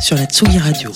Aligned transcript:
sur 0.00 0.16
la 0.16 0.26
Tsugi 0.26 0.58
Radio. 0.58 0.92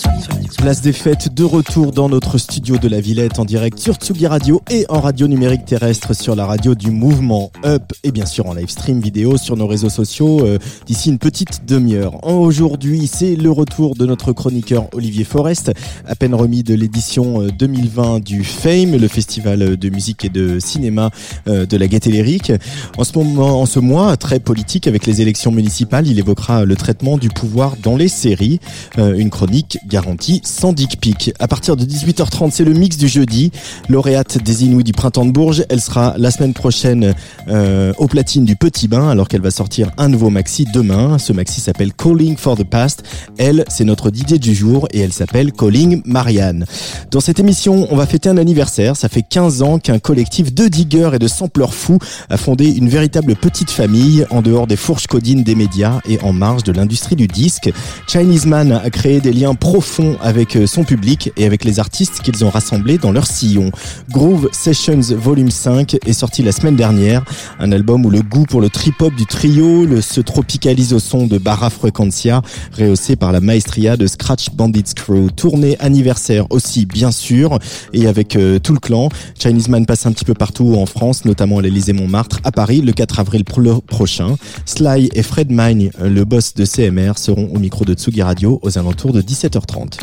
Place 0.59 0.81
des 0.81 0.93
fêtes 0.93 1.35
de 1.35 1.43
retour 1.43 1.93
dans 1.93 2.09
notre 2.09 2.39
studio 2.39 2.79
de 2.79 2.87
la 2.89 3.01
Villette 3.01 3.39
en 3.39 3.45
direct 3.45 3.79
sur 3.79 3.95
Tsugi 3.95 4.27
Radio 4.27 4.63
et 4.71 4.87
en 4.89 5.01
radio 5.01 5.27
numérique 5.27 5.65
terrestre 5.65 6.15
sur 6.15 6.37
la 6.37 6.47
radio 6.47 6.75
du 6.75 6.91
mouvement 6.91 7.51
Up 7.65 7.93
et 8.05 8.13
bien 8.13 8.27
sûr 8.27 8.47
en 8.47 8.55
live 8.55 8.69
stream 8.69 9.01
vidéo 9.01 9.37
sur 9.39 9.57
nos 9.57 9.67
réseaux 9.67 9.89
sociaux 9.89 10.47
euh, 10.47 10.59
d'ici 10.87 11.09
une 11.09 11.19
petite 11.19 11.65
demi-heure. 11.67 12.25
Aujourd'hui, 12.27 13.09
c'est 13.13 13.35
le 13.35 13.51
retour 13.51 13.97
de 13.97 14.07
notre 14.07 14.33
chroniqueur 14.33 14.89
Olivier 14.93 15.25
Forest, 15.25 15.73
à 16.07 16.15
peine 16.15 16.35
remis 16.35 16.63
de 16.63 16.75
l'édition 16.75 17.43
euh, 17.43 17.49
2020 17.51 18.21
du 18.21 18.45
Fame, 18.45 18.97
le 18.97 19.09
festival 19.09 19.77
de 19.77 19.89
musique 19.91 20.25
et 20.25 20.29
de 20.29 20.61
cinéma 20.61 21.11
euh, 21.49 21.67
de 21.67 21.77
la 21.77 21.89
Gaîté 21.89 22.11
Lyrique. 22.11 22.53
En 22.99 23.05
ce 23.05 23.19
moment, 23.19 23.63
en 23.63 23.67
ce 23.67 23.81
mois 23.81 24.17
très 24.17 24.39
politique 24.39 24.87
avec 24.87 25.07
les 25.07 25.21
élections 25.21 25.51
municipales, 25.51 26.07
il 26.07 26.19
évoquera 26.19 26.65
le 26.65 26.77
traitement 26.77 27.19
du 27.19 27.29
pouvoir 27.31 27.77
dans 27.83 27.97
les 27.97 28.09
séries. 28.09 28.61
Euh, 28.99 29.15
une 29.17 29.31
chronique 29.31 29.79
garantie 29.87 30.43
sans 30.45 30.75
dick 30.75 31.01
pic. 31.01 31.33
À 31.39 31.49
partir 31.49 31.77
de 31.77 31.85
18h30, 31.85 32.51
c'est 32.53 32.65
le 32.65 32.75
mix 32.75 32.99
du 32.99 33.09
jeudi. 33.09 33.51
Lauréate 33.89 34.43
des 34.43 34.65
Inouïs 34.65 34.85
du 34.85 34.93
printemps 34.93 35.25
de 35.25 35.31
Bourges, 35.31 35.65
elle 35.71 35.81
sera 35.81 36.15
la 36.19 36.31
semaine 36.31 36.53
prochaine 36.53 37.15
euh, 37.49 37.95
au 37.97 38.07
platine 38.07 38.45
du 38.45 38.55
Petit 38.55 38.89
Bain 38.89 39.09
alors 39.09 39.29
qu'elle 39.29 39.41
va 39.41 39.51
sortir 39.51 39.91
un 39.97 40.09
nouveau 40.09 40.29
maxi 40.29 40.67
demain. 40.75 41.19
Ce 41.19 41.33
maxi 41.33 41.61
s'appelle 41.63 41.95
Calling 41.95 42.37
for 42.37 42.57
the 42.57 42.65
Past. 42.65 43.03
Elle, 43.39 43.65
c'est 43.69 43.85
notre 43.85 44.11
DJ 44.11 44.35
du 44.35 44.55
jour 44.55 44.89
et 44.93 45.01
elle 45.01 45.13
s'appelle 45.13 45.53
Calling 45.53 46.03
Marianne. 46.05 46.67
Dans 47.11 47.21
cette 47.21 47.41
émission, 47.41 47.87
on 47.91 47.97
va 47.97 48.05
fêter 48.07 48.29
un 48.29 48.37
anniversaire. 48.37 48.97
Ça 48.97 49.09
fait 49.09 49.23
15 49.23 49.63
ans 49.63 49.79
qu'un 49.79 50.01
collectif 50.01 50.53
de 50.53 50.69
diggers 50.69 51.13
et 51.15 51.19
de 51.19 51.29
sampleurs 51.29 51.73
fous 51.73 51.99
a 52.29 52.37
fondé 52.37 52.71
une 52.71 52.91
véritable 52.91 53.37
petite 53.37 53.71
famille 53.71 54.27
en 54.29 54.43
dehors 54.43 54.67
des 54.67 54.77
fourches 54.77 55.07
codines 55.07 55.45
des 55.45 55.55
médias 55.55 56.01
et 56.07 56.21
en 56.21 56.35
marge 56.35 56.65
de 56.65 56.73
l'industrie 56.73 57.17
du 57.17 57.27
disque. 57.27 57.73
Chinese 58.07 58.45
Man 58.45 58.82
a 58.83 58.91
créé 58.91 59.21
des 59.21 59.33
liens 59.33 59.55
profonds 59.55 60.17
avec 60.21 60.57
euh, 60.57 60.67
son 60.67 60.85
public 60.85 61.33
et 61.37 61.47
avec 61.47 61.65
les 61.65 61.79
artistes 61.79 62.21
qu'ils 62.23 62.45
ont 62.45 62.51
rassemblés 62.51 62.99
dans 62.99 63.13
leur 63.13 63.27
sillon. 63.27 63.71
Groove 64.11 64.49
Sessions 64.53 65.01
Volume 65.17 65.51
5 65.51 65.97
est 66.07 66.13
sorti 66.13 66.43
la 66.43 66.53
semaine 66.53 66.77
dernière, 66.77 67.25
un 67.59 67.73
album 67.73 68.05
où 68.05 68.11
le 68.11 68.23
goût 68.23 68.45
pour 68.45 68.61
le 68.61 68.69
trip-hop 68.69 69.15
du 69.15 69.27
trio 69.27 70.01
se 70.01 70.21
tropicalise 70.21 70.93
au 70.93 70.99
son 70.99 71.27
de 71.27 71.39
Barra 71.39 71.71
Frequencia, 71.71 72.43
rehaussé 72.77 73.17
par 73.17 73.33
la 73.33 73.41
maestria 73.41 73.97
de 73.97 74.07
Scratch 74.07 74.51
Bandits 74.51 74.95
Crew. 74.97 75.31
Tournée 75.35 75.77
anniversaire 75.79 76.47
aussi, 76.51 76.87
bien 76.87 77.11
sûr, 77.13 77.59
et 77.93 78.07
avec 78.07 78.37
euh, 78.37 78.59
tout 78.59 78.73
le 78.73 78.81
clan. 78.81 79.09
Chinese 79.39 79.69
Man 79.69 79.87
passe 79.87 80.07
un 80.07 80.13
petit 80.13 80.25
peu 80.25 80.35
partout 80.35 80.75
en 80.77 80.87
France, 80.87 81.25
notamment 81.25 81.59
à 81.59 81.63
l'Elysée 81.63 81.93
Montmartre, 81.93 82.41
à 82.45 82.51
Paris, 82.53 82.81
le 82.81 82.93
4 82.93 83.21
avril 83.21 83.45
pro- 83.45 83.81
prochain. 83.87 84.37
Sly 84.67 85.09
et 85.15 85.23
Fred 85.23 85.49
Mine, 85.51 85.91
euh, 86.01 86.09
le 86.09 86.25
boss 86.25 86.55
de 86.55 86.65
CMR, 86.65 87.13
seront 87.17 87.49
au 87.55 87.59
micro 87.59 87.85
de 87.85 87.95
Tsugi 87.95 88.23
Radio 88.23 88.59
alentours 88.77 89.13
de 89.13 89.23
17h30. 89.23 89.99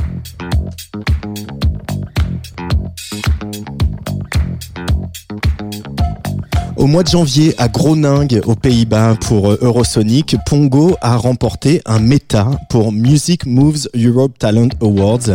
Au 6.79 6.87
mois 6.87 7.03
de 7.03 7.09
janvier, 7.09 7.53
à 7.57 7.67
Groningue, 7.67 8.41
aux 8.45 8.55
Pays-Bas, 8.55 9.17
pour 9.19 9.51
euh, 9.51 9.59
Eurosonic, 9.61 10.37
Pongo 10.45 10.95
a 11.01 11.17
remporté 11.17 11.81
un 11.85 11.99
méta 11.99 12.51
pour 12.69 12.93
Music 12.93 13.45
Moves 13.45 13.89
Europe 13.93 14.31
Talent 14.39 14.69
Awards, 14.79 15.27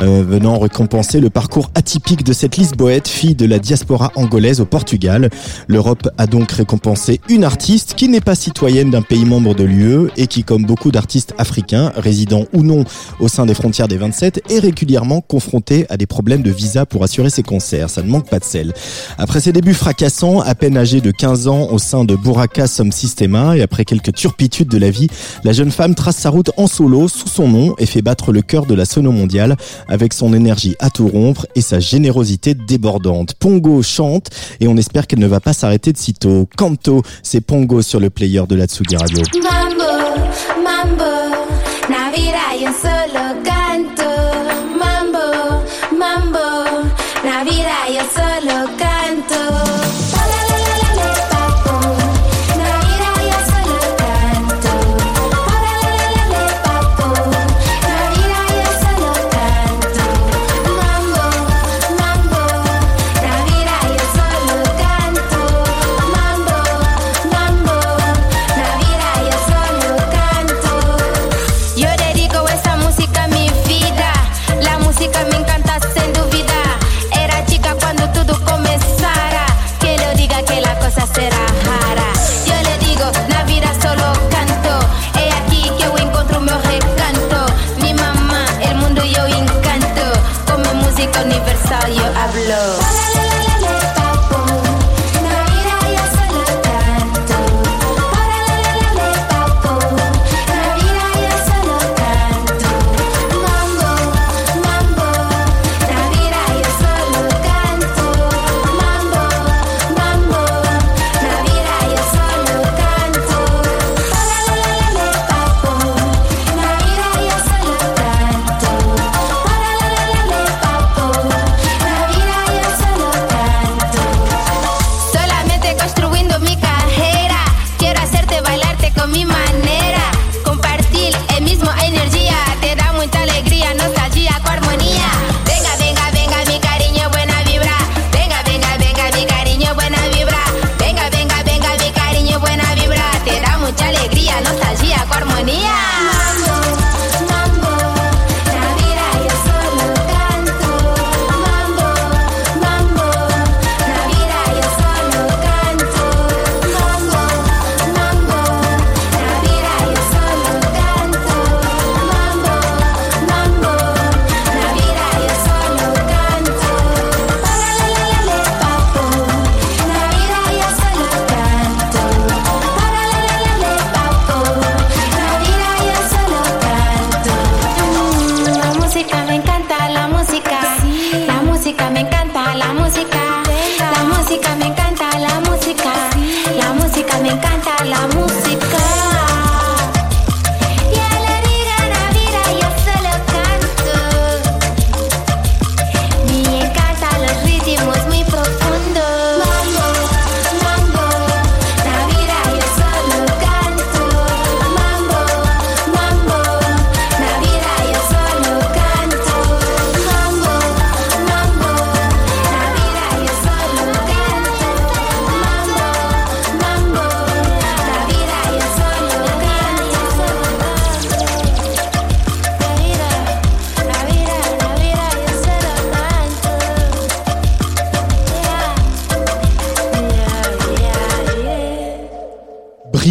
euh, 0.00 0.22
venant 0.22 0.58
récompenser 0.58 1.18
le 1.18 1.30
parcours 1.30 1.70
atypique 1.74 2.22
de 2.22 2.34
cette 2.34 2.58
Lisboète, 2.58 3.08
fille 3.08 3.34
de 3.34 3.46
la 3.46 3.58
diaspora 3.58 4.12
angolaise 4.14 4.60
au 4.60 4.66
Portugal. 4.66 5.30
L'Europe 5.68 6.06
a 6.18 6.26
donc 6.26 6.52
récompensé 6.52 7.22
une 7.30 7.44
artiste 7.44 7.94
qui 7.94 8.06
n'est 8.10 8.20
pas 8.20 8.34
citoyenne 8.34 8.90
d'un 8.90 9.00
pays 9.00 9.24
membre 9.24 9.54
de 9.54 9.64
l'UE 9.64 10.10
et 10.18 10.26
qui, 10.26 10.44
comme 10.44 10.66
beaucoup 10.66 10.90
d'artistes 10.90 11.32
africains, 11.38 11.92
résidant 11.96 12.44
ou 12.52 12.62
non 12.62 12.84
au 13.20 13.28
sein 13.28 13.46
des 13.46 13.54
frontières 13.54 13.88
des 13.88 13.96
27, 13.96 14.42
est 14.50 14.58
régulièrement 14.58 15.22
confrontée 15.22 15.86
à 15.88 15.96
des 15.96 16.06
problèmes 16.06 16.42
de 16.42 16.50
visa 16.50 16.84
pour 16.84 17.04
assurer 17.04 17.30
ses 17.30 17.42
concerts. 17.42 17.88
Ça 17.88 18.02
ne 18.02 18.08
manque 18.10 18.28
pas 18.28 18.38
de 18.38 18.44
sel. 18.44 18.74
Après 19.16 19.40
ses 19.40 19.52
débuts 19.52 19.72
fracassants, 19.72 20.40
à 20.40 20.54
peine 20.54 20.76
âgée 20.76 20.89
de 20.98 21.12
15 21.12 21.46
ans 21.46 21.68
au 21.70 21.78
sein 21.78 22.04
de 22.04 22.16
Buraka 22.16 22.66
Som 22.66 22.90
Systema 22.90 23.56
et 23.56 23.62
après 23.62 23.84
quelques 23.84 24.12
turpitudes 24.12 24.68
de 24.68 24.76
la 24.76 24.90
vie, 24.90 25.06
la 25.44 25.52
jeune 25.52 25.70
femme 25.70 25.94
trace 25.94 26.16
sa 26.16 26.30
route 26.30 26.50
en 26.56 26.66
solo 26.66 27.06
sous 27.06 27.28
son 27.28 27.46
nom 27.46 27.76
et 27.78 27.86
fait 27.86 28.02
battre 28.02 28.32
le 28.32 28.42
cœur 28.42 28.66
de 28.66 28.74
la 28.74 28.84
sono 28.84 29.12
mondiale 29.12 29.56
avec 29.86 30.12
son 30.12 30.34
énergie 30.34 30.74
à 30.80 30.90
tout 30.90 31.06
rompre 31.06 31.46
et 31.54 31.60
sa 31.60 31.78
générosité 31.78 32.54
débordante. 32.54 33.34
Pongo 33.34 33.82
chante 33.82 34.30
et 34.58 34.66
on 34.66 34.76
espère 34.76 35.06
qu'elle 35.06 35.20
ne 35.20 35.28
va 35.28 35.38
pas 35.38 35.52
s'arrêter 35.52 35.92
de 35.92 35.98
sitôt. 35.98 36.48
Canto, 36.56 37.02
c'est 37.22 37.40
Pongo 37.40 37.82
sur 37.82 38.00
le 38.00 38.10
player 38.10 38.42
de 38.48 38.56
la 38.56 38.66
Tsugi 38.66 38.96
Radio. 38.96 39.22
Mambo, 39.34 39.84
mambo, 40.64 41.20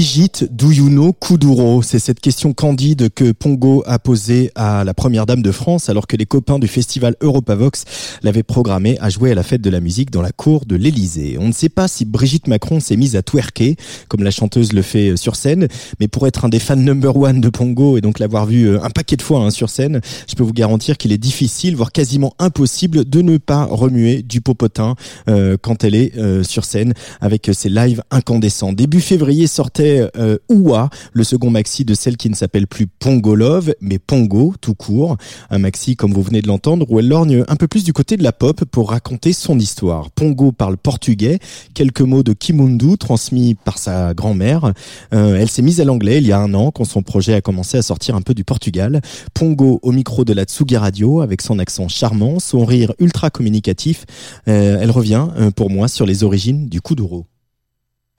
Brigitte, 0.09 0.47
do 0.49 0.71
you 0.71 0.89
know 0.89 1.13
Kuduro? 1.13 1.83
C'est 1.83 1.99
cette 1.99 2.19
question 2.19 2.51
candide 2.51 3.11
que 3.13 3.31
Pongo 3.31 3.83
a 3.85 3.99
posée 3.99 4.51
à 4.55 4.83
la 4.83 4.95
première 4.95 5.27
dame 5.27 5.43
de 5.43 5.51
France 5.51 5.87
alors 5.87 6.07
que 6.07 6.17
les 6.17 6.25
copains 6.25 6.57
du 6.57 6.67
festival 6.67 7.15
Europavox 7.21 7.85
l'avaient 8.23 8.41
programmé 8.41 8.97
à 9.01 9.09
jouer 9.09 9.33
à 9.33 9.35
la 9.35 9.43
fête 9.43 9.61
de 9.61 9.69
la 9.69 9.79
musique 9.79 10.09
dans 10.09 10.23
la 10.23 10.31
cour 10.31 10.65
de 10.65 10.75
l'Elysée. 10.75 11.37
On 11.39 11.47
ne 11.49 11.51
sait 11.51 11.69
pas 11.69 11.87
si 11.87 12.05
Brigitte 12.05 12.47
Macron 12.47 12.79
s'est 12.79 12.95
mise 12.95 13.15
à 13.15 13.21
twerker, 13.21 13.75
comme 14.07 14.23
la 14.23 14.31
chanteuse 14.31 14.73
le 14.73 14.81
fait 14.81 15.15
sur 15.15 15.35
scène, 15.35 15.67
mais 15.99 16.07
pour 16.07 16.25
être 16.25 16.43
un 16.43 16.49
des 16.49 16.57
fans 16.57 16.75
number 16.75 17.15
one 17.15 17.39
de 17.39 17.49
Pongo 17.49 17.95
et 17.95 18.01
donc 18.01 18.17
l'avoir 18.17 18.47
vu 18.47 18.67
euh, 18.67 18.81
un 18.81 18.89
paquet 18.89 19.15
de 19.15 19.21
fois 19.21 19.41
hein, 19.41 19.51
sur 19.51 19.69
scène, 19.69 20.01
je 20.27 20.33
peux 20.33 20.43
vous 20.43 20.53
garantir 20.53 20.97
qu'il 20.97 21.11
est 21.11 21.19
difficile, 21.19 21.75
voire 21.75 21.91
quasiment 21.91 22.33
impossible 22.39 23.07
de 23.07 23.21
ne 23.21 23.37
pas 23.37 23.65
remuer 23.65 24.23
du 24.23 24.41
popotin 24.41 24.95
euh, 25.27 25.55
quand 25.61 25.83
elle 25.83 25.93
est 25.93 26.17
euh, 26.17 26.41
sur 26.41 26.65
scène 26.65 26.95
avec 27.21 27.51
ses 27.53 27.69
lives 27.69 28.01
incandescents. 28.09 28.73
Début 28.73 29.01
février 29.01 29.45
sortait 29.45 29.98
euh, 30.17 30.37
Oua, 30.49 30.89
le 31.13 31.23
second 31.23 31.49
maxi 31.49 31.85
de 31.85 31.93
celle 31.93 32.17
qui 32.17 32.29
ne 32.29 32.35
s'appelle 32.35 32.67
plus 32.67 32.87
Pongo 32.87 33.35
Love, 33.35 33.73
mais 33.81 33.99
Pongo 33.99 34.53
tout 34.61 34.75
court. 34.75 35.17
Un 35.49 35.59
maxi, 35.59 35.95
comme 35.95 36.13
vous 36.13 36.21
venez 36.21 36.41
de 36.41 36.47
l'entendre, 36.47 36.85
où 36.89 36.99
elle 36.99 37.07
lorgne 37.07 37.43
un 37.47 37.55
peu 37.55 37.67
plus 37.67 37.83
du 37.83 37.93
côté 37.93 38.17
de 38.17 38.23
la 38.23 38.31
pop 38.31 38.63
pour 38.65 38.89
raconter 38.89 39.33
son 39.33 39.59
histoire. 39.59 40.09
Pongo 40.11 40.51
parle 40.51 40.77
portugais, 40.77 41.39
quelques 41.73 42.01
mots 42.01 42.23
de 42.23 42.33
Kimundu 42.33 42.97
transmis 42.97 43.55
par 43.55 43.77
sa 43.77 44.13
grand-mère. 44.13 44.73
Euh, 45.13 45.37
elle 45.39 45.49
s'est 45.49 45.61
mise 45.61 45.81
à 45.81 45.85
l'anglais 45.85 46.17
il 46.17 46.27
y 46.27 46.31
a 46.31 46.39
un 46.39 46.53
an 46.53 46.71
quand 46.71 46.85
son 46.85 47.01
projet 47.01 47.33
a 47.33 47.41
commencé 47.41 47.77
à 47.77 47.81
sortir 47.81 48.15
un 48.15 48.21
peu 48.21 48.33
du 48.33 48.43
Portugal. 48.43 49.01
Pongo 49.33 49.79
au 49.81 49.91
micro 49.91 50.25
de 50.25 50.33
la 50.33 50.43
Tsugi 50.43 50.77
Radio 50.77 51.21
avec 51.21 51.41
son 51.41 51.59
accent 51.59 51.87
charmant, 51.87 52.39
son 52.39 52.65
rire 52.65 52.93
ultra 52.99 53.29
communicatif. 53.29 54.05
Euh, 54.47 54.79
elle 54.81 54.91
revient 54.91 55.27
euh, 55.37 55.51
pour 55.51 55.69
moi 55.69 55.87
sur 55.87 56.05
les 56.05 56.23
origines 56.23 56.67
du 56.67 56.81
Kuduro. 56.81 57.25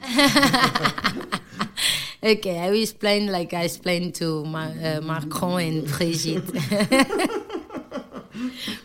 okay, 2.23 2.59
I 2.59 2.71
will 2.71 2.83
explain 2.83 3.27
like 3.31 3.53
I 3.55 3.63
explained 3.63 4.15
to 4.17 4.45
Ma- 4.45 4.69
uh, 4.69 5.01
Macron 5.03 5.61
and 5.61 5.87
Brigitte. 5.87 6.45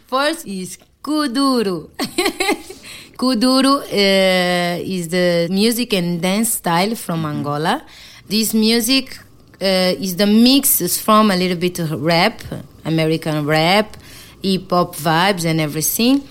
First 0.08 0.48
is 0.48 0.78
Kuduro. 1.04 1.90
Kuduro 3.18 3.82
uh, 3.82 4.80
is 4.82 5.08
the 5.10 5.48
music 5.50 5.94
and 5.94 6.22
dance 6.22 6.52
style 6.54 6.96
from 6.96 7.26
Angola. 7.26 7.84
This 8.28 8.54
music 8.54 9.18
uh, 9.62 9.94
is 10.00 10.16
the 10.16 10.28
mix 10.28 10.82
is 10.82 11.00
from 11.02 11.32
a 11.32 11.36
little 11.36 11.58
bit 11.58 11.80
of 11.80 11.92
rap, 12.02 12.42
American 12.84 13.46
rap, 13.46 13.98
hip 14.42 14.70
hop 14.70 14.96
vibes 14.96 15.46
and 15.46 15.62
everything, 15.62 16.24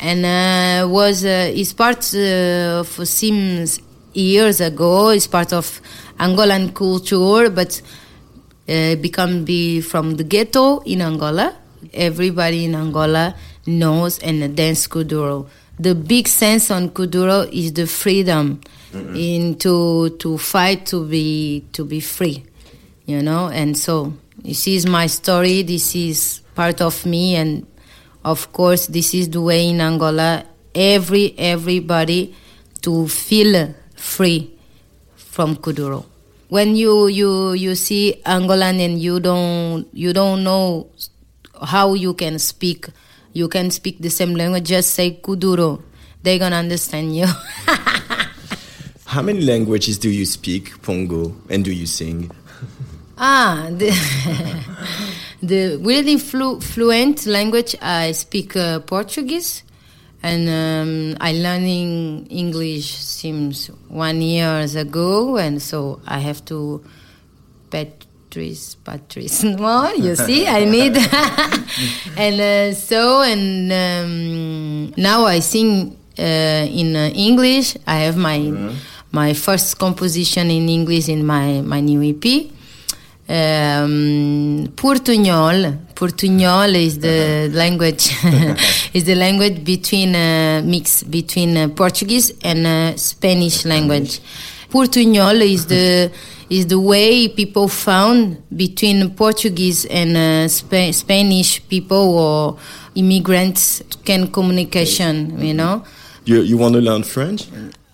and 0.00 0.24
uh, 0.24 0.88
was 0.88 1.24
uh, 1.24 1.50
is 1.54 1.72
part 1.72 2.12
uh, 2.14 2.80
of 2.80 2.88
Sims 3.06 3.80
years 4.12 4.60
ago. 4.60 5.10
It's 5.10 5.26
part 5.26 5.52
of 5.52 5.80
Angolan 6.22 6.72
culture, 6.72 7.50
but 7.50 7.82
uh, 8.68 8.94
become 8.94 9.44
be 9.44 9.80
from 9.80 10.14
the 10.14 10.22
ghetto 10.22 10.78
in 10.86 11.02
Angola. 11.02 11.56
Everybody 11.92 12.66
in 12.66 12.76
Angola 12.76 13.34
knows 13.66 14.20
and 14.20 14.54
dance 14.56 14.86
kuduro. 14.86 15.48
The 15.80 15.96
big 15.96 16.28
sense 16.28 16.70
on 16.70 16.90
kuduro 16.90 17.52
is 17.52 17.72
the 17.72 17.88
freedom 17.88 18.60
in 18.92 19.56
to 19.56 20.10
to 20.20 20.38
fight 20.38 20.86
to 20.86 21.04
be 21.04 21.64
to 21.72 21.84
be 21.84 21.98
free, 21.98 22.44
you 23.04 23.20
know. 23.20 23.48
And 23.48 23.76
so 23.76 24.12
this 24.44 24.68
is 24.68 24.86
my 24.86 25.08
story. 25.08 25.62
This 25.62 25.96
is 25.96 26.42
part 26.54 26.80
of 26.80 27.04
me, 27.04 27.34
and 27.34 27.66
of 28.24 28.52
course, 28.52 28.86
this 28.86 29.12
is 29.12 29.28
the 29.28 29.40
way 29.40 29.70
in 29.70 29.80
Angola. 29.80 30.46
Every 30.72 31.34
everybody 31.36 32.32
to 32.82 33.08
feel 33.08 33.74
free 33.96 34.54
from 35.16 35.56
kuduro 35.56 36.11
when 36.52 36.76
you 36.76 37.06
you 37.08 37.54
you 37.54 37.74
see 37.74 38.20
Angolan 38.26 38.76
and 38.84 39.00
you 39.00 39.20
don't 39.20 39.88
you 39.94 40.12
don't 40.12 40.44
know 40.44 40.90
how 41.64 41.94
you 41.94 42.12
can 42.12 42.38
speak, 42.38 42.88
you 43.32 43.48
can 43.48 43.70
speak 43.70 44.00
the 44.00 44.10
same 44.10 44.34
language. 44.34 44.68
Just 44.68 44.90
say 44.92 45.12
kuduro, 45.22 45.80
they're 46.22 46.38
gonna 46.38 46.56
understand 46.56 47.16
you. 47.16 47.24
How 49.06 49.22
many 49.22 49.40
languages 49.40 49.98
do 49.98 50.10
you 50.10 50.26
speak, 50.26 50.80
Pongo, 50.82 51.34
and 51.48 51.64
do 51.64 51.72
you 51.72 51.86
sing? 51.86 52.30
ah, 53.16 53.68
the, 53.70 53.88
the 55.42 55.76
really 55.78 56.18
flu, 56.18 56.60
fluent 56.60 57.24
language 57.24 57.76
I 57.80 58.12
speak 58.12 58.56
uh, 58.56 58.80
Portuguese, 58.80 59.62
and 60.22 60.48
um, 60.48 61.16
I 61.20 61.32
learning 61.32 62.26
English 62.30 62.94
since 62.94 63.68
one 63.88 64.22
years 64.22 64.76
ago, 64.76 65.36
and 65.36 65.60
so 65.60 66.00
I 66.06 66.20
have 66.20 66.44
to 66.46 66.84
Patrice, 67.70 68.76
Patrice. 68.76 69.42
Well, 69.58 69.96
you 69.98 70.14
see, 70.26 70.46
I 70.46 70.64
need, 70.64 70.96
and 72.16 72.40
uh, 72.40 72.72
so 72.74 73.22
and 73.22 73.72
um, 73.72 74.94
now 74.96 75.24
I 75.24 75.40
sing 75.40 75.96
uh, 76.18 76.22
in 76.22 76.94
uh, 76.94 77.10
English. 77.14 77.76
I 77.86 78.00
have 78.06 78.16
my 78.16 78.38
my 79.10 79.34
first 79.34 79.78
composition 79.78 80.50
in 80.50 80.68
English 80.68 81.08
in 81.08 81.26
my 81.26 81.60
my 81.62 81.80
new 81.80 82.00
EP. 82.02 82.24
Um, 83.28 84.68
Portugnol. 84.76 85.78
Portugnol 86.02 86.74
is 86.74 86.98
the 86.98 87.48
language 87.52 88.10
is 88.92 89.04
the 89.04 89.14
language 89.14 89.62
between 89.62 90.16
uh, 90.16 90.60
mix 90.64 91.04
between 91.04 91.56
uh, 91.56 91.68
Portuguese 91.68 92.32
and 92.42 92.66
uh, 92.66 92.96
Spanish 92.96 93.64
language. 93.64 94.18
Portugnol 94.68 95.40
is 95.42 95.66
the 95.66 96.10
is 96.50 96.66
the 96.66 96.80
way 96.80 97.28
people 97.28 97.68
found 97.68 98.42
between 98.56 99.10
Portuguese 99.14 99.84
and 99.84 100.16
uh, 100.16 100.48
Spa- 100.48 100.90
Spanish 100.90 101.62
people 101.68 102.18
or 102.18 102.58
immigrants 102.96 103.84
can 104.04 104.26
communication. 104.26 105.40
You 105.40 105.54
know. 105.54 105.84
You, 106.24 106.40
you 106.40 106.58
want 106.58 106.74
to 106.74 106.80
learn 106.80 107.04
French? 107.04 107.46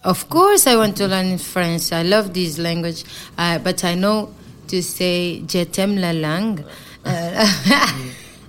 Of 0.03 0.31
course, 0.31 0.67
I 0.67 0.77
want 0.77 0.97
to 0.97 1.09
learn 1.09 1.37
French. 1.37 1.93
I 1.93 2.05
love 2.05 2.33
this 2.33 2.57
language, 2.59 3.05
uh, 3.37 3.59
but 3.59 3.85
I 3.85 3.97
know 3.97 4.33
to 4.69 4.83
say 4.83 5.43
"je 5.47 5.67
t'aime 5.67 6.01
la 6.01 6.13
langue." 6.13 6.65
Uh, 7.09 7.47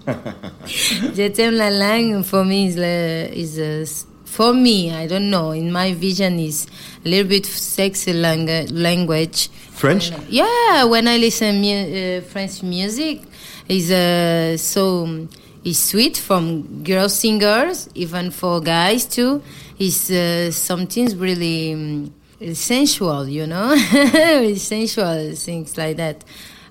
"Je 1.15 1.27
t'aime 1.29 1.55
la 1.55 1.69
langue" 1.69 2.23
for 2.23 2.43
me 2.43 2.67
is 2.67 2.77
uh, 2.77 3.29
is 3.33 3.59
uh, 3.59 3.85
for 4.25 4.53
me. 4.53 4.91
I 4.91 5.07
don't 5.07 5.29
know. 5.29 5.51
In 5.51 5.71
my 5.71 5.93
vision, 5.93 6.39
is 6.39 6.67
a 7.05 7.09
little 7.09 7.27
bit 7.29 7.45
sexy 7.45 8.13
lang- 8.13 8.67
language. 8.71 9.49
French? 9.71 10.11
Yeah, 10.29 10.83
when 10.85 11.07
I 11.07 11.17
listen 11.17 11.61
mu- 11.61 12.17
uh, 12.17 12.21
French 12.21 12.61
music, 12.63 13.21
is 13.67 13.91
uh, 13.91 14.57
so 14.57 15.07
is 15.63 15.77
sweet 15.79 16.17
from 16.17 16.83
girl 16.83 17.07
singers, 17.09 17.87
even 17.95 18.31
for 18.31 18.59
guys 18.61 19.05
too. 19.05 19.41
Is 19.77 20.11
uh, 20.11 20.51
something 20.51 21.17
really 21.17 21.73
um, 21.73 22.13
sensual, 22.53 23.27
you 23.29 23.47
know, 23.47 23.75
sensual 24.55 25.33
things 25.35 25.77
like 25.77 25.95
that. 25.97 26.23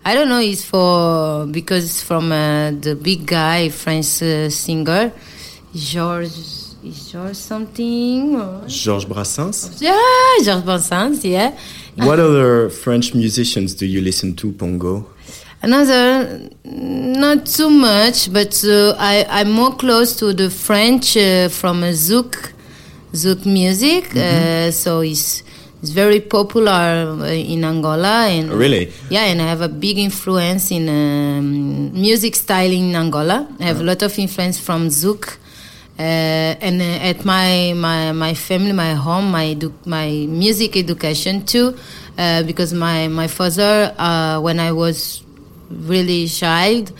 I 0.08 0.14
don't 0.14 0.30
know. 0.30 0.40
It's 0.40 0.64
for 0.64 1.46
because 1.46 1.84
it's 1.84 2.02
from 2.02 2.32
uh, 2.32 2.70
the 2.86 2.94
big 2.94 3.26
guy 3.26 3.68
French 3.68 4.22
uh, 4.22 4.48
singer, 4.48 5.12
Georges. 5.74 6.76
Is 6.82 7.10
Georges 7.12 7.38
something? 7.38 8.36
or- 8.40 8.64
Georges 8.68 9.04
Brassens? 9.04 9.58
Yeah, 9.82 10.00
Georges 10.44 10.62
Brassens. 10.62 11.24
Yeah. 11.24 11.50
What 11.96 12.18
other 12.20 12.70
French 12.70 13.14
musicians 13.14 13.74
do 13.74 13.84
you 13.84 14.00
listen 14.00 14.34
to, 14.36 14.52
Pongo? 14.52 14.94
Another, 15.60 16.48
not 16.64 17.44
too 17.44 17.68
much, 17.68 18.32
but 18.32 18.64
uh, 18.64 18.94
I, 18.96 19.26
I'm 19.28 19.50
more 19.50 19.74
close 19.74 20.16
to 20.20 20.32
the 20.32 20.48
French 20.48 21.16
uh, 21.16 21.48
from 21.50 21.82
Zouk, 21.82 22.52
Zouk 23.12 23.44
music. 23.44 24.14
Uh, 24.16 24.70
so 24.70 25.00
it's, 25.00 25.42
it's 25.80 25.90
very 25.90 26.20
popular 26.20 27.16
uh, 27.20 27.24
in 27.26 27.64
Angola. 27.64 28.26
And 28.28 28.50
Really? 28.52 28.92
Yeah, 29.10 29.24
and 29.24 29.40
I 29.40 29.46
have 29.46 29.60
a 29.60 29.68
big 29.68 29.98
influence 29.98 30.70
in 30.70 30.88
um, 30.88 31.92
music 31.92 32.34
style 32.36 32.70
in 32.72 32.94
Angola. 32.96 33.46
I 33.60 33.64
have 33.64 33.80
a 33.80 33.84
lot 33.84 34.02
of 34.02 34.18
influence 34.18 34.58
from 34.58 34.88
Zouk. 34.88 35.38
Uh, 35.98 36.02
and 36.60 36.80
uh, 36.80 36.84
at 37.10 37.24
my, 37.24 37.72
my 37.74 38.12
my 38.12 38.32
family, 38.32 38.72
my 38.72 38.94
home, 38.94 39.32
my 39.32 39.46
edu- 39.56 39.72
my 39.84 40.26
music 40.28 40.76
education 40.76 41.44
too, 41.44 41.76
uh, 42.16 42.44
because 42.44 42.72
my 42.72 43.08
my 43.08 43.26
father, 43.26 43.92
uh, 43.98 44.38
when 44.40 44.60
I 44.60 44.70
was 44.70 45.24
really 45.70 46.28
child, 46.28 46.92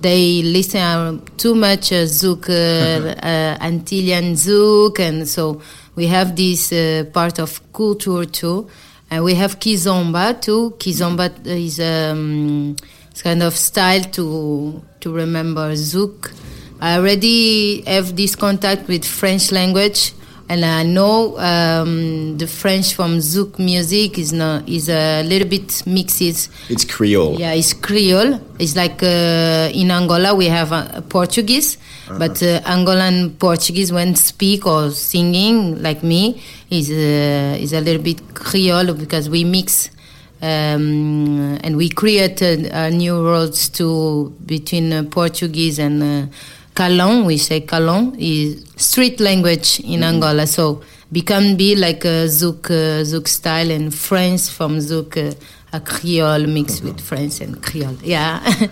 they 0.00 0.42
listen 0.42 0.80
uh, 0.80 1.18
too 1.36 1.56
much 1.56 1.90
uh, 1.90 2.04
zouk, 2.06 2.48
uh, 2.48 3.08
uh, 3.26 3.58
Antillean 3.58 4.34
zouk, 4.34 5.00
and 5.00 5.28
so 5.28 5.60
we 5.96 6.06
have 6.06 6.36
this 6.36 6.72
uh, 6.72 7.04
part 7.12 7.38
of 7.38 7.60
culture 7.72 8.24
too. 8.24 8.68
And 9.10 9.22
we 9.24 9.34
have 9.34 9.58
kizomba 9.60 10.40
too. 10.40 10.74
Kizomba 10.78 11.30
is 11.46 11.78
um, 11.80 12.76
it's 13.10 13.22
kind 13.22 13.42
of 13.42 13.54
style 13.54 14.02
to 14.02 14.82
to 15.00 15.12
remember 15.12 15.72
zouk. 15.72 16.32
I 16.80 16.98
already 16.98 17.82
have 17.82 18.16
this 18.16 18.34
contact 18.34 18.88
with 18.88 19.04
French 19.04 19.52
language 19.52 20.12
and 20.48 20.64
I 20.64 20.82
know 20.82 21.38
um, 21.38 22.36
the 22.36 22.46
French 22.46 22.94
from 22.94 23.18
Zouk 23.18 23.58
music 23.58 24.18
is 24.18 24.32
not 24.32 24.68
is 24.68 24.88
a 24.88 25.22
little 25.22 25.48
bit 25.48 25.82
mixes. 25.86 26.50
It's 26.68 26.84
Creole. 26.84 27.38
Yeah, 27.38 27.52
it's 27.52 27.72
Creole. 27.72 28.40
It's 28.58 28.76
like 28.76 29.02
uh, 29.02 29.70
in 29.72 29.90
Angola 29.90 30.34
we 30.34 30.46
have 30.46 30.72
uh, 30.72 31.00
Portuguese, 31.02 31.78
but 32.08 32.42
uh, 32.42 32.60
Angolan 32.62 33.38
Portuguese 33.38 33.92
when 33.92 34.14
speak 34.14 34.66
or 34.66 34.90
singing 34.90 35.82
like 35.82 36.02
me 36.02 36.42
is 36.70 36.90
uh, 36.90 37.56
is 37.60 37.72
a 37.72 37.80
little 37.80 38.02
bit 38.02 38.34
Creole 38.34 38.94
because 38.94 39.28
we 39.28 39.44
mix. 39.44 39.90
Um, 40.42 41.58
and 41.62 41.76
we 41.76 41.88
created 41.88 42.70
uh, 42.70 42.90
new 42.90 43.14
words 43.22 43.70
to 43.70 44.28
between 44.44 44.92
uh, 44.92 45.04
Portuguese 45.04 45.78
and 45.78 46.02
uh, 46.02 46.26
Calon. 46.74 47.24
We 47.24 47.38
say 47.38 47.62
Calon 47.62 48.14
is 48.18 48.62
street 48.76 49.20
language 49.20 49.80
in 49.80 50.02
Angola. 50.02 50.46
So 50.46 50.82
become 51.10 51.56
be 51.56 51.76
like 51.76 52.04
a 52.04 52.26
Zouk 52.28 52.66
uh, 52.66 53.04
Zouk 53.04 53.26
style 53.26 53.70
and 53.70 53.94
French 53.94 54.50
from 54.50 54.78
Zouk 54.78 55.16
uh, 55.16 55.34
a 55.72 55.80
Creole 55.80 56.46
mixed 56.46 56.84
with 56.84 57.00
French 57.00 57.40
and 57.40 57.62
Creole. 57.62 57.96
Yeah. 58.02 58.40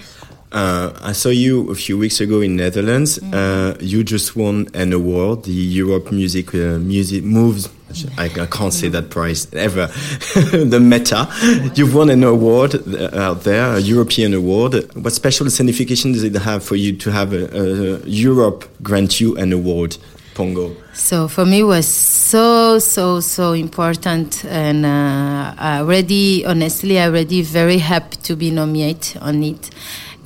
Uh, 0.52 0.92
I 1.00 1.12
saw 1.12 1.30
you 1.30 1.70
a 1.70 1.74
few 1.74 1.96
weeks 1.96 2.20
ago 2.20 2.42
in 2.42 2.56
Netherlands. 2.56 3.18
Uh, 3.18 3.74
you 3.80 4.04
just 4.04 4.36
won 4.36 4.68
an 4.74 4.92
award, 4.92 5.44
the 5.44 5.50
Europe 5.50 6.12
Music 6.12 6.54
uh, 6.54 6.78
Music 6.78 7.24
Moves. 7.24 7.70
I, 8.18 8.24
I 8.24 8.46
can't 8.46 8.72
say 8.72 8.88
that 8.88 9.10
prize 9.10 9.52
ever. 9.54 9.86
the 10.52 10.78
Meta. 10.80 11.28
You've 11.74 11.94
won 11.94 12.10
an 12.10 12.22
award 12.24 12.74
uh, 12.74 13.10
out 13.18 13.44
there, 13.44 13.76
a 13.76 13.80
European 13.80 14.34
award. 14.34 14.74
What 14.94 15.12
special 15.12 15.48
signification 15.48 16.12
does 16.12 16.22
it 16.22 16.34
have 16.34 16.62
for 16.62 16.76
you 16.76 16.96
to 16.96 17.10
have 17.10 17.32
a, 17.32 17.44
a 17.46 17.98
Europe 18.06 18.68
grant 18.82 19.20
you 19.20 19.36
an 19.36 19.52
award, 19.52 19.96
Pongo? 20.34 20.76
So 20.92 21.28
for 21.28 21.46
me, 21.46 21.60
it 21.60 21.64
was 21.64 21.86
so 21.88 22.78
so 22.78 23.20
so 23.20 23.52
important, 23.52 24.44
and 24.44 24.84
uh, 24.84 25.54
already 25.58 26.44
honestly, 26.44 27.00
already 27.00 27.40
very 27.40 27.78
happy 27.78 28.16
to 28.18 28.36
be 28.36 28.50
nominated 28.50 29.20
on 29.22 29.42
it, 29.42 29.70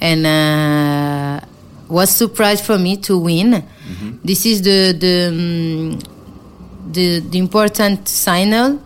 and 0.01 0.27
uh, 0.27 1.41
was 1.89 2.11
surprised 2.11 2.65
for 2.65 2.79
me 2.79 2.97
to 2.99 3.19
win. 3.19 3.63
This 4.25 4.45
is 4.47 4.63
the 4.63 4.93
the, 4.99 5.29
um, 5.29 5.99
the 6.93 7.21
the 7.21 7.39
important 7.39 8.09
signal 8.09 8.81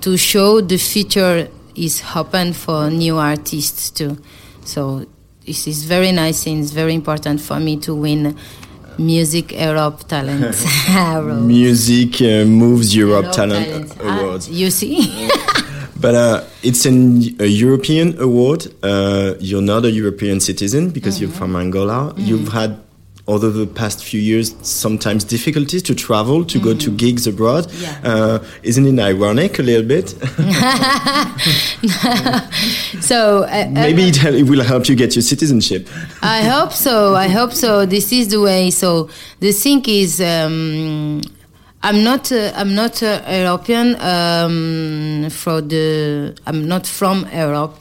to 0.00 0.16
show 0.16 0.60
the 0.60 0.78
future 0.78 1.48
is 1.74 2.02
open 2.14 2.52
for 2.52 2.90
new 2.90 3.16
artists 3.18 3.90
too. 3.90 4.16
So 4.64 5.04
this 5.44 5.66
is 5.66 5.84
very 5.84 6.12
nice 6.12 6.46
and 6.46 6.62
it's 6.62 6.72
very 6.72 6.94
important 6.94 7.40
for 7.40 7.58
me 7.60 7.76
to 7.78 7.94
win 7.94 8.36
Music 8.98 9.52
Europe 9.52 10.06
Talent. 10.08 10.56
Music 11.46 12.20
uh, 12.22 12.44
Moves 12.46 12.94
Europe 12.96 13.24
Europe 13.24 13.36
Talent 13.36 13.92
Ah, 14.02 14.20
Awards. 14.20 14.48
you 14.48 14.70
see? 14.70 15.28
But 16.00 16.14
uh, 16.14 16.44
it's 16.62 16.86
an, 16.86 17.22
a 17.40 17.46
European 17.46 18.20
award. 18.20 18.66
Uh, 18.82 19.34
you're 19.40 19.62
not 19.62 19.84
a 19.84 19.90
European 19.90 20.40
citizen 20.40 20.90
because 20.90 21.20
you're 21.20 21.30
from 21.30 21.56
Angola. 21.56 22.12
You've 22.16 22.48
had, 22.48 22.78
over 23.26 23.48
the 23.48 23.66
past 23.66 24.04
few 24.04 24.20
years, 24.20 24.54
sometimes 24.62 25.24
difficulties 25.24 25.82
to 25.84 25.94
travel, 25.94 26.44
to 26.44 26.60
go 26.60 26.74
to 26.74 26.90
gigs 26.90 27.26
abroad. 27.26 27.72
Yeah. 27.72 28.00
Uh, 28.04 28.44
isn't 28.62 28.86
it 28.86 29.02
ironic 29.02 29.58
a 29.58 29.62
little 29.62 29.86
bit? 29.86 30.10
so 33.00 33.44
uh, 33.44 33.66
Maybe 33.70 34.08
it, 34.08 34.22
it 34.22 34.48
will 34.48 34.62
help 34.62 34.88
you 34.88 34.94
get 34.94 35.16
your 35.16 35.22
citizenship. 35.22 35.88
I 36.22 36.42
hope 36.42 36.72
so. 36.72 37.14
I 37.14 37.28
hope 37.28 37.52
so. 37.52 37.86
This 37.86 38.12
is 38.12 38.28
the 38.28 38.40
way. 38.40 38.70
So 38.70 39.08
the 39.40 39.52
thing 39.52 39.82
is, 39.86 40.20
um, 40.20 41.22
I'm 41.82 42.02
not. 42.02 42.32
Uh, 42.32 42.52
I'm 42.56 42.74
not 42.74 43.02
uh, 43.02 43.22
European. 43.28 43.96
Um, 44.00 45.30
for 45.30 45.60
the. 45.60 46.34
I'm 46.46 46.66
not 46.66 46.86
from 46.86 47.26
Europe, 47.32 47.78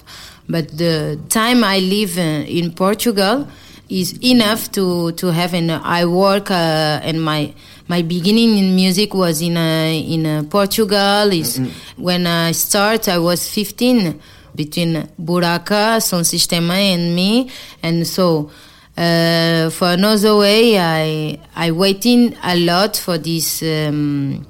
but 0.48 0.78
the 0.78 1.20
time 1.30 1.64
I 1.64 1.80
live 1.80 2.18
uh, 2.18 2.22
in 2.48 2.72
Portugal 2.74 3.48
is 3.90 4.18
enough 4.24 4.72
to 4.74 5.12
to 5.14 5.28
have 5.32 5.54
an. 5.54 5.70
I 5.72 6.06
work 6.06 6.52
uh, 6.52 7.00
and 7.04 7.22
my. 7.24 7.54
My 7.88 8.02
beginning 8.02 8.58
in 8.58 8.76
music 8.76 9.14
was 9.14 9.44
in 9.44 9.58
uh, 9.58 9.62
in 9.62 10.26
uh, 10.26 10.44
Portugal. 10.50 11.32
Is 11.32 11.62
when 11.98 12.26
I 12.26 12.52
start. 12.52 13.08
I 13.08 13.20
was 13.20 13.48
15 13.48 14.20
between 14.56 15.08
Buraca, 15.22 16.02
Son 16.02 16.24
Sistema, 16.24 16.74
and 16.74 17.16
me, 17.16 17.52
and 17.84 18.08
so 18.08 18.50
uh, 18.98 19.70
for 19.72 19.90
another 19.90 20.38
way, 20.38 20.80
I 20.80 21.40
I 21.56 21.72
waiting 21.72 22.36
a 22.44 22.56
lot 22.56 22.96
for 22.98 23.18
this 23.18 23.62
um, 23.62 24.46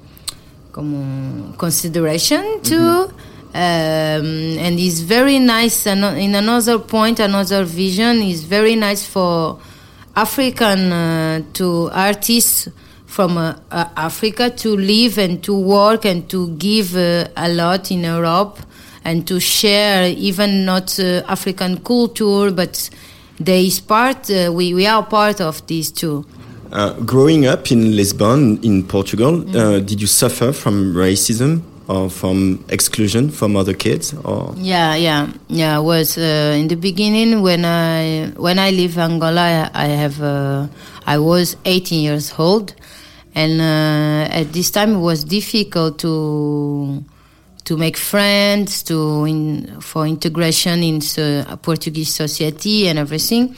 consideration 0.72 2.60
too. 2.62 3.10
Um, 3.54 4.58
and 4.58 4.78
it's 4.78 5.00
very 5.00 5.38
nice. 5.38 5.86
And 5.86 6.04
in 6.18 6.34
another 6.34 6.78
point, 6.78 7.20
another 7.20 7.64
vision 7.64 8.20
is 8.20 8.44
very 8.44 8.76
nice 8.76 9.06
for 9.06 9.58
African 10.14 10.92
uh, 10.92 11.42
to 11.54 11.90
artists 11.92 12.68
from 13.06 13.38
uh, 13.38 13.56
uh, 13.70 13.86
Africa 13.96 14.50
to 14.50 14.76
live 14.76 15.16
and 15.16 15.42
to 15.42 15.58
work 15.58 16.04
and 16.04 16.28
to 16.28 16.50
give 16.56 16.94
uh, 16.96 17.28
a 17.34 17.48
lot 17.48 17.90
in 17.90 18.04
Europe 18.04 18.58
and 19.04 19.26
to 19.26 19.40
share 19.40 20.06
even 20.10 20.66
not 20.66 21.00
uh, 21.00 21.22
African 21.26 21.78
culture, 21.78 22.50
but 22.50 22.90
they 23.40 23.66
is 23.66 23.80
part. 23.80 24.30
Uh, 24.30 24.50
we 24.52 24.74
we 24.74 24.86
are 24.86 25.02
part 25.04 25.40
of 25.40 25.66
these 25.66 25.90
too. 25.90 26.24
Uh, 26.72 26.92
growing 27.04 27.46
up 27.46 27.70
in 27.70 27.94
Lisbon, 27.96 28.58
in 28.62 28.82
Portugal, 28.82 29.44
uh, 29.56 29.78
did 29.78 30.00
you 30.00 30.06
suffer 30.06 30.52
from 30.52 30.94
racism 30.94 31.62
or 31.88 32.10
from 32.10 32.64
exclusion 32.68 33.30
from 33.30 33.56
other 33.56 33.72
kids? 33.72 34.14
Or 34.24 34.52
Yeah, 34.56 34.96
yeah, 34.96 35.28
yeah. 35.48 35.78
Was 35.78 36.18
uh, 36.18 36.56
in 36.58 36.68
the 36.68 36.74
beginning 36.74 37.42
when 37.42 37.64
I 37.64 38.32
when 38.36 38.58
I 38.58 38.70
leave 38.70 38.98
Angola, 38.98 39.70
I, 39.72 39.84
I 39.84 39.86
have 39.86 40.20
uh, 40.20 40.66
I 41.06 41.18
was 41.18 41.56
18 41.64 42.02
years 42.02 42.32
old, 42.36 42.74
and 43.34 43.60
uh, 43.60 44.34
at 44.34 44.52
this 44.52 44.70
time 44.70 44.94
it 44.96 45.00
was 45.00 45.24
difficult 45.24 45.98
to 46.00 47.04
to 47.66 47.76
make 47.76 47.96
friends, 47.96 48.82
to 48.84 49.24
in, 49.26 49.80
for 49.80 50.06
integration 50.06 50.82
in 50.82 51.00
Portuguese 51.62 52.14
society 52.14 52.88
and 52.88 52.98
everything. 52.98 53.54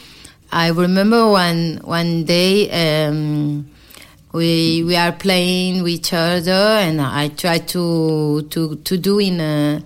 I 0.50 0.68
remember 0.68 1.28
one 1.30 1.80
one 1.84 2.24
day. 2.24 3.06
Um, 3.06 3.70
we 4.32 4.84
we 4.84 4.94
are 4.94 5.12
playing 5.12 5.82
with 5.82 5.92
each 5.92 6.12
other 6.12 6.52
and 6.52 7.00
I 7.00 7.28
try 7.28 7.58
to 7.58 8.42
to 8.42 8.76
to 8.76 8.98
do 8.98 9.18
in 9.18 9.40
a, 9.40 9.82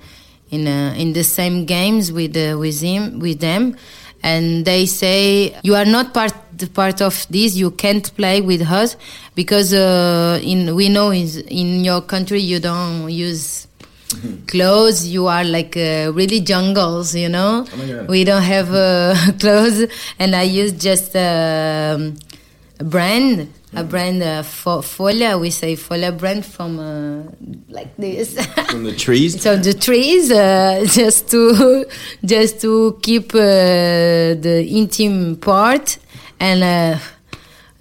in 0.50 0.66
a, 0.66 0.94
in 0.98 1.12
the 1.12 1.22
same 1.22 1.64
games 1.64 2.10
with 2.10 2.36
uh, 2.36 2.58
with 2.58 2.80
him 2.80 3.20
with 3.20 3.38
them 3.38 3.76
and 4.22 4.64
they 4.64 4.86
say 4.86 5.56
you 5.62 5.74
are 5.74 5.84
not 5.84 6.12
part 6.12 6.34
part 6.74 7.00
of 7.00 7.26
this 7.30 7.54
you 7.56 7.70
can't 7.70 8.14
play 8.16 8.40
with 8.40 8.62
us 8.62 8.96
because 9.34 9.72
uh, 9.72 10.40
in 10.42 10.74
we 10.74 10.88
know 10.88 11.12
is 11.12 11.36
in 11.38 11.84
your 11.84 12.00
country 12.00 12.40
you 12.40 12.58
don't 12.58 13.10
use 13.10 13.68
clothes 14.46 15.06
you 15.06 15.26
are 15.26 15.44
like 15.44 15.76
uh, 15.76 16.10
really 16.14 16.40
jungles 16.40 17.14
you 17.14 17.28
know? 17.28 17.64
We 18.08 18.24
don't 18.24 18.42
have 18.42 18.72
uh, 18.74 19.14
clothes. 19.40 19.86
And 20.18 20.34
i 20.36 20.42
use 20.42 20.72
just 20.72 21.14
um, 21.16 22.16
a 22.80 22.84
brand 22.84 23.48
a 23.74 23.82
brand 23.84 24.22
uh, 24.22 24.42
fo- 24.42 24.82
folia. 24.82 25.40
We 25.40 25.50
say 25.50 25.76
folia 25.76 26.16
brand 26.16 26.44
from 26.44 26.78
uh, 26.78 27.22
like 27.68 27.96
this. 27.96 28.34
From 28.70 28.84
the 28.84 28.92
trees? 28.94 29.40
so 29.40 29.56
the 29.56 29.72
trees 29.72 30.30
uh, 30.30 30.84
just 30.88 31.30
to 31.30 31.86
just 32.24 32.60
to 32.60 32.98
keep 33.02 33.34
uh, 33.34 33.38
the 33.38 34.66
intimate 34.68 35.40
part. 35.40 35.98
And 36.38 36.62
uh, 36.62 36.98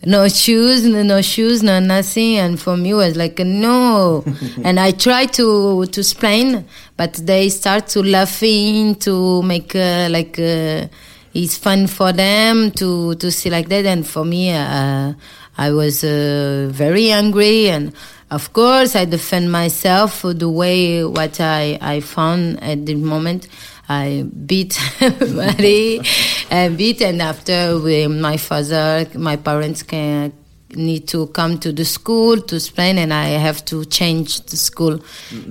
no 0.05 0.27
shoes 0.27 0.83
no, 0.85 1.03
no 1.03 1.21
shoes 1.21 1.61
no 1.63 1.79
nothing. 1.79 2.37
And 2.37 2.59
for 2.59 2.75
me 2.77 2.91
it 2.91 2.95
was 2.95 3.15
like 3.15 3.39
no. 3.39 4.23
And 4.63 4.79
i 4.79 4.91
try 4.91 5.25
to 5.27 5.85
to 5.85 5.99
explain 5.99 6.65
but 6.97 7.13
they 7.13 7.49
start 7.49 7.87
to 7.87 8.03
laughing 8.03 8.95
to 8.95 9.41
make 9.43 9.75
uh, 9.75 10.07
like 10.09 10.39
uh, 10.39 10.87
it's 11.33 11.57
fun 11.57 11.87
for 11.87 12.11
them 12.11 12.71
to 12.71 13.15
to 13.15 13.31
see 13.31 13.49
like 13.49 13.69
that. 13.69 13.85
And 13.85 14.05
for 14.05 14.25
me 14.25 14.51
uh, 14.51 15.13
i 15.57 15.71
was 15.71 16.03
uh, 16.03 16.69
very 16.71 17.11
angry. 17.11 17.69
And 17.69 17.93
of 18.31 18.53
course 18.53 18.95
i 18.95 19.05
defend 19.05 19.51
myself 19.51 20.21
the 20.23 20.49
way 20.49 21.03
what 21.03 21.39
i 21.41 21.77
i 21.81 21.99
found 21.99 22.61
at 22.63 22.85
the 22.85 22.95
moment 22.95 23.47
I 23.91 24.23
beat 24.23 24.79
Marie, 25.01 26.01
I 26.49 26.69
beat, 26.69 27.01
and 27.01 27.21
after 27.21 27.77
we, 27.79 28.07
my 28.07 28.37
father, 28.37 29.05
my 29.15 29.35
parents 29.35 29.83
can 29.83 30.31
need 30.73 31.07
to 31.09 31.27
come 31.27 31.57
to 31.59 31.73
the 31.73 31.83
school 31.83 32.39
to 32.41 32.55
explain, 32.55 32.97
and 32.97 33.13
I 33.13 33.29
have 33.47 33.65
to 33.65 33.83
change 33.85 34.41
the 34.51 34.55
school 34.57 34.99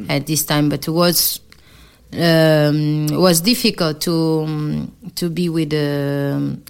at 0.08 0.26
this 0.26 0.44
time. 0.44 0.68
But 0.70 0.88
it 0.88 0.90
was 0.92 1.40
um, 2.12 3.06
was 3.10 3.40
difficult 3.42 4.00
to 4.02 4.88
to 5.16 5.30
be 5.30 5.48
with 5.48 5.72
um, 5.74 6.62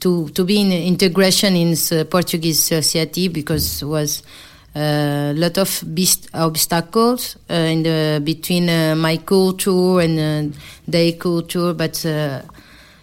to 0.00 0.28
to 0.30 0.44
be 0.44 0.60
in 0.60 0.72
integration 0.72 1.56
in 1.56 1.72
s- 1.72 1.92
Portuguese 2.08 2.62
society 2.62 3.28
because 3.28 3.82
it 3.82 3.86
was 3.86 4.22
a 4.78 5.32
lot 5.34 5.58
of 5.58 5.84
obstacles 6.34 7.36
uh, 7.50 7.54
in 7.54 7.82
the 7.82 8.20
between 8.22 8.68
uh, 8.68 8.94
my 8.96 9.16
culture 9.18 10.00
and 10.00 10.18
uh, 10.54 10.58
their 10.86 11.12
culture, 11.12 11.74
but 11.74 12.04
uh, 12.06 12.42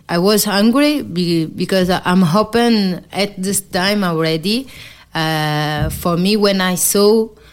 I 0.08 0.18
was 0.20 0.46
hungry 0.46 1.02
be, 1.02 1.46
because 1.46 1.90
I'm 1.90 2.24
open 2.24 3.06
at 3.12 3.42
this 3.42 3.62
time 3.62 4.04
already. 4.04 4.68
Uh, 5.14 5.90
for 5.90 6.18
me, 6.18 6.38
when 6.38 6.62
I 6.62 6.76
saw 6.76 7.26
uh, 7.26 7.45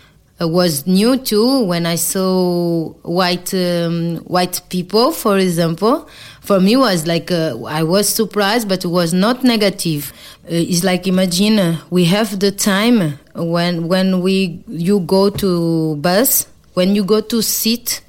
was 0.44 0.86
new 0.86 1.16
too. 1.16 1.64
When 1.64 1.86
I 1.86 1.96
saw 1.96 2.90
white 3.02 3.52
um, 3.54 4.16
white 4.18 4.60
people, 4.68 5.12
for 5.12 5.38
example, 5.38 6.08
for 6.40 6.60
me 6.60 6.76
was 6.76 7.06
like 7.06 7.30
uh, 7.30 7.56
I 7.64 7.82
was 7.82 8.08
surprised, 8.08 8.68
but 8.68 8.84
it 8.84 8.88
was 8.88 9.12
not 9.12 9.44
negative. 9.44 10.12
Uh, 10.44 10.48
it's 10.50 10.84
like 10.84 11.06
imagine 11.06 11.58
uh, 11.58 11.80
we 11.90 12.04
have 12.06 12.40
the 12.40 12.50
time 12.50 13.18
when 13.34 13.88
when 13.88 14.20
we 14.20 14.62
you 14.68 15.00
go 15.00 15.30
to 15.30 15.96
bus 15.96 16.46
when 16.74 16.94
you 16.94 17.04
go 17.04 17.20
to 17.20 17.42
sit 17.42 18.00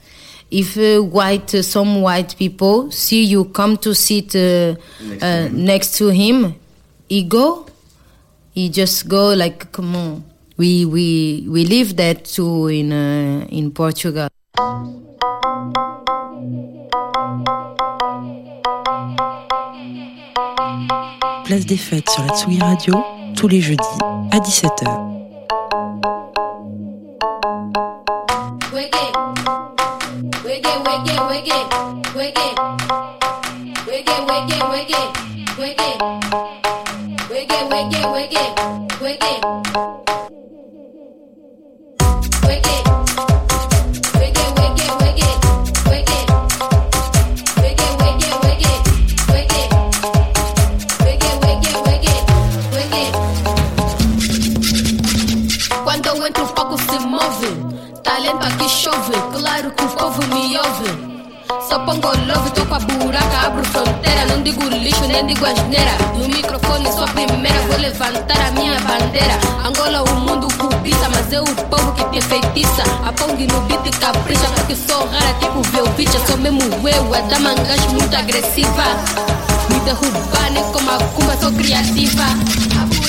if 0.49 0.77
uh, 0.77 1.01
white 1.01 1.53
uh, 1.55 1.61
some 1.61 2.01
white 2.01 2.35
people 2.37 2.89
see 2.91 3.23
you 3.23 3.45
come 3.45 3.77
to 3.77 3.93
sit 3.93 4.35
uh, 4.35 4.75
next, 5.01 5.19
to 5.19 5.25
uh, 5.25 5.49
next, 5.51 5.97
to 5.97 6.07
him 6.09 6.55
he 7.09 7.23
go 7.23 7.65
he 8.53 8.69
just 8.69 9.07
go 9.07 9.33
like 9.33 9.71
come 9.71 9.95
on 9.95 10.23
we 10.57 10.85
we 10.85 11.45
we 11.47 11.65
live 11.65 11.95
that 11.97 12.25
too 12.25 12.67
in 12.67 12.91
uh, 12.91 13.45
in 13.49 13.71
portugal. 13.71 14.29
Place 21.45 21.65
des 21.65 21.77
fêtes 21.77 22.09
sur 22.09 22.23
la 22.23 22.33
Tsugi 22.33 22.59
Radio, 22.59 22.95
tous 23.35 23.47
les 23.47 23.61
jeudis 23.61 23.83
à 24.31 24.39
17h. 24.39 25.13
Nem 65.13 65.27
digo 65.27 65.45
asneira. 65.45 65.91
No 66.17 66.27
microfone 66.27 66.91
sou 66.91 67.03
a 67.03 67.07
primeira, 67.07 67.59
vou 67.67 67.77
levantar 67.77 68.39
a 68.47 68.51
minha 68.51 68.79
bandeira. 68.79 69.37
Angola, 69.63 70.03
o 70.03 70.15
mundo 70.21 70.47
cobiça, 70.57 71.07
mas 71.09 71.31
é 71.31 71.39
o 71.39 71.45
povo 71.45 71.91
que 71.93 72.03
te 72.05 72.21
feitiça. 72.21 72.83
A 73.05 73.13
Pong 73.13 73.45
no 73.45 73.61
beat 73.61 73.97
capricha, 73.99 74.47
porque 74.55 74.75
sou 74.75 75.05
rara, 75.07 75.33
tipo 75.39 75.61
Velvicha. 75.69 76.19
Sou 76.25 76.37
mesmo 76.37 76.61
eu, 76.87 77.13
a 77.13 77.21
da 77.21 77.39
mangas 77.39 77.85
muito 77.91 78.15
agressiva. 78.15 78.85
Me 79.69 79.79
derrubar, 79.81 80.51
nem 80.51 80.63
como 80.71 80.89
a 80.89 80.97
cumba, 80.97 81.37
sou 81.39 81.51
criativa. 81.51 83.02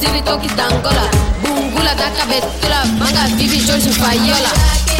Sivitoki 0.00 0.48
tangola, 0.56 1.10
bungula, 1.42 1.94
daca, 1.94 2.24
betula, 2.24 2.84
manga, 2.98 3.26
vive, 3.36 3.60
jorge, 3.66 3.92
faiola. 3.92 4.99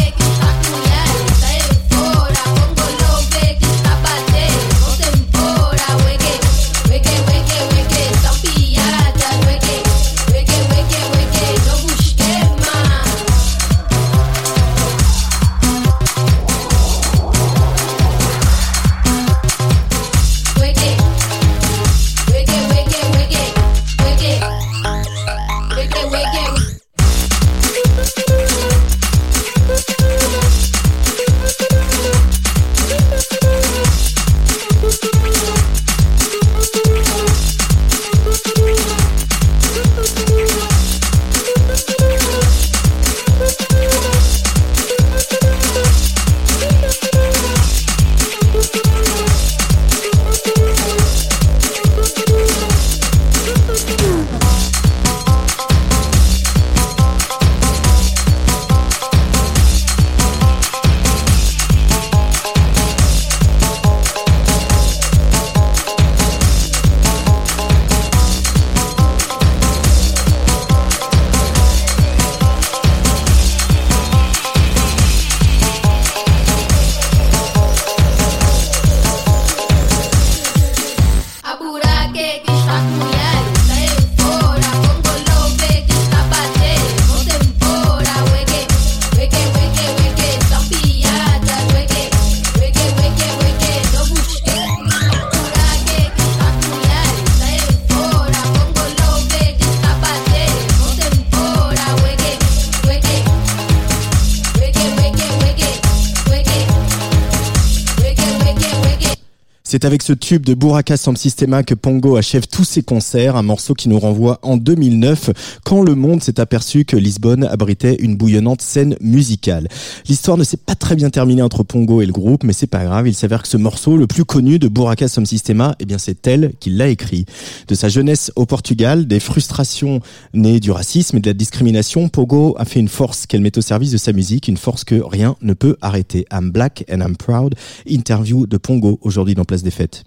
C'est 109.71 109.85
avec 109.85 110.01
ce 110.01 110.11
tube 110.11 110.45
de 110.45 110.53
Buraka 110.53 110.97
Sam 110.97 111.15
Sistema 111.15 111.63
que 111.63 111.73
Pongo 111.73 112.17
achève 112.17 112.45
tous 112.45 112.65
ses 112.65 112.81
concerts, 112.81 113.37
un 113.37 113.41
morceau 113.41 113.73
qui 113.73 113.87
nous 113.87 113.99
renvoie 113.99 114.37
en 114.41 114.57
2009, 114.57 115.29
quand 115.63 115.81
le 115.81 115.95
monde 115.95 116.21
s'est 116.21 116.41
aperçu 116.41 116.83
que 116.83 116.97
Lisbonne 116.97 117.45
abritait 117.45 117.95
une 118.01 118.17
bouillonnante 118.17 118.61
scène 118.61 118.97
musicale. 118.99 119.69
L'histoire 120.09 120.35
ne 120.35 120.43
s'est 120.43 120.57
pas 120.57 120.75
très 120.75 120.97
bien 120.97 121.09
terminée 121.09 121.41
entre 121.41 121.63
Pongo 121.63 122.01
et 122.01 122.05
le 122.05 122.11
groupe, 122.11 122.43
mais 122.43 122.51
c'est 122.51 122.67
pas 122.67 122.83
grave, 122.83 123.07
il 123.07 123.13
s'avère 123.13 123.43
que 123.43 123.47
ce 123.47 123.55
morceau, 123.55 123.95
le 123.95 124.07
plus 124.07 124.25
connu 124.25 124.59
de 124.59 124.67
Buraka 124.67 125.07
Sam 125.07 125.25
Sistema, 125.25 125.73
eh 125.79 125.85
bien 125.85 125.97
c'est 125.97 126.27
elle 126.27 126.51
qui 126.59 126.69
l'a 126.69 126.89
écrit. 126.89 127.23
De 127.69 127.73
sa 127.73 127.87
jeunesse 127.87 128.29
au 128.35 128.45
Portugal, 128.45 129.07
des 129.07 129.21
frustrations 129.21 130.01
nées 130.33 130.59
du 130.59 130.71
racisme 130.71 131.15
et 131.15 131.21
de 131.21 131.29
la 131.29 131.33
discrimination, 131.33 132.09
Pongo 132.09 132.55
a 132.59 132.65
fait 132.65 132.81
une 132.81 132.89
force 132.89 133.25
qu'elle 133.25 133.39
met 133.39 133.57
au 133.57 133.61
service 133.61 133.91
de 133.91 133.97
sa 133.97 134.11
musique, 134.11 134.49
une 134.49 134.57
force 134.57 134.83
que 134.83 134.95
rien 134.95 135.37
ne 135.41 135.53
peut 135.53 135.77
arrêter. 135.79 136.25
I'm 136.29 136.51
black 136.51 136.83
and 136.91 136.99
I'm 136.99 137.15
proud. 137.15 137.55
Interview 137.87 138.45
de 138.47 138.57
Pongo 138.57 138.99
aujourd'hui 139.01 139.33
dans 139.33 139.45
Place 139.45 139.60
des 139.63 139.71
fêtes 139.71 140.03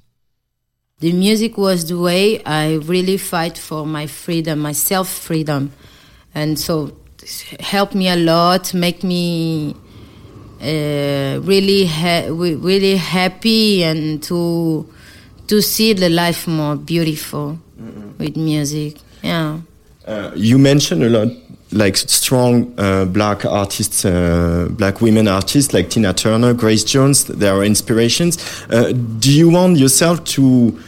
The 1.01 1.13
music 1.13 1.59
was 1.59 1.87
the 1.87 1.99
way 1.99 2.41
I 2.47 2.77
really 2.77 3.19
fight 3.19 3.59
for 3.59 3.85
my 3.85 4.07
freedom, 4.07 4.61
my 4.61 4.73
self 4.73 5.09
freedom, 5.09 5.73
and 6.35 6.59
so 6.59 6.93
helped 7.61 7.95
me 7.95 8.09
a 8.09 8.17
lot, 8.17 8.73
make 8.73 9.03
me 9.03 9.75
uh, 10.63 11.41
really 11.43 11.85
ha- 11.87 12.29
really 12.31 12.97
happy 12.97 13.83
and 13.83 14.23
to 14.23 14.87
to 15.49 15.61
see 15.61 15.93
the 15.93 16.09
life 16.09 16.47
more 16.47 16.77
beautiful 16.77 17.59
mm-hmm. 17.79 18.17
with 18.19 18.37
music. 18.37 18.97
Yeah. 19.23 19.59
Uh, 20.07 20.31
you 20.35 20.59
mentioned 20.59 21.03
a 21.03 21.09
lot 21.11 21.29
like 21.73 21.97
strong 21.97 22.73
uh, 22.79 23.05
black 23.05 23.45
artists, 23.45 24.05
uh, 24.05 24.69
black 24.71 25.01
women 25.01 25.27
artists 25.29 25.75
like 25.75 25.91
Tina 25.91 26.13
Turner, 26.13 26.55
Grace 26.55 26.85
Jones. 26.85 27.25
They 27.25 27.49
are 27.49 27.65
inspirations. 27.65 28.39
Uh, 28.71 28.93
do 28.93 29.33
you 29.37 29.51
want 29.51 29.79
yourself 29.79 30.25
to 30.25 30.79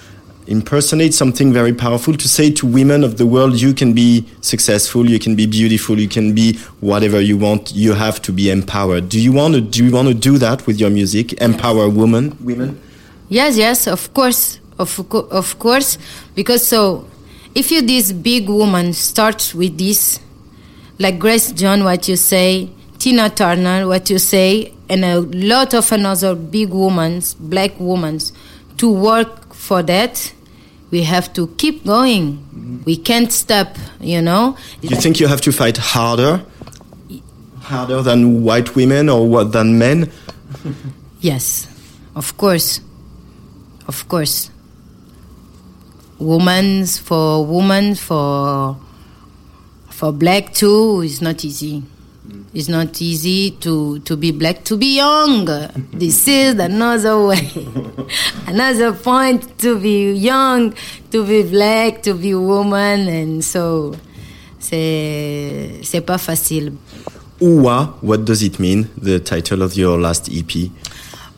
impersonate 0.46 1.12
something 1.12 1.52
very 1.52 1.72
powerful 1.72 2.14
to 2.14 2.28
say 2.28 2.50
to 2.52 2.66
women 2.66 3.02
of 3.02 3.18
the 3.18 3.26
world, 3.26 3.60
you 3.60 3.74
can 3.74 3.92
be 3.92 4.24
successful, 4.40 5.08
you 5.08 5.18
can 5.18 5.34
be 5.34 5.46
beautiful, 5.46 5.98
you 5.98 6.08
can 6.08 6.34
be 6.34 6.56
whatever 6.80 7.20
you 7.20 7.36
want. 7.36 7.72
You 7.74 7.94
have 7.94 8.22
to 8.22 8.32
be 8.32 8.50
empowered. 8.50 9.08
Do 9.08 9.20
you 9.20 9.32
want 9.32 9.54
to 9.54 9.60
do 9.60 9.84
you 9.84 9.92
want 9.92 10.08
to 10.08 10.14
do 10.14 10.38
that 10.38 10.66
with 10.66 10.78
your 10.78 10.90
music? 10.90 11.32
Empower 11.40 11.88
women, 11.88 12.36
women. 12.40 12.80
Yes, 13.28 13.56
yes, 13.56 13.86
of 13.86 14.12
course, 14.14 14.60
of 14.78 14.98
of 15.12 15.58
course, 15.58 15.98
because 16.34 16.66
so 16.66 17.08
if 17.54 17.70
you 17.70 17.82
this 17.82 18.12
big 18.12 18.48
woman 18.48 18.92
starts 18.92 19.54
with 19.54 19.78
this 19.78 20.20
like 20.98 21.18
Grace 21.18 21.52
John, 21.52 21.84
what 21.84 22.08
you 22.08 22.16
say, 22.16 22.70
Tina 22.98 23.28
Turner, 23.30 23.86
what 23.86 24.08
you 24.10 24.18
say, 24.18 24.72
and 24.88 25.04
a 25.04 25.20
lot 25.20 25.74
of 25.74 25.90
another 25.92 26.34
big 26.34 26.70
women, 26.70 27.22
black 27.38 27.72
women, 27.78 28.18
to 28.78 28.90
work 28.90 29.54
for 29.54 29.82
that. 29.82 30.32
We 30.90 31.02
have 31.02 31.32
to 31.34 31.48
keep 31.58 31.84
going. 31.84 32.82
We 32.86 32.96
can't 32.96 33.32
stop, 33.32 33.76
you 34.00 34.22
know. 34.22 34.56
You 34.80 34.96
think 34.96 35.18
you 35.18 35.26
have 35.26 35.40
to 35.42 35.52
fight 35.52 35.76
harder? 35.76 36.44
Harder 37.60 38.02
than 38.02 38.44
white 38.44 38.76
women 38.76 39.08
or 39.08 39.28
what 39.28 39.52
than 39.52 39.78
men? 39.78 40.10
yes, 41.20 41.66
of 42.14 42.36
course. 42.36 42.80
Of 43.88 44.08
course. 44.08 44.50
Women 46.18 46.86
for 46.86 47.44
women 47.44 47.94
for 47.96 48.76
for 49.96 50.12
black 50.12 50.52
too 50.52 51.00
is 51.00 51.22
not 51.22 51.42
easy. 51.42 51.82
It's 52.52 52.68
not 52.68 53.00
easy 53.00 53.52
to, 53.62 53.98
to 54.00 54.16
be 54.16 54.30
black, 54.30 54.62
to 54.64 54.76
be 54.76 54.96
young. 54.96 55.46
this 55.92 56.28
is 56.28 56.54
another 56.58 57.24
way, 57.24 57.48
another 58.46 58.92
point 58.92 59.58
to 59.60 59.78
be 59.80 60.12
young, 60.12 60.74
to 61.10 61.24
be 61.24 61.44
black, 61.44 62.02
to 62.02 62.12
be 62.12 62.34
woman, 62.34 63.08
and 63.08 63.42
so 63.42 63.94
c'est 64.58 65.80
c'est 65.82 66.02
pas 66.02 66.18
facile. 66.18 66.72
Uwa, 67.40 67.94
what 68.02 68.24
does 68.24 68.42
it 68.42 68.58
mean? 68.58 68.88
The 69.00 69.18
title 69.20 69.62
of 69.62 69.76
your 69.76 69.98
last 69.98 70.28
EP. 70.28 70.70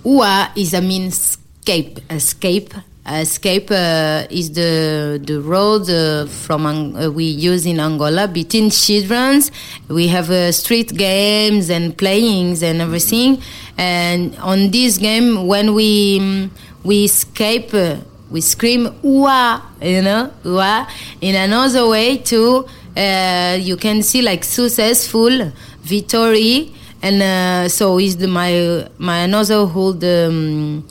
Uwa 0.04 0.50
is 0.56 0.74
a 0.74 0.80
mean 0.80 1.08
escape, 1.08 2.00
escape 2.10 2.74
Escape 3.10 3.70
uh, 3.70 4.26
is 4.28 4.52
the 4.52 5.18
the 5.24 5.40
road 5.40 5.88
uh, 5.88 6.26
from 6.26 6.66
uh, 6.66 7.08
we 7.08 7.24
use 7.24 7.64
in 7.64 7.80
Angola 7.80 8.28
between 8.28 8.68
children. 8.68 9.40
We 9.88 10.08
have 10.08 10.30
uh, 10.30 10.52
street 10.52 10.94
games 10.94 11.70
and 11.70 11.96
playings 11.96 12.62
and 12.62 12.82
everything. 12.82 13.40
And 13.78 14.36
on 14.36 14.70
this 14.70 14.98
game, 14.98 15.46
when 15.46 15.72
we 15.72 16.50
we 16.84 17.04
escape, 17.04 17.72
uh, 17.72 17.96
we 18.30 18.42
scream 18.42 18.94
"Ua!" 19.02 19.62
You 19.80 20.02
know, 20.02 20.30
"Ua!" 20.44 20.86
In 21.22 21.34
another 21.34 21.88
way 21.88 22.18
too, 22.18 22.66
uh, 22.94 23.56
you 23.58 23.78
can 23.78 24.02
see 24.02 24.20
like 24.20 24.44
successful 24.44 25.50
victory. 25.80 26.74
And 27.00 27.70
so 27.70 27.98
is 27.98 28.18
the 28.18 28.26
my 28.26 28.86
my 28.98 29.20
another 29.20 29.64
hold. 29.64 30.04
Um, 30.04 30.84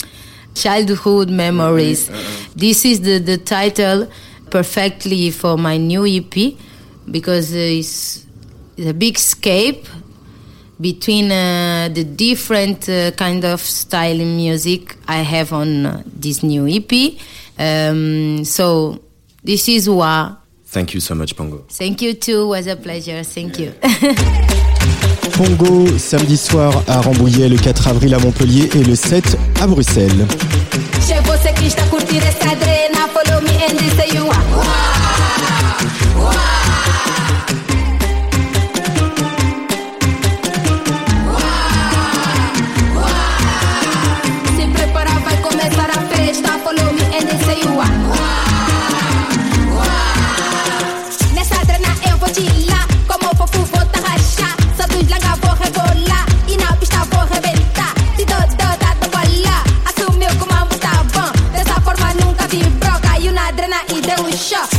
childhood 0.58 1.30
memories. 1.30 2.10
Uh-uh. 2.10 2.18
This 2.56 2.86
is 2.86 3.02
the, 3.02 3.20
the 3.20 3.38
title 3.38 4.10
perfectly 4.50 5.32
for 5.32 5.58
my 5.58 5.78
new 5.78 6.06
EP 6.06 6.56
because 7.10 7.54
it's, 7.54 8.26
a 8.80 8.94
big 8.94 9.16
escape 9.16 9.88
between 10.80 11.32
uh, 11.32 11.90
the 11.92 12.04
different 12.04 12.88
uh, 12.88 13.10
kind 13.12 13.44
of 13.44 13.60
style 13.60 14.20
in 14.20 14.36
music 14.36 14.96
I 15.08 15.24
have 15.24 15.52
on 15.52 15.86
uh, 15.88 16.04
this 16.06 16.44
new 16.44 16.68
EP. 16.68 17.18
Um, 17.58 18.46
so 18.46 19.02
this 19.44 19.68
is 19.68 19.90
why. 19.90 20.36
Thank 20.66 20.94
you 20.94 21.00
so 21.00 21.16
much, 21.16 21.36
Pongo. 21.36 21.66
Thank 21.70 22.04
you 22.04 22.14
too. 22.14 22.44
It 22.44 22.48
was 22.48 22.68
a 22.68 22.76
pleasure. 22.76 23.24
Thank 23.24 23.58
you. 23.58 23.74
Pongo, 25.34 25.88
samedi 25.98 26.38
soir 26.38 26.84
à 26.88 27.02
Rambouillet, 27.02 27.50
le 27.50 27.58
4 27.58 27.88
avril 27.88 28.14
à 28.14 28.20
Montpellier 28.20 28.70
et 28.76 28.84
le 28.84 28.96
7 28.96 29.38
à 29.62 29.68
Bruxelles. 29.68 30.26
money, 63.90 64.02
then 64.02 64.24
we 64.24 64.32
shop. 64.32 64.77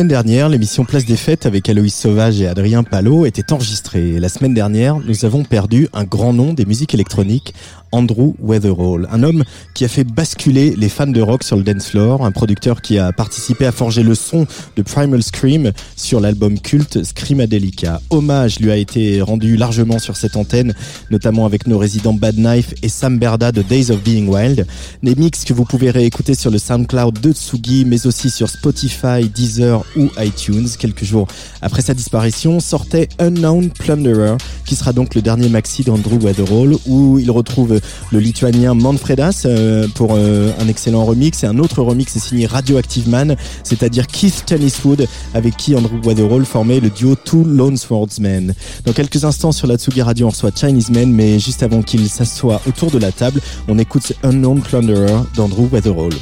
Semaine 0.00 0.08
dernière, 0.08 0.48
l'émission 0.48 0.86
Place 0.86 1.04
des 1.04 1.18
Fêtes 1.18 1.44
avec 1.44 1.68
Aloïs 1.68 1.94
Sauvage 1.94 2.40
et 2.40 2.46
Adrien 2.46 2.82
Palot 2.82 3.26
était 3.26 3.52
enregistrée. 3.52 4.18
la 4.18 4.30
semaine 4.30 4.54
dernière, 4.54 4.98
nous 4.98 5.26
avons 5.26 5.44
perdu 5.44 5.88
un 5.92 6.04
grand 6.04 6.32
nom 6.32 6.54
des 6.54 6.64
musiques 6.64 6.94
électroniques 6.94 7.52
Andrew 7.92 8.34
Weatherall, 8.40 9.08
un 9.10 9.22
homme 9.22 9.44
qui 9.74 9.84
a 9.84 9.88
fait 9.88 10.04
basculer 10.04 10.74
les 10.76 10.88
fans 10.88 11.06
de 11.06 11.20
rock 11.20 11.42
sur 11.42 11.56
le 11.56 11.62
dance 11.62 11.88
floor, 11.88 12.24
un 12.24 12.30
producteur 12.32 12.82
qui 12.82 12.98
a 12.98 13.12
participé 13.12 13.66
à 13.66 13.72
forger 13.72 14.02
le 14.02 14.14
son 14.14 14.46
de 14.76 14.82
Primal 14.82 15.22
Scream 15.22 15.72
sur 15.96 16.20
l'album 16.20 16.58
culte 16.58 17.02
Screamadelica. 17.02 18.00
Hommage 18.10 18.60
lui 18.60 18.70
a 18.70 18.76
été 18.76 19.20
rendu 19.20 19.56
largement 19.56 19.98
sur 19.98 20.16
cette 20.16 20.36
antenne, 20.36 20.74
notamment 21.10 21.46
avec 21.46 21.66
nos 21.66 21.78
résidents 21.78 22.14
Bad 22.14 22.36
Knife 22.36 22.74
et 22.82 22.88
Sam 22.88 23.18
Berda 23.18 23.52
de 23.52 23.62
Days 23.62 23.90
of 23.90 24.02
Being 24.02 24.28
Wild. 24.28 24.66
Des 25.02 25.14
mix 25.14 25.44
que 25.44 25.52
vous 25.52 25.64
pouvez 25.64 25.90
réécouter 25.90 26.34
sur 26.34 26.50
le 26.50 26.58
SoundCloud 26.58 27.20
de 27.20 27.32
Tsugi, 27.32 27.84
mais 27.84 28.06
aussi 28.06 28.30
sur 28.30 28.48
Spotify, 28.48 29.28
Deezer 29.34 29.84
ou 29.96 30.08
iTunes. 30.18 30.68
Quelques 30.78 31.04
jours 31.04 31.26
après 31.62 31.82
sa 31.82 31.94
disparition, 31.94 32.60
sortait 32.60 33.08
Unknown 33.18 33.70
Plunderer, 33.70 34.36
qui 34.66 34.76
sera 34.76 34.92
donc 34.92 35.14
le 35.14 35.22
dernier 35.22 35.48
maxi 35.48 35.82
d'Andrew 35.82 36.18
Weatherall, 36.22 36.74
où 36.86 37.18
il 37.18 37.30
retrouve 37.30 37.79
le 38.10 38.18
lituanien 38.18 38.74
Manfredas 38.74 39.42
euh, 39.44 39.86
pour 39.94 40.14
euh, 40.14 40.52
un 40.58 40.68
excellent 40.68 41.04
remix 41.04 41.42
et 41.42 41.46
un 41.46 41.58
autre 41.58 41.82
remix 41.82 42.14
est 42.16 42.20
signé 42.20 42.46
Radioactive 42.46 43.08
Man, 43.08 43.36
c'est-à-dire 43.62 44.06
Keith 44.06 44.44
Tenniswood 44.46 45.06
avec 45.34 45.56
qui 45.56 45.74
Andrew 45.74 46.00
Weatherall 46.04 46.44
formait 46.44 46.80
le 46.80 46.90
duo 46.90 47.14
Two 47.14 47.44
Lone 47.44 47.76
Swordsmen. 47.76 48.54
Dans 48.84 48.92
quelques 48.92 49.24
instants 49.24 49.52
sur 49.52 49.66
la 49.66 49.76
Tsugi 49.76 50.02
Radio 50.02 50.26
on 50.26 50.30
reçoit 50.30 50.50
Chinese 50.54 50.90
Men 50.90 51.12
mais 51.12 51.38
juste 51.38 51.62
avant 51.62 51.82
qu'il 51.82 52.08
s'assoie 52.08 52.60
autour 52.66 52.90
de 52.90 52.98
la 52.98 53.12
table, 53.12 53.40
on 53.68 53.78
écoute 53.78 54.12
Unknown 54.22 54.60
Plunderer 54.60 55.22
d'Andrew 55.34 55.68
Weatherall. 55.72 56.12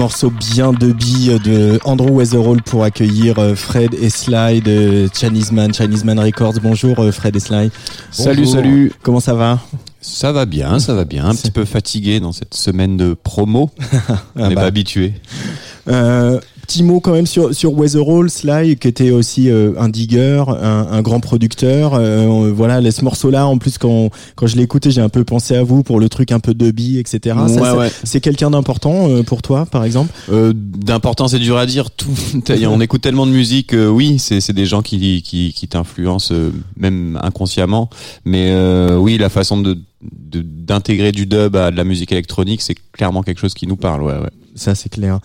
Morceau 0.00 0.30
bien 0.30 0.72
de 0.72 0.92
billes 0.92 1.38
de 1.44 1.78
Andrew 1.84 2.08
Weatherall 2.08 2.62
pour 2.62 2.84
accueillir 2.84 3.38
euh, 3.38 3.54
Fred 3.54 3.92
et 3.92 4.08
Sly 4.08 4.62
de 4.62 5.10
Chinese 5.12 5.52
Man, 5.52 5.74
Chinese 5.74 6.04
Man 6.04 6.18
Records. 6.18 6.54
Bonjour 6.62 6.98
euh, 7.00 7.12
Fred 7.12 7.36
et 7.36 7.40
Sly. 7.40 7.70
Salut, 8.10 8.38
Bonjour. 8.38 8.54
salut. 8.54 8.92
Comment 9.02 9.20
ça 9.20 9.34
va? 9.34 9.60
Ça 10.00 10.32
va 10.32 10.46
bien, 10.46 10.78
ça 10.78 10.94
va 10.94 11.04
bien. 11.04 11.26
Un 11.26 11.34
petit 11.34 11.50
peu 11.50 11.66
fatigué 11.66 12.18
dans 12.18 12.32
cette 12.32 12.54
semaine 12.54 12.96
de 12.96 13.12
promo. 13.12 13.68
On 14.36 14.48
n'est 14.48 14.54
bah. 14.54 14.62
pas 14.62 14.66
habitué. 14.68 15.12
Euh, 15.88 16.40
Petit 16.70 16.84
mot 16.84 17.00
quand 17.00 17.12
même 17.12 17.26
sur 17.26 17.52
sur 17.52 17.76
Weatherall, 17.76 18.30
Sly, 18.30 18.76
qui 18.76 18.86
était 18.86 19.10
aussi 19.10 19.50
euh, 19.50 19.72
un 19.76 19.88
digger, 19.88 20.44
un, 20.48 20.86
un 20.92 21.02
grand 21.02 21.18
producteur. 21.18 21.94
Euh, 21.94 22.52
voilà, 22.54 22.80
ce 22.92 23.02
morceau-là, 23.02 23.44
en 23.48 23.58
plus 23.58 23.76
quand 23.76 24.10
quand 24.36 24.46
je 24.46 24.54
l'ai 24.54 24.62
écouté, 24.62 24.92
j'ai 24.92 25.00
un 25.00 25.08
peu 25.08 25.24
pensé 25.24 25.56
à 25.56 25.64
vous 25.64 25.82
pour 25.82 25.98
le 25.98 26.08
truc 26.08 26.30
un 26.30 26.38
peu 26.38 26.54
dubby, 26.54 26.98
etc. 27.00 27.36
Ouais, 27.36 27.48
c'est- 27.52 27.60
ouais. 27.76 27.90
C'est 28.04 28.20
quelqu'un 28.20 28.52
d'important 28.52 29.08
euh, 29.10 29.24
pour 29.24 29.42
toi, 29.42 29.66
par 29.66 29.82
exemple? 29.84 30.12
D'important, 30.54 31.26
c'est 31.26 31.40
dur 31.40 31.56
à 31.56 31.66
dire. 31.66 31.90
Tout, 31.90 32.06
on 32.68 32.80
écoute 32.80 33.00
tellement 33.02 33.26
de 33.26 33.32
musique. 33.32 33.74
oui, 33.74 34.20
c'est 34.20 34.52
des 34.52 34.66
gens 34.66 34.82
qui 34.82 35.22
qui, 35.22 35.52
qui 35.52 35.66
t'influencent 35.66 36.32
même 36.76 37.18
inconsciemment. 37.20 37.90
Mais 38.24 38.54
oui, 38.96 39.18
la 39.18 39.28
façon 39.28 39.60
de- 39.60 39.76
d'intégrer 40.32 41.10
du 41.10 41.26
dub 41.26 41.56
à 41.56 41.72
de 41.72 41.76
la 41.76 41.84
musique 41.84 42.12
électronique, 42.12 42.62
c'est 42.62 42.76
clairement 42.92 43.22
quelque 43.24 43.40
chose 43.40 43.54
qui 43.54 43.66
nous 43.66 43.76
parle. 43.76 44.02
Ouais, 44.04 44.14
ouais. 44.14 44.30
Ça 44.54 44.74
c'est 44.74 44.88
clair. 44.88 45.18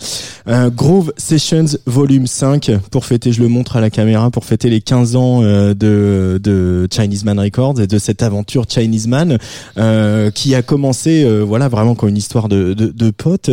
Euh, 0.47 0.69
Groove 0.69 1.13
Sessions 1.17 1.65
Volume 1.85 2.27
5 2.27 2.71
pour 2.91 3.05
fêter, 3.05 3.31
je 3.31 3.41
le 3.41 3.47
montre 3.47 3.75
à 3.77 3.81
la 3.81 3.89
caméra, 3.89 4.29
pour 4.31 4.45
fêter 4.45 4.69
les 4.69 4.81
15 4.81 5.15
ans 5.15 5.41
euh, 5.43 5.73
de, 5.73 6.87
Chinese 6.93 7.25
Man 7.25 7.39
Records 7.39 7.81
et 7.81 7.87
de 7.87 7.97
cette 7.97 8.23
aventure 8.23 8.65
Chinese 8.69 9.07
Man 9.07 9.37
euh, 9.77 10.31
qui 10.31 10.55
a 10.55 10.61
commencé, 10.61 11.23
euh, 11.23 11.41
voilà, 11.41 11.67
vraiment 11.67 11.95
comme 11.95 12.09
une 12.09 12.17
histoire 12.17 12.47
de, 12.47 12.73
de, 12.73 13.11
potes. 13.11 13.49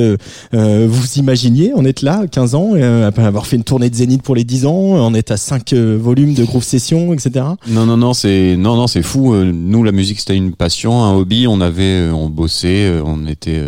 Vous 0.53 1.15
imaginiez, 1.17 1.73
on 1.75 1.85
est 1.85 2.03
là, 2.03 2.27
15 2.31 2.55
ans, 2.55 2.75
après 3.05 3.25
avoir 3.25 3.47
fait 3.47 3.57
une 3.57 3.65
tournée 3.65 3.91
de 3.91 3.95
Zénith 3.95 4.23
pour 4.23 4.35
les 4.35 4.45
10 4.45 4.67
ans, 4.67 4.73
on 4.73 5.15
est 5.15 5.31
à 5.31 5.37
5 5.37 5.73
euh, 5.73 5.97
volumes 6.01 6.35
de 6.35 6.45
Groove 6.45 6.65
Sessions, 6.65 7.13
etc. 7.13 7.45
Non, 7.69 7.87
non, 7.87 7.97
non, 7.97 8.15
c'est 8.15 8.57
non, 8.57 8.77
non, 8.77 8.87
c'est 8.87 9.03
fou. 9.03 9.35
Nous, 9.35 9.83
la 9.85 9.93
musique, 9.93 10.21
c'était 10.21 10.37
une 10.37 10.55
passion, 10.55 11.05
un 11.05 11.15
hobby. 11.15 11.47
On 11.47 11.61
avait, 11.61 12.11
on 12.11 12.29
bossait, 12.29 13.01
on 13.05 13.27
était 13.27 13.61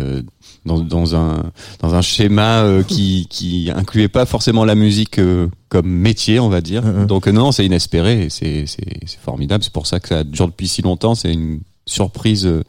dans, 0.65 0.79
dans 0.79 1.15
un 1.15 1.51
dans 1.81 1.95
un 1.95 2.01
schéma 2.01 2.63
euh, 2.63 2.83
qui 2.83 3.27
qui 3.29 3.71
incluait 3.73 4.07
pas 4.07 4.25
forcément 4.25 4.65
la 4.65 4.75
musique 4.75 5.19
euh, 5.19 5.47
comme 5.69 5.87
métier, 5.87 6.39
on 6.39 6.49
va 6.49 6.61
dire. 6.61 6.83
Mhm. 6.83 7.05
Donc 7.05 7.27
euh, 7.27 7.31
non, 7.31 7.51
c'est 7.51 7.65
inespéré, 7.65 8.27
c'est 8.29 8.65
c'est 8.67 8.99
c'est 9.05 9.19
formidable. 9.19 9.63
C'est 9.63 9.73
pour 9.73 9.87
ça 9.87 9.99
que 9.99 10.09
ça 10.09 10.23
dure 10.23 10.47
depuis 10.47 10.67
si 10.67 10.81
longtemps. 10.81 11.15
C'est 11.15 11.31
une 11.31 11.59
surprise 11.85 12.45
euh, 12.45 12.63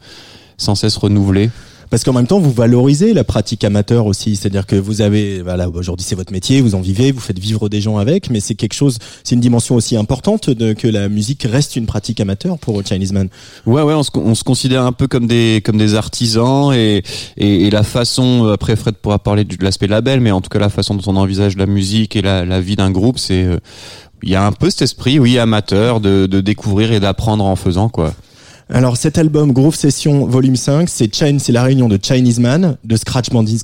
sans 0.57 0.75
cesse 0.75 0.97
renouvelée. 0.97 1.49
Parce 1.89 2.03
qu'en 2.03 2.13
même 2.13 2.27
temps, 2.27 2.39
vous 2.39 2.51
valorisez 2.51 3.13
la 3.13 3.23
pratique 3.23 3.63
amateur 3.63 4.05
aussi. 4.05 4.35
C'est-à-dire 4.35 4.65
que 4.65 4.75
vous 4.75 5.01
avez, 5.01 5.41
voilà, 5.41 5.69
aujourd'hui 5.69 6.05
c'est 6.07 6.15
votre 6.15 6.33
métier, 6.33 6.61
vous 6.61 6.75
en 6.75 6.81
vivez, 6.81 7.11
vous 7.11 7.19
faites 7.19 7.39
vivre 7.39 7.69
des 7.69 7.81
gens 7.81 7.97
avec, 7.97 8.29
mais 8.29 8.39
c'est 8.39 8.55
quelque 8.55 8.73
chose, 8.73 8.97
c'est 9.23 9.35
une 9.35 9.41
dimension 9.41 9.75
aussi 9.75 9.95
importante 9.95 10.49
de, 10.49 10.73
que 10.73 10.87
la 10.87 11.09
musique 11.09 11.47
reste 11.49 11.75
une 11.75 11.85
pratique 11.85 12.19
amateur 12.19 12.57
pour 12.57 12.85
Chinese 12.85 13.13
Man. 13.13 13.29
Ouais, 13.65 13.81
ouais, 13.81 13.93
on 13.93 14.03
se, 14.03 14.11
on 14.15 14.35
se 14.35 14.43
considère 14.43 14.83
un 14.83 14.91
peu 14.91 15.07
comme 15.07 15.27
des 15.27 15.61
comme 15.63 15.77
des 15.77 15.95
artisans 15.95 16.73
et 16.73 17.03
et, 17.37 17.69
la 17.69 17.83
façon 17.83 18.45
après 18.47 18.75
Fred 18.75 18.95
pourra 18.95 19.19
parler 19.19 19.43
de 19.43 19.55
l'aspect 19.63 19.87
label, 19.87 20.19
mais 20.19 20.31
en 20.31 20.41
tout 20.41 20.49
cas 20.49 20.59
la 20.59 20.69
façon 20.69 20.95
dont 20.95 21.11
on 21.11 21.15
envisage 21.15 21.57
la 21.57 21.65
musique 21.65 22.15
et 22.15 22.21
la, 22.21 22.45
la 22.45 22.61
vie 22.61 22.75
d'un 22.75 22.91
groupe, 22.91 23.19
c'est 23.19 23.43
euh, 23.43 23.57
il 24.23 24.29
y 24.29 24.35
a 24.35 24.45
un 24.45 24.51
peu 24.51 24.69
cet 24.69 24.81
esprit, 24.81 25.19
oui, 25.19 25.37
amateur, 25.37 25.99
de, 25.99 26.25
de 26.25 26.41
découvrir 26.41 26.91
et 26.91 26.99
d'apprendre 26.99 27.45
en 27.45 27.55
faisant 27.55 27.89
quoi. 27.89 28.13
Alors 28.69 28.97
cet 28.97 29.17
album 29.17 29.53
Groove 29.53 29.75
Session 29.75 30.25
Volume 30.25 30.57
5, 30.57 30.89
c'est 30.89 31.13
Chine, 31.15 31.39
c'est 31.39 31.53
la 31.53 31.63
réunion 31.63 31.87
de 31.87 31.97
Chinese 32.01 32.39
Man, 32.39 32.75
de 32.83 32.97
Scratch 32.97 33.29
Bandits, 33.29 33.61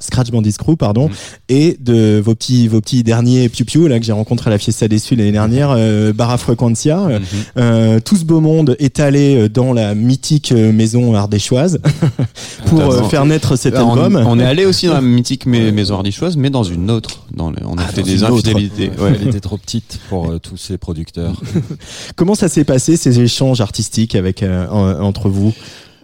Scratch 0.00 0.30
Bandits 0.32 0.54
Crew, 0.58 0.74
pardon, 0.76 1.08
et 1.48 1.76
de 1.80 2.20
vos 2.24 2.34
petits 2.34 2.66
vos 2.66 2.80
petits 2.80 3.04
derniers 3.04 3.48
Piu 3.48 3.64
Piu 3.64 3.86
là 3.88 4.00
que 4.00 4.04
j'ai 4.04 4.10
rencontré 4.12 4.50
à 4.50 4.52
la 4.52 4.58
Fiesta 4.58 4.88
des 4.88 4.98
Sud 4.98 5.18
l'année 5.18 5.30
dernière, 5.30 5.70
euh, 5.76 6.12
Barra 6.12 6.36
Frequencia. 6.36 6.98
Euh, 7.06 7.18
euh, 7.58 8.00
tout 8.00 8.16
ce 8.16 8.24
beau 8.24 8.40
monde 8.40 8.74
est 8.80 8.98
allé 8.98 9.36
euh, 9.36 9.48
dans 9.48 9.72
la 9.72 9.94
mythique 9.94 10.50
euh, 10.50 10.72
maison 10.72 11.14
ardéchoise 11.14 11.78
pour 12.66 12.80
euh, 12.80 13.02
faire 13.04 13.24
naître 13.26 13.54
cet 13.54 13.74
Alors, 13.76 13.92
album. 13.92 14.16
On, 14.16 14.32
on 14.32 14.40
est 14.40 14.44
allé 14.44 14.64
aussi 14.66 14.86
dans 14.88 14.94
la 14.94 15.00
mythique 15.00 15.46
mais- 15.46 15.70
maison 15.70 15.94
ardéchoise, 15.94 16.36
mais 16.36 16.50
dans 16.50 16.64
une 16.64 16.90
autre. 16.90 17.24
Dans 17.32 17.50
le- 17.50 17.56
on 17.64 17.78
a 17.78 17.82
Ah, 17.86 17.92
fait 17.92 18.02
des 18.02 18.24
infidélités. 18.24 18.90
Ouais. 18.98 19.12
Elle 19.22 19.28
était 19.28 19.38
trop 19.40 19.58
petite 19.58 20.00
pour 20.08 20.28
euh, 20.30 20.38
tous 20.40 20.56
ces 20.56 20.76
producteurs. 20.76 21.40
Comment 22.16 22.34
ça 22.34 22.48
s'est 22.48 22.64
passé 22.64 22.96
ces 22.96 23.20
échanges 23.20 23.60
artistiques 23.60 24.16
avec 24.16 24.39
euh, 24.42 24.66
en- 24.68 25.00
entre 25.02 25.28
vous 25.28 25.54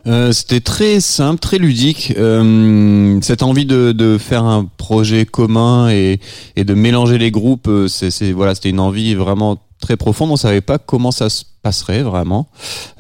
Euh, 0.07 0.30
C'était 0.30 0.61
très 0.61 1.01
simple, 1.01 1.41
très 1.41 1.59
ludique. 1.59 2.14
Euh, 2.16 3.18
cette 3.22 3.43
envie 3.43 3.66
de, 3.66 4.18
faire 4.18 4.45
un 4.45 4.64
projet 4.76 5.26
commun 5.26 5.89
et, 5.89 6.20
de 6.57 6.74
mélanger 6.74 7.18
les 7.18 7.32
groupes, 7.32 7.68
c'est- 7.89 8.30
voilà, 8.32 8.55
c'était 8.55 8.70
une 8.70 8.78
envie 8.78 9.14
vraiment 9.16 9.59
très 9.81 9.97
profonde. 9.97 10.31
On 10.31 10.37
savait 10.37 10.61
pas 10.61 10.79
comment 10.79 11.11
ça 11.11 11.29
se 11.29 11.45
passerait 11.62 12.03
vraiment, 12.03 12.47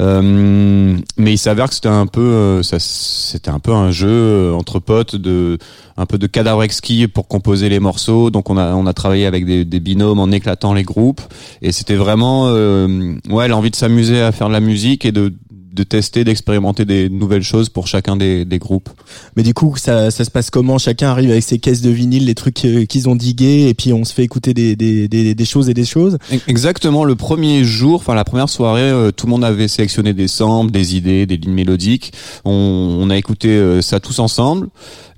Euh, 0.00 0.96
mais 1.16 1.32
il 1.32 1.38
s'avère 1.38 1.68
que 1.68 1.74
c'était 1.74 1.88
un 1.88 2.06
peu, 2.06 2.20
euh, 2.20 2.62
c'était 2.62 3.50
un 3.50 3.60
peu 3.60 3.72
un 3.72 3.92
jeu 3.92 4.08
euh, 4.08 4.54
entre 4.54 4.80
potes 4.80 5.14
de 5.14 5.58
un 5.96 6.04
peu 6.04 6.18
de 6.18 6.26
cadavre 6.26 6.62
exquis 6.64 7.06
pour 7.06 7.28
composer 7.28 7.68
les 7.68 7.78
morceaux. 7.78 8.30
Donc 8.30 8.50
on 8.50 8.58
a 8.58 8.74
on 8.74 8.86
a 8.86 8.92
travaillé 8.92 9.24
avec 9.26 9.46
des, 9.46 9.64
des 9.64 9.80
binômes 9.80 10.18
en 10.18 10.30
éclatant 10.32 10.74
les 10.74 10.82
groupes 10.82 11.20
et 11.62 11.70
c'était 11.70 11.94
vraiment 11.94 12.48
euh, 12.48 13.14
ouais 13.30 13.46
l'envie 13.48 13.70
de 13.70 13.76
s'amuser 13.76 14.20
à 14.20 14.32
faire 14.32 14.48
de 14.48 14.52
la 14.52 14.60
musique 14.60 15.04
et 15.04 15.12
de 15.12 15.32
de 15.76 15.84
tester, 15.84 16.24
d'expérimenter 16.24 16.84
des 16.84 17.08
nouvelles 17.08 17.44
choses 17.44 17.68
pour 17.68 17.86
chacun 17.86 18.16
des, 18.16 18.44
des 18.44 18.58
groupes. 18.58 18.88
Mais 19.36 19.42
du 19.42 19.54
coup, 19.54 19.76
ça, 19.76 20.10
ça 20.10 20.24
se 20.24 20.30
passe 20.30 20.50
comment? 20.50 20.78
Chacun 20.78 21.10
arrive 21.10 21.30
avec 21.30 21.44
ses 21.44 21.58
caisses 21.58 21.82
de 21.82 21.90
vinyle, 21.90 22.24
les 22.24 22.34
trucs 22.34 22.54
qu'ils 22.54 23.08
ont 23.08 23.14
digués, 23.14 23.68
et 23.68 23.74
puis 23.74 23.92
on 23.92 24.04
se 24.04 24.12
fait 24.12 24.24
écouter 24.24 24.54
des, 24.54 24.74
des, 24.74 25.06
des, 25.06 25.34
des 25.34 25.44
choses 25.44 25.68
et 25.68 25.74
des 25.74 25.84
choses? 25.84 26.18
Exactement, 26.48 27.04
le 27.04 27.14
premier 27.14 27.62
jour, 27.62 27.96
enfin 27.96 28.14
la 28.14 28.24
première 28.24 28.48
soirée, 28.48 28.80
euh, 28.80 29.12
tout 29.12 29.26
le 29.26 29.30
monde 29.30 29.44
avait 29.44 29.68
sélectionné 29.68 30.14
des 30.14 30.28
samples, 30.28 30.72
des 30.72 30.96
idées, 30.96 31.26
des 31.26 31.36
lignes 31.36 31.52
mélodiques. 31.52 32.12
On, 32.44 32.98
on 33.00 33.10
a 33.10 33.16
écouté 33.16 33.48
euh, 33.48 33.82
ça 33.82 34.00
tous 34.00 34.18
ensemble 34.18 34.68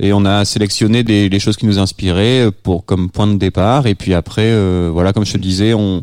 et 0.01 0.13
on 0.13 0.25
a 0.25 0.45
sélectionné 0.45 1.05
des, 1.05 1.29
les 1.29 1.39
choses 1.39 1.57
qui 1.57 1.67
nous 1.67 1.79
inspiraient 1.79 2.47
euh, 2.47 2.51
pour 2.51 2.85
comme 2.85 3.09
point 3.11 3.29
de 3.29 3.39
départ. 3.39 3.87
Et 3.87 3.95
puis 3.95 4.15
après, 4.15 4.51
euh, 4.51 4.91
voilà, 4.93 5.13
comme 5.13 5.25
je 5.25 5.33
te 5.33 5.39
disais, 5.39 5.75
on 5.75 6.03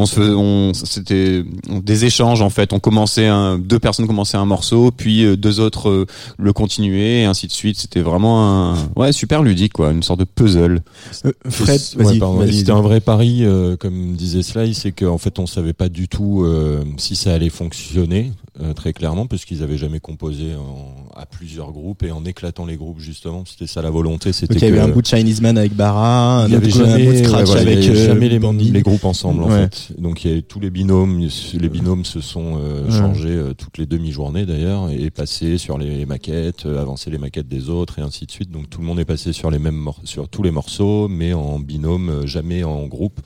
on 0.00 0.06
se 0.06 0.20
on 0.20 0.72
c'était 0.74 1.42
des 1.82 2.04
échanges 2.04 2.40
en 2.40 2.50
fait 2.50 2.72
on 2.72 2.78
commençait 2.78 3.26
un 3.26 3.58
deux 3.58 3.78
personnes 3.80 4.06
commençaient 4.06 4.36
un 4.36 4.44
morceau 4.44 4.92
puis 4.96 5.24
euh, 5.24 5.36
deux 5.36 5.58
autres 5.58 5.88
euh, 5.88 6.06
le 6.38 6.52
continuaient 6.52 7.22
et 7.22 7.24
ainsi 7.24 7.48
de 7.48 7.52
suite 7.52 7.78
c'était 7.80 8.00
vraiment 8.00 8.70
un 8.72 8.76
ouais 8.96 9.12
super 9.12 9.42
ludique 9.42 9.72
quoi 9.72 9.90
une 9.90 10.04
sorte 10.04 10.20
de 10.20 10.24
puzzle 10.24 10.82
Euh, 11.24 11.32
Fred, 11.50 11.80
Ouais, 11.98 12.18
vas-y. 12.18 12.58
C'était 12.58 12.70
un 12.70 12.80
vrai 12.80 13.00
pari, 13.00 13.44
euh, 13.44 13.76
comme 13.76 14.14
disait 14.14 14.42
Sly, 14.42 14.72
c'est 14.74 14.92
qu'en 14.92 15.18
fait 15.18 15.38
on 15.40 15.46
savait 15.46 15.72
pas 15.72 15.88
du 15.88 16.06
tout 16.08 16.42
euh, 16.44 16.84
si 16.96 17.16
ça 17.16 17.34
allait 17.34 17.48
fonctionner 17.50 18.32
euh, 18.62 18.72
très 18.74 18.92
clairement, 18.92 19.26
parce 19.26 19.44
qu'ils 19.44 19.62
avaient 19.62 19.78
jamais 19.78 20.00
composé 20.00 20.54
en- 20.56 20.94
à 21.20 21.26
plusieurs 21.26 21.72
groupes 21.72 22.02
et 22.04 22.10
en 22.12 22.24
éclatant 22.24 22.66
les 22.66 22.76
groupes 22.76 23.00
justement, 23.00 23.44
c'était 23.46 23.66
ça 23.68 23.82
la 23.82 23.90
volonté, 23.90 24.32
c'était 24.32 24.54
Donc 24.54 24.62
il 24.62 24.68
y 24.68 24.70
avait 24.72 24.80
un 24.80 24.88
bout 24.88 25.02
de 25.02 25.06
Chinese 25.06 25.40
Man 25.40 25.56
avec 25.58 25.74
Barra, 25.74 26.42
un 26.42 26.46
il 26.48 26.52
y 26.52 26.56
autre 26.56 26.64
avait 26.64 26.72
coup, 26.72 26.80
un 26.80 26.86
jamais, 26.90 27.06
bout 27.06 27.12
de 27.12 27.18
Scratch 27.18 27.38
ouais, 27.40 27.44
voilà, 27.44 27.60
avec 27.62 27.78
avait 27.78 27.88
euh, 27.88 28.06
jamais 28.06 28.28
les, 28.28 28.38
les 28.70 28.82
groupes 28.82 29.04
ensemble 29.04 29.42
en 29.44 29.48
Ouais. 29.48 29.62
fait. 29.70 29.87
Donc 29.96 30.24
il 30.24 30.28
y 30.28 30.32
avait 30.32 30.42
tous 30.42 30.60
les 30.60 30.70
binômes, 30.70 31.18
les 31.54 31.68
binômes 31.68 32.04
se 32.04 32.20
sont 32.20 32.58
euh, 32.58 32.90
changés 32.90 33.30
euh, 33.34 33.54
toutes 33.54 33.78
les 33.78 33.86
demi-journées 33.86 34.44
d'ailleurs 34.46 34.90
et 34.90 35.10
passés 35.10 35.56
sur 35.58 35.78
les 35.78 36.04
maquettes, 36.04 36.66
euh, 36.66 36.80
avancer 36.80 37.10
les 37.10 37.18
maquettes 37.18 37.48
des 37.48 37.70
autres 37.70 37.98
et 37.98 38.02
ainsi 38.02 38.26
de 38.26 38.30
suite. 38.30 38.50
Donc 38.50 38.68
tout 38.68 38.80
le 38.80 38.86
monde 38.86 39.00
est 39.00 39.04
passé 39.04 39.32
sur 39.32 39.50
les 39.50 39.58
mêmes 39.58 39.88
sur 40.04 40.28
tous 40.28 40.42
les 40.42 40.50
morceaux, 40.50 41.08
mais 41.08 41.32
en 41.32 41.58
binôme, 41.58 42.08
euh, 42.10 42.26
jamais 42.26 42.64
en 42.64 42.86
groupe. 42.86 43.20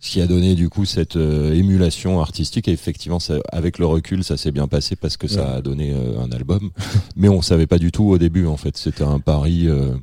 Ce 0.00 0.12
qui 0.12 0.20
a 0.20 0.28
donné 0.28 0.54
du 0.54 0.68
coup 0.68 0.84
cette 0.84 1.16
euh, 1.16 1.52
émulation 1.54 2.20
artistique. 2.20 2.68
Et 2.68 2.72
effectivement 2.72 3.18
ça- 3.18 3.40
avec 3.50 3.80
le 3.80 3.86
recul 3.86 4.22
ça 4.22 4.36
s'est 4.36 4.52
bien 4.52 4.68
passé 4.68 4.94
parce 4.94 5.16
que 5.16 5.26
ça 5.26 5.54
a 5.56 5.60
donné 5.60 5.92
euh, 5.92 6.20
un 6.20 6.30
album. 6.30 6.70
Mais 7.16 7.28
on 7.28 7.42
savait 7.42 7.66
pas 7.66 7.78
du 7.78 7.90
tout 7.90 8.04
au 8.04 8.16
début 8.18 8.46
en 8.46 8.56
fait. 8.56 8.76
C'était 8.76 9.02
un 9.02 9.18
pari 9.18 9.66
euh, 9.68 9.94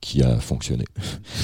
qui 0.00 0.22
a 0.22 0.38
fonctionné. 0.38 0.84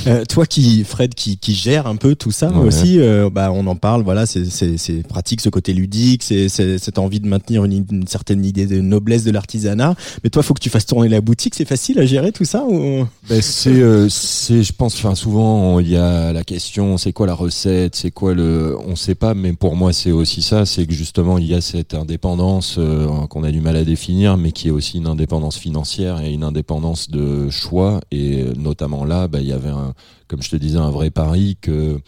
Euh, 0.06 0.24
toi 0.24 0.46
qui 0.46 0.84
Fred 0.84 1.14
qui, 1.14 1.36
qui 1.38 1.54
gère 1.54 1.86
un 1.86 1.96
peu 1.96 2.14
tout 2.14 2.30
ça 2.30 2.50
Ouais. 2.52 2.66
aussi, 2.66 3.00
euh, 3.00 3.28
bah 3.30 3.50
on 3.52 3.66
en 3.66 3.76
parle. 3.76 4.02
Voilà, 4.02 4.26
c'est 4.26 5.02
pratique 5.08 5.40
ce 5.40 5.48
côté 5.48 5.72
ludique, 5.72 6.22
c'est 6.22 6.48
cette 6.48 6.98
envie 6.98 7.18
de 7.20 7.26
maintenir 7.26 7.64
une, 7.64 7.84
une 7.90 8.06
certaine 8.06 8.44
idée 8.44 8.66
de 8.66 8.80
noblesse 8.80 9.24
de 9.24 9.30
l'artisanat. 9.30 9.94
Mais 10.22 10.30
toi, 10.30 10.42
faut 10.42 10.54
que 10.54 10.60
tu 10.60 10.70
fasses 10.70 10.86
tourner 10.86 11.08
la 11.08 11.20
boutique. 11.20 11.54
C'est 11.54 11.64
facile 11.68 11.98
à 11.98 12.06
gérer 12.06 12.30
tout 12.32 12.44
ça 12.44 12.64
ou 12.64 13.06
Ben, 13.28 13.40
c'est, 13.42 13.70
euh, 13.70 14.08
c'est, 14.08 14.62
je 14.62 14.72
pense, 14.72 14.94
enfin 14.96 15.14
souvent 15.14 15.80
il 15.80 15.88
y 15.88 15.96
a 15.96 16.32
la 16.32 16.44
question, 16.44 16.98
c'est 16.98 17.12
quoi 17.12 17.26
la 17.26 17.34
recette, 17.34 17.96
c'est 17.96 18.10
quoi 18.10 18.34
le, 18.34 18.76
on 18.86 18.96
sait 18.96 19.14
pas, 19.14 19.34
mais 19.34 19.52
pour 19.54 19.74
moi 19.76 19.92
c'est 19.92 20.12
aussi 20.12 20.42
ça, 20.42 20.66
c'est 20.66 20.86
que 20.86 20.92
justement 20.92 21.38
il 21.38 21.46
y 21.46 21.54
a 21.54 21.60
cette 21.60 21.94
indépendance 21.94 22.76
euh, 22.78 23.06
qu'on 23.28 23.44
a 23.44 23.50
du 23.50 23.60
mal 23.60 23.76
à 23.76 23.84
définir, 23.84 24.36
mais 24.36 24.52
qui 24.52 24.68
est 24.68 24.70
aussi 24.70 24.98
une 24.98 25.06
indépendance 25.06 25.56
financière 25.56 26.20
et 26.20 26.32
une 26.32 26.44
indépendance 26.44 27.10
de 27.10 27.48
choix, 27.50 28.00
et 28.10 28.41
euh, 28.42 28.54
notamment 28.56 29.04
là, 29.04 29.28
ben, 29.28 29.40
il 29.40 29.46
y 29.46 29.52
avait 29.52 29.70
un, 29.70 29.94
comme 30.28 30.42
je 30.42 30.50
te 30.50 30.56
disais, 30.56 30.78
un 30.78 30.90
vrai 30.90 31.10
pari 31.10 31.56
que 31.60 32.00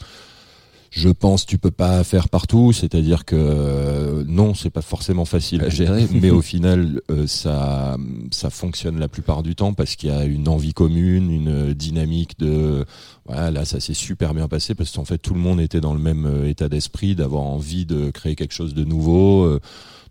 Je 0.96 1.08
pense 1.08 1.44
tu 1.44 1.58
peux 1.58 1.72
pas 1.72 2.04
faire 2.04 2.28
partout, 2.28 2.72
c'est-à-dire 2.72 3.24
que 3.24 3.34
euh, 3.36 4.22
non, 4.28 4.54
c'est 4.54 4.70
pas 4.70 4.80
forcément 4.80 5.24
facile 5.24 5.64
à 5.64 5.68
gérer, 5.68 6.06
mais 6.12 6.30
au 6.30 6.40
final 6.40 7.00
euh, 7.10 7.26
ça 7.26 7.96
ça 8.30 8.48
fonctionne 8.48 9.00
la 9.00 9.08
plupart 9.08 9.42
du 9.42 9.56
temps 9.56 9.74
parce 9.74 9.96
qu'il 9.96 10.10
y 10.10 10.12
a 10.12 10.24
une 10.24 10.46
envie 10.48 10.72
commune, 10.72 11.32
une 11.32 11.74
dynamique 11.74 12.38
de 12.38 12.84
voilà, 13.26 13.50
là 13.50 13.64
ça 13.64 13.80
s'est 13.80 13.94
super 13.94 14.34
bien 14.34 14.46
passé 14.46 14.76
parce 14.76 14.92
qu'en 14.92 15.04
fait 15.04 15.18
tout 15.18 15.34
le 15.34 15.40
monde 15.40 15.60
était 15.60 15.80
dans 15.80 15.94
le 15.94 16.00
même 16.00 16.26
euh, 16.26 16.48
état 16.48 16.68
d'esprit 16.68 17.16
d'avoir 17.16 17.42
envie 17.42 17.86
de 17.86 18.10
créer 18.10 18.36
quelque 18.36 18.54
chose 18.54 18.72
de 18.72 18.84
nouveau, 18.84 19.44
euh, 19.44 19.60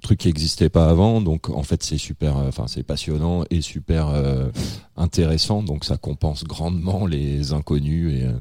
truc 0.03 0.19
qui 0.19 0.27
n'existait 0.27 0.69
pas 0.69 0.87
avant, 0.89 1.19
donc 1.21 1.49
en 1.49 1.63
fait 1.63 1.81
c'est 1.83 1.97
super 1.97 2.37
euh, 2.37 2.47
enfin 2.49 2.65
c'est 2.67 2.83
passionnant 2.83 3.43
et 3.49 3.61
super 3.61 4.09
euh, 4.09 4.49
intéressant 4.97 5.63
donc 5.63 5.83
ça 5.85 5.97
compense 5.97 6.43
grandement 6.43 7.07
les 7.07 7.53
inconnus 7.53 8.13
et 8.13 8.25
euh, 8.25 8.31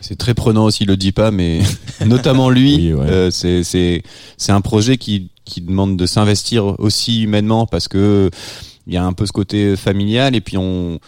C'est 0.00 0.16
très 0.16 0.32
prenant 0.34 0.64
aussi, 0.64 0.84
il 0.84 0.88
le 0.88 0.96
dit 0.96 1.12
pas, 1.12 1.30
mais 1.30 1.60
notamment 2.06 2.48
lui, 2.50 2.76
Oui, 2.76 2.92
ouais. 2.94 3.06
euh, 3.10 3.30
c'est 3.30 3.62
c'est 4.36 4.52
un 4.52 4.60
projet 4.62 4.96
qui 4.96 5.28
qui 5.44 5.60
demande 5.60 5.96
de 5.96 6.06
s'investir 6.06 6.78
aussi 6.80 7.22
humainement 7.24 7.66
parce 7.66 7.88
que 7.88 8.30
il 8.86 8.94
y 8.94 8.96
a 8.96 9.04
un 9.04 9.12
peu 9.12 9.26
ce 9.26 9.32
côté 9.32 9.76
familial 9.76 10.34
et 10.34 10.40
puis 10.40 10.56
on 10.56 10.98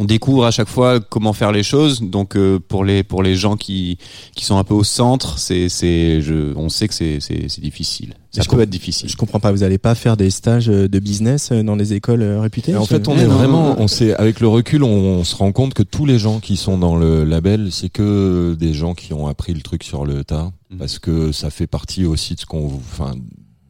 on 0.00 0.04
découvre 0.04 0.46
à 0.46 0.52
chaque 0.52 0.68
fois 0.68 1.00
comment 1.00 1.32
faire 1.32 1.50
les 1.52 1.64
choses. 1.64 2.00
Donc 2.00 2.36
euh, 2.36 2.58
pour 2.58 2.84
les 2.84 3.02
pour 3.02 3.22
les 3.22 3.34
gens 3.34 3.56
qui 3.56 3.98
qui 4.36 4.44
sont 4.44 4.56
un 4.56 4.64
peu 4.64 4.74
au 4.74 4.84
centre, 4.84 5.38
c'est 5.38 5.68
c'est 5.68 6.22
je 6.22 6.54
on 6.56 6.68
sait 6.68 6.86
que 6.88 6.94
c'est 6.94 7.18
c'est 7.20 7.48
c'est 7.48 7.60
difficile. 7.60 8.14
Ça 8.30 8.42
Je 8.42 8.48
peut 8.48 8.60
être 8.60 8.70
difficile. 8.70 9.08
Je 9.08 9.16
comprends 9.16 9.40
pas, 9.40 9.50
vous 9.52 9.62
allez 9.62 9.78
pas 9.78 9.94
faire 9.94 10.16
des 10.16 10.30
stages 10.30 10.68
euh, 10.68 10.86
de 10.86 10.98
business 10.98 11.50
euh, 11.50 11.62
dans 11.62 11.76
les 11.76 11.94
écoles 11.94 12.22
réputées? 12.22 12.76
En 12.76 12.84
fait, 12.84 13.08
on 13.08 13.16
est 13.18 13.24
vraiment, 13.24 13.74
on 13.78 13.88
sait, 13.88 14.14
avec 14.14 14.40
le 14.40 14.48
recul, 14.48 14.82
on, 14.84 14.88
on 15.20 15.24
se 15.24 15.34
rend 15.34 15.50
compte 15.50 15.72
que 15.72 15.82
tous 15.82 16.04
les 16.04 16.18
gens 16.18 16.38
qui 16.38 16.56
sont 16.56 16.76
dans 16.78 16.96
le 16.96 17.24
label, 17.24 17.72
c'est 17.72 17.88
que 17.88 18.54
des 18.54 18.74
gens 18.74 18.94
qui 18.94 19.14
ont 19.14 19.26
appris 19.28 19.54
le 19.54 19.62
truc 19.62 19.82
sur 19.82 20.04
le 20.04 20.24
tas, 20.24 20.52
Mhm. 20.70 20.78
parce 20.78 20.98
que 20.98 21.32
ça 21.32 21.48
fait 21.48 21.66
partie 21.66 22.04
aussi 22.04 22.34
de 22.34 22.40
ce 22.40 22.46
qu'on, 22.46 22.66
enfin, 22.66 23.14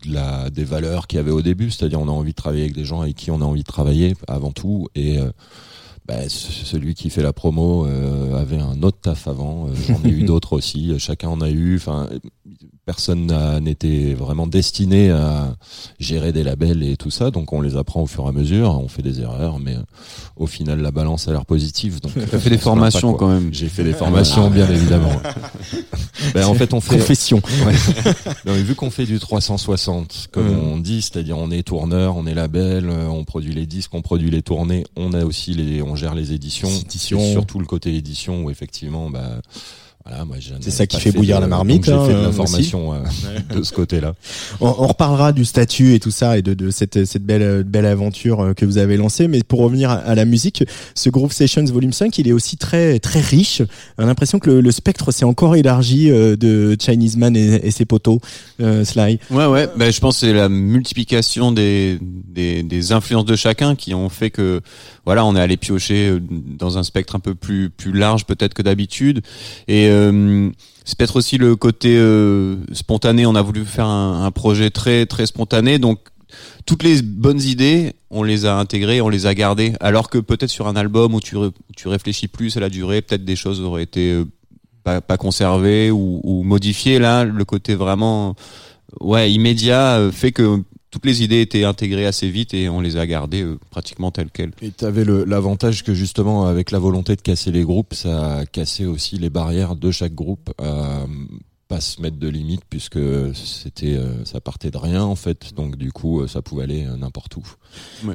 de 0.05 0.13
la, 0.13 0.51
des 0.51 0.65
valeurs 0.65 1.07
qu'il 1.07 1.19
y 1.19 1.21
avait 1.21 1.31
au 1.31 1.43
début, 1.43 1.71
c'est-à-dire 1.71 2.01
on 2.01 2.09
a 2.09 2.13
envie 2.13 2.33
de 2.33 2.37
travailler 2.37 2.63
avec 2.65 2.75
des 2.75 2.85
gens 2.85 3.01
avec 3.01 3.15
qui 3.15 3.31
on 3.31 3.41
a 3.41 3.45
envie 3.45 3.63
de 3.63 3.67
travailler 3.69 4.15
avant 4.27 4.51
tout, 4.51 4.89
et 4.97 5.19
euh, 5.19 5.31
bah, 6.09 6.29
ce- 6.29 6.65
celui 6.65 6.95
qui 6.95 7.11
fait 7.11 7.23
la 7.23 7.33
promo 7.35 7.87
euh, 7.87 8.35
avait 8.41 8.57
un 8.59 8.83
autre 8.83 8.99
taf 9.03 9.29
avant, 9.29 9.67
euh, 9.69 9.75
j'en 9.87 10.03
ai 10.05 10.09
eu 10.13 10.23
d'autres 10.25 10.55
aussi, 10.55 10.91
euh, 10.93 10.99
chacun 10.99 11.29
en 11.29 11.41
a 11.43 11.51
eu, 11.51 11.77
enfin, 11.77 12.09
personne 12.89 13.27
n'a- 13.27 13.61
n'était 13.61 14.15
vraiment 14.15 14.47
destiné 14.47 15.11
à 15.11 15.55
gérer 16.01 16.33
des 16.33 16.43
labels 16.43 16.83
et 16.83 16.97
tout 16.97 17.11
ça, 17.11 17.31
donc 17.31 17.53
on 17.53 17.61
les 17.61 17.77
apprend 17.77 18.01
au 18.01 18.07
fur 18.07 18.25
et 18.25 18.29
à 18.29 18.33
mesure, 18.33 18.81
on 18.83 18.89
fait 18.89 19.03
des 19.03 19.21
erreurs, 19.21 19.59
mais 19.59 19.75
euh, 19.75 19.83
au 20.39 20.47
final 20.47 20.81
la 20.81 20.91
balance 20.91 21.29
a 21.29 21.33
l'air 21.33 21.45
positive. 21.45 22.01
Donc 22.01 22.13
Tu 22.15 22.21
as 22.35 22.39
fait 22.39 22.49
des 22.49 22.57
formations 22.57 23.13
quand 23.13 23.29
même. 23.29 23.51
J'ai 23.53 23.69
fait 23.69 23.85
des 23.85 23.93
formations, 23.93 24.49
bien 24.49 24.67
évidemment. 24.71 25.13
ben, 26.35 26.47
en 26.47 26.55
fait, 26.55 26.73
on 26.73 26.81
fait. 26.81 26.97
Confession. 26.97 27.43
Ouais. 27.67 27.75
Non, 28.47 28.53
mais 28.55 28.63
vu 28.63 28.75
qu'on 28.75 28.91
fait 28.91 29.05
du 29.05 29.19
360, 29.19 30.29
comme 30.33 30.49
Mm. 30.49 30.73
on 30.73 30.77
dit, 30.79 31.03
c'est-à-dire 31.03 31.37
on 31.37 31.51
est 31.51 31.63
tourneur, 31.63 32.17
on 32.17 32.27
est 32.27 32.33
label, 32.35 32.89
euh, 32.89 33.07
on 33.09 33.25
produit 33.25 33.53
les 33.53 33.67
disques, 33.67 33.93
on 33.95 34.01
produit 34.01 34.31
les 34.31 34.41
tournées, 34.41 34.85
on 34.97 35.13
a 35.13 35.25
aussi 35.27 35.53
les, 35.53 35.83
on 35.83 35.95
gère 35.95 36.15
les 36.15 36.33
éditions, 36.33 36.71
éditions. 36.71 37.21
Surtout 37.33 37.59
le 37.59 37.67
côté 37.67 37.95
édition 37.95 38.45
où 38.45 38.51
effectivement, 38.51 39.11
bah. 39.11 39.43
Voilà, 40.09 40.25
moi, 40.25 40.37
j'en 40.41 40.55
C'est 40.61 40.71
ça 40.71 40.87
qui 40.87 40.99
fait 41.01 41.13
bouillir 41.13 41.37
de- 41.37 41.43
la 41.43 41.47
marmite, 41.49 41.85
J'ai 41.85 41.93
hein, 41.93 42.05
fait 42.07 42.13
de 42.15 42.19
euh, 42.19 42.23
l'information 42.25 42.95
euh, 42.95 42.99
de 43.57 43.63
ce 43.63 43.73
côté-là. 43.73 44.15
On, 44.61 44.69
on 44.79 44.87
reparlera 44.87 45.33
du 45.33 45.45
statut 45.45 45.95
et 45.95 46.01
tout 46.01 46.11
ça 46.11 46.39
et 46.39 46.43
de, 46.43 46.55
de 46.55 46.71
cette, 46.71 47.05
cette 47.05 47.25
belle, 47.25 47.63
belle 47.65 47.85
aventure 47.85 48.41
euh, 48.41 48.55
que 48.55 48.65
vous 48.65 48.79
avez 48.79 48.97
lancée. 48.97 49.29
Mais 49.29 49.43
pour 49.43 49.61
revenir 49.61 49.91
à, 49.91 49.97
à 49.97 50.15
la 50.15 50.25
musique, 50.25 50.65
ce 50.95 51.11
Groove 51.11 51.33
Sessions 51.33 51.65
Volume 51.67 51.93
5, 51.93 52.17
il 52.19 52.27
est 52.29 52.33
aussi 52.33 52.57
très, 52.57 52.99
très 53.01 53.21
riche. 53.21 53.61
On 53.99 54.05
a 54.05 54.07
l'impression 54.07 54.39
que 54.39 54.49
le, 54.51 54.61
le 54.63 54.71
spectre 54.73 55.13
s'est 55.13 55.27
encore 55.27 55.57
élargi 55.57 56.11
euh, 56.11 56.37
de 56.37 56.75
Chinese 56.81 57.17
Man 57.19 57.37
et, 57.37 57.67
et 57.67 57.71
ses 57.71 57.85
poteaux, 57.85 58.21
euh, 58.63 58.85
Sly. 58.87 59.19
Ouais, 59.31 59.47
ouais. 59.47 59.69
Ben, 59.77 59.93
je 59.93 60.01
pense 60.01 60.21
que 60.21 60.27
c'est 60.27 60.33
la 60.33 60.49
multiplication 60.49 61.53
des, 61.53 61.99
des, 62.01 62.63
des 62.63 62.93
influences 62.93 63.27
de 63.27 63.37
chacun 63.37 63.75
qui 63.75 63.93
ont 63.93 64.09
fait 64.09 64.31
que, 64.31 64.63
voilà, 65.05 65.25
on 65.27 65.37
est 65.37 65.41
allé 65.41 65.57
piocher 65.59 66.17
dans 66.59 66.79
un 66.79 66.83
spectre 66.83 67.15
un 67.17 67.21
peu 67.21 67.35
plus, 67.35 67.69
plus 67.69 67.93
large 67.93 68.25
peut-être 68.25 68.55
que 68.55 68.63
d'habitude. 68.63 69.21
Et 69.67 69.89
euh, 69.99 70.51
c'est 70.85 70.97
peut-être 70.97 71.17
aussi 71.17 71.39
le 71.39 71.57
côté 71.57 71.97
euh, 71.97 72.57
spontané. 72.73 73.27
On 73.27 73.35
a 73.35 73.43
voulu 73.43 73.65
faire 73.65 73.87
un, 73.87 74.31
projet 74.31 74.71
très, 74.71 75.07
très 75.07 75.27
spontané. 75.27 75.79
Donc, 75.79 75.99
toutes 76.67 76.83
les 76.83 77.03
bonnes 77.03 77.41
idées, 77.41 77.93
on 78.11 78.23
les 78.23 78.47
a 78.47 78.57
intégrées, 78.57 79.01
on 79.01 79.09
les 79.09 79.27
a 79.27 79.35
gardées. 79.35 79.75
Alors 79.81 80.11
que 80.11 80.19
peut-être 80.19 80.51
sur 80.51 80.69
un 80.69 80.77
album 80.77 81.15
où 81.15 81.21
tu, 81.21 81.37
tu 81.77 81.89
réfléchis 81.89 82.29
plus 82.29 82.57
à 82.57 82.61
la 82.61 82.69
durée, 82.69 83.03
peut-être 83.03 83.25
des 83.25 83.37
choses 83.37 83.61
auraient 83.61 83.83
été 83.83 84.13
euh, 84.13 84.25
pas, 84.83 85.17
conservées 85.17 85.91
ou, 85.91 86.43
modifiées. 86.45 86.99
Là, 86.99 87.25
le 87.25 87.45
côté 87.45 87.75
vraiment 87.75 88.35
ouais, 89.01 89.31
immédiat 89.31 90.11
fait 90.13 90.33
que 90.33 90.63
toutes 90.99 91.07
les 91.07 91.23
idées 91.23 91.41
étaient 91.41 91.63
intégrées 91.65 92.07
assez 92.07 92.29
vite 92.29 92.55
et 92.55 92.69
on 92.69 92.81
les 92.81 92.97
a 92.97 93.07
gardées 93.07 93.43
euh, 93.43 93.59
pratiquement 93.71 94.11
telles 94.11 94.31
quelles. 94.33 94.51
Et 94.63 94.73
tu 94.73 94.85
avais 94.85 95.05
l'avantage 95.05 95.85
que 95.85 95.95
justement, 95.95 96.47
avec 96.47 96.73
la 96.73 96.79
volonté 96.81 97.15
de 97.15 97.21
casser 97.23 97.53
les 97.53 97.63
groupes, 97.63 97.95
ça 97.95 98.39
a 98.39 98.47
cassé 98.47 98.85
aussi 98.85 99.17
les 99.17 99.31
barrières 99.31 99.77
de 99.77 99.91
chaque 99.93 100.15
groupe 100.15 100.51
à 100.59 101.07
pas 101.69 101.81
se 101.83 102.01
mettre 102.01 102.17
de 102.17 102.29
limites 102.29 102.63
puisque 102.71 102.99
c'était 103.35 103.93
euh, 103.95 104.25
ça 104.25 104.41
partait 104.41 104.71
de 104.71 104.79
rien 104.79 105.03
en 105.05 105.17
fait 105.17 105.53
donc 105.55 105.77
du 105.77 105.93
coup 105.93 106.23
euh, 106.23 106.27
ça 106.27 106.41
pouvait 106.41 106.63
aller 106.63 106.87
n'importe 106.99 107.37
où 107.37 107.43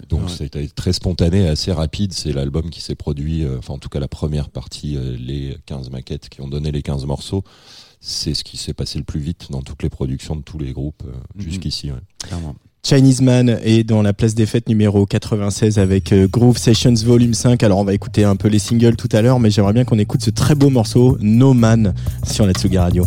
donc 0.09 0.21
Ouais. 0.23 0.27
c'était 0.27 0.67
très 0.67 0.91
spontané 0.91 1.47
assez 1.47 1.71
rapide 1.71 2.13
c'est 2.13 2.33
l'album 2.33 2.71
qui 2.71 2.81
s'est 2.81 2.95
produit 2.95 3.45
enfin 3.59 3.75
en 3.75 3.77
tout 3.77 3.89
cas 3.89 3.99
la 3.99 4.07
première 4.07 4.49
partie 4.49 4.97
les 5.19 5.55
15 5.67 5.91
maquettes 5.91 6.29
qui 6.29 6.41
ont 6.41 6.47
donné 6.47 6.71
les 6.71 6.81
15 6.81 7.05
morceaux 7.05 7.43
c'est 7.99 8.33
ce 8.33 8.43
qui 8.43 8.57
s'est 8.57 8.73
passé 8.73 8.97
le 8.97 9.05
plus 9.05 9.19
vite 9.19 9.51
dans 9.51 9.61
toutes 9.61 9.83
les 9.83 9.89
productions 9.91 10.35
de 10.35 10.41
tous 10.41 10.57
les 10.57 10.73
groupes 10.73 11.03
euh, 11.05 11.11
Mhm. 11.35 11.41
jusqu'ici 11.43 11.91
ouais. 11.91 11.99
clairement. 12.23 12.55
Chinese 12.85 13.21
Man 13.21 13.59
est 13.63 13.85
dans 13.85 14.01
la 14.01 14.11
place 14.11 14.35
des 14.35 14.45
fêtes 14.45 14.67
numéro 14.67 15.05
96 15.05 15.79
avec 15.79 16.11
euh, 16.11 16.27
Groove 16.27 16.57
Sessions 16.57 16.93
Volume 17.05 17.33
5. 17.33 17.63
Alors 17.63 17.79
on 17.79 17.85
va 17.85 17.93
écouter 17.93 18.25
un 18.25 18.35
peu 18.35 18.49
les 18.49 18.59
singles 18.59 18.97
tout 18.97 19.07
à 19.13 19.21
l'heure, 19.21 19.39
mais 19.39 19.49
j'aimerais 19.51 19.71
bien 19.71 19.85
qu'on 19.85 19.99
écoute 19.99 20.21
ce 20.21 20.31
très 20.31 20.53
beau 20.53 20.69
morceau 20.69 21.17
No 21.21 21.53
Man 21.53 21.93
sur 22.25 22.45
la 22.45 22.51
Radio. 22.81 23.05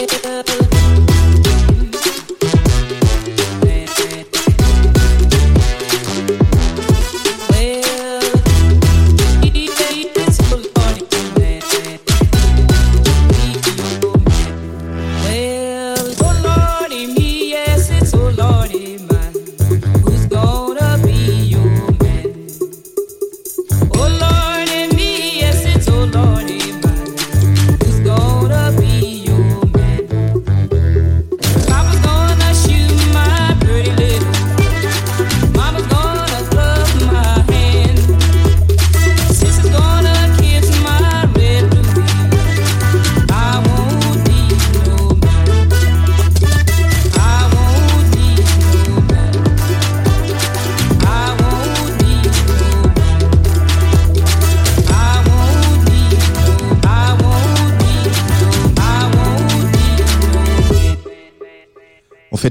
yeah. 0.00 0.63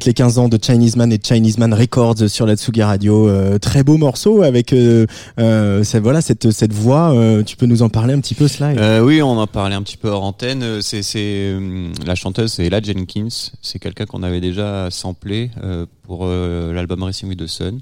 Les 0.05 0.13
15 0.13 0.37
ans 0.39 0.49
de 0.49 0.57
Chinese 0.61 0.95
Man 0.95 1.11
et 1.13 1.19
Chinese 1.21 1.57
Man 1.57 1.73
Records 1.73 2.29
sur 2.29 2.45
la 2.45 2.55
Tsugi 2.55 2.83
Radio. 2.83 3.27
Euh, 3.27 3.57
très 3.59 3.83
beau 3.83 3.97
morceau 3.97 4.41
avec 4.41 4.73
euh, 4.73 5.05
euh, 5.39 5.83
cette, 5.83 6.73
voix. 6.73 7.13
tu 7.45 7.55
peux 7.55 7.65
nous 7.65 7.81
en 7.81 7.89
parler 7.89 8.13
un 8.13 8.19
petit 8.19 8.35
peu, 8.35 8.47
Sly? 8.47 8.75
Oui, 9.01 9.21
on 9.21 9.37
en 9.37 9.47
parlait 9.47 9.75
un 9.75 9.81
petit 9.81 9.97
peu 9.97 10.09
hors 10.09 10.23
antenne. 10.23 10.81
C'est, 10.81 11.55
la 12.05 12.15
chanteuse, 12.15 12.53
c'est 12.53 12.65
Ella 12.65 12.81
Jenkins. 12.81 13.51
C'est 13.61 13.79
quelqu'un 13.79 14.05
qu'on 14.05 14.23
avait 14.23 14.41
déjà 14.41 14.89
samplé 14.91 15.51
pour 16.03 16.25
l'album 16.27 17.03
Racing 17.03 17.29
with 17.29 17.39
the 17.39 17.47
Sun 17.47 17.79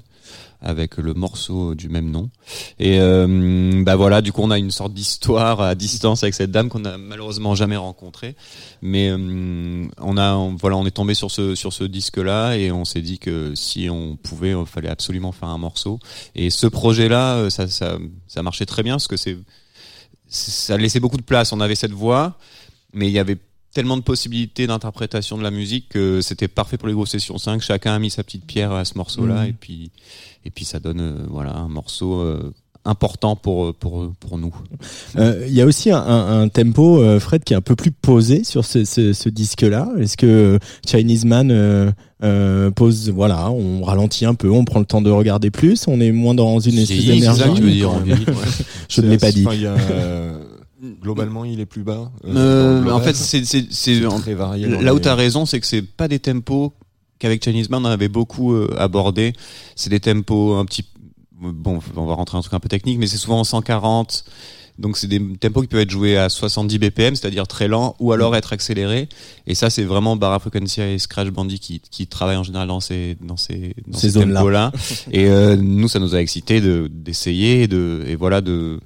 avec 0.62 0.96
le 0.96 1.12
morceau 1.12 1.74
du 1.74 1.88
même 1.88 2.10
nom. 2.10 2.30
Et 2.78 2.98
euh, 3.00 3.82
bah 3.84 3.96
voilà, 3.96 4.22
du 4.22 4.32
coup, 4.32 4.42
on 4.42 4.50
a 4.50 4.58
une 4.58 4.70
sorte 4.70 4.94
d'histoire 4.94 5.60
à 5.60 5.74
distance 5.74 6.22
avec 6.22 6.34
cette 6.34 6.50
dame 6.50 6.68
qu'on 6.68 6.84
a 6.84 6.96
malheureusement 6.96 7.54
jamais 7.54 7.76
rencontrée. 7.76 8.36
Mais 8.80 9.10
euh, 9.10 9.86
on 9.98 10.16
a, 10.16 10.50
voilà, 10.58 10.76
on 10.76 10.86
est 10.86 10.92
tombé 10.92 11.14
sur 11.14 11.30
ce 11.30 11.54
sur 11.54 11.72
ce 11.72 11.84
disque-là 11.84 12.56
et 12.56 12.70
on 12.70 12.84
s'est 12.84 13.02
dit 13.02 13.18
que 13.18 13.54
si 13.54 13.90
on 13.90 14.16
pouvait, 14.16 14.52
il 14.52 14.66
fallait 14.66 14.88
absolument 14.88 15.32
faire 15.32 15.48
un 15.48 15.58
morceau. 15.58 15.98
Et 16.34 16.50
ce 16.50 16.66
projet-là, 16.66 17.36
euh, 17.36 17.50
ça, 17.50 17.66
ça, 17.68 17.98
ça 18.28 18.42
marchait 18.42 18.66
très 18.66 18.82
bien 18.82 18.94
parce 18.94 19.08
que 19.08 19.16
c'est 19.16 19.36
ça 20.28 20.76
laissait 20.78 21.00
beaucoup 21.00 21.18
de 21.18 21.22
place. 21.22 21.52
On 21.52 21.60
avait 21.60 21.74
cette 21.74 21.92
voix, 21.92 22.38
mais 22.94 23.08
il 23.08 23.12
y 23.12 23.18
avait 23.18 23.38
tellement 23.72 23.96
de 23.96 24.02
possibilités 24.02 24.66
d'interprétation 24.66 25.38
de 25.38 25.42
la 25.42 25.50
musique 25.50 25.88
que 25.90 26.20
c'était 26.20 26.48
parfait 26.48 26.76
pour 26.78 26.88
les 26.88 26.94
grosses 26.94 27.10
sessions 27.10 27.38
5. 27.38 27.60
Chacun 27.62 27.94
a 27.94 27.98
mis 27.98 28.10
sa 28.10 28.22
petite 28.22 28.44
pierre 28.44 28.72
à 28.72 28.84
ce 28.84 28.96
morceau-là 28.96 29.42
Mhm. 29.44 29.48
et 29.48 29.54
puis 29.58 29.90
et 30.44 30.50
puis 30.50 30.64
ça 30.64 30.78
donne 30.80 31.00
euh, 31.00 31.14
voilà 31.30 31.54
un 31.56 31.68
morceau 31.68 32.20
euh, 32.20 32.52
important 32.84 33.36
pour 33.36 33.72
pour 33.76 34.10
pour 34.18 34.38
nous. 34.38 34.52
Euh, 35.16 35.44
Il 35.46 35.54
y 35.54 35.60
a 35.60 35.66
aussi 35.66 35.90
un, 35.92 35.98
un- 35.98 36.42
un 36.42 36.48
tempo, 36.48 37.00
euh, 37.00 37.20
Fred, 37.20 37.44
qui 37.44 37.52
est 37.52 37.56
un 37.56 37.60
peu 37.60 37.76
plus 37.76 37.92
posé 37.92 38.42
sur 38.42 38.64
ce, 38.64 38.84
ce, 38.84 39.12
ce 39.12 39.28
disque-là. 39.28 39.88
Est-ce 40.00 40.16
que 40.16 40.58
Chinese 40.84 41.24
Man 41.24 41.50
euh, 41.52 41.92
euh, 42.24 42.70
pose, 42.72 43.08
voilà, 43.10 43.50
on 43.52 43.82
ralentit 43.84 44.26
un 44.26 44.34
peu, 44.34 44.50
on 44.50 44.64
prend 44.64 44.80
le 44.80 44.84
temps 44.86 45.00
de 45.00 45.10
regarder 45.10 45.50
plus, 45.52 45.86
on 45.86 46.00
est 46.00 46.10
moins 46.12 46.34
dans 46.34 46.58
une 46.58 46.76
espèce 46.78 47.04
d'énergie. 47.04 47.42
Je 48.88 49.00
ne 49.00 49.08
l'ai 49.10 49.18
pas 49.18 49.30
dit. 49.32 49.44
Enfin, 49.46 49.54
il 49.56 49.62
y 49.62 49.66
a, 49.66 49.74
euh, 49.74 50.38
globalement, 51.00 51.44
il 51.44 51.60
est 51.60 51.66
plus 51.66 51.82
bas. 51.82 52.10
euh, 52.24 52.82
Euh, 52.84 52.90
en 52.90 53.00
fait, 53.00 53.14
c'est 53.14 53.42
très 54.20 54.34
varié 54.34 54.66
là 54.66 54.94
où 54.94 55.00
tu 55.00 55.08
as 55.08 55.14
raison, 55.14 55.46
c'est 55.46 55.60
que 55.60 55.66
c'est 55.66 55.82
pas 55.82 56.08
des 56.08 56.18
tempos 56.18 56.72
qu'avec 57.18 57.42
Chinese 57.44 57.70
Man 57.70 57.86
on 57.86 57.88
avait 57.88 58.08
beaucoup 58.08 58.52
euh, 58.52 58.74
abordé. 58.78 59.32
C'est 59.76 59.90
des 59.90 60.00
tempos 60.00 60.54
un 60.56 60.64
petit 60.64 60.84
bon, 61.40 61.78
on 61.96 62.06
va 62.06 62.14
rentrer 62.14 62.34
dans 62.36 62.40
un 62.40 62.42
truc 62.42 62.54
un 62.54 62.60
peu 62.60 62.68
technique, 62.68 62.98
mais 62.98 63.06
c'est 63.06 63.16
souvent 63.16 63.40
en 63.40 63.44
140. 63.44 64.24
Donc 64.78 64.96
c'est 64.96 65.06
des 65.06 65.20
tempos 65.38 65.60
qui 65.60 65.66
peuvent 65.68 65.82
être 65.82 65.90
joués 65.90 66.16
à 66.16 66.28
70 66.30 66.78
BPM, 66.78 67.14
c'est-à-dire 67.14 67.46
très 67.46 67.68
lent, 67.68 67.94
ou 68.00 68.12
alors 68.12 68.34
être 68.34 68.52
accélérés. 68.54 69.08
Et 69.46 69.54
ça, 69.54 69.68
c'est 69.70 69.84
vraiment 69.84 70.16
Barra 70.16 70.38
Frequencia 70.38 70.90
et 70.90 70.98
Scratch 70.98 71.28
Bandy 71.28 71.60
qui, 71.60 71.80
qui 71.90 72.06
travaillent 72.06 72.38
en 72.38 72.42
général 72.42 72.68
dans 72.68 72.80
ces 72.80 73.16
dans 73.20 73.36
ces 73.36 73.74
dans 73.86 73.98
Ces 73.98 74.14
tempos-là. 74.14 74.72
et 75.12 75.26
euh, 75.26 75.56
nous, 75.56 75.88
ça 75.88 75.98
nous 76.00 76.14
a 76.14 76.20
excité 76.20 76.60
de 76.60 76.88
d'essayer 76.90 77.62
et 77.62 77.68
de 77.68 78.02
et 78.08 78.16
voilà 78.16 78.40
de 78.40 78.80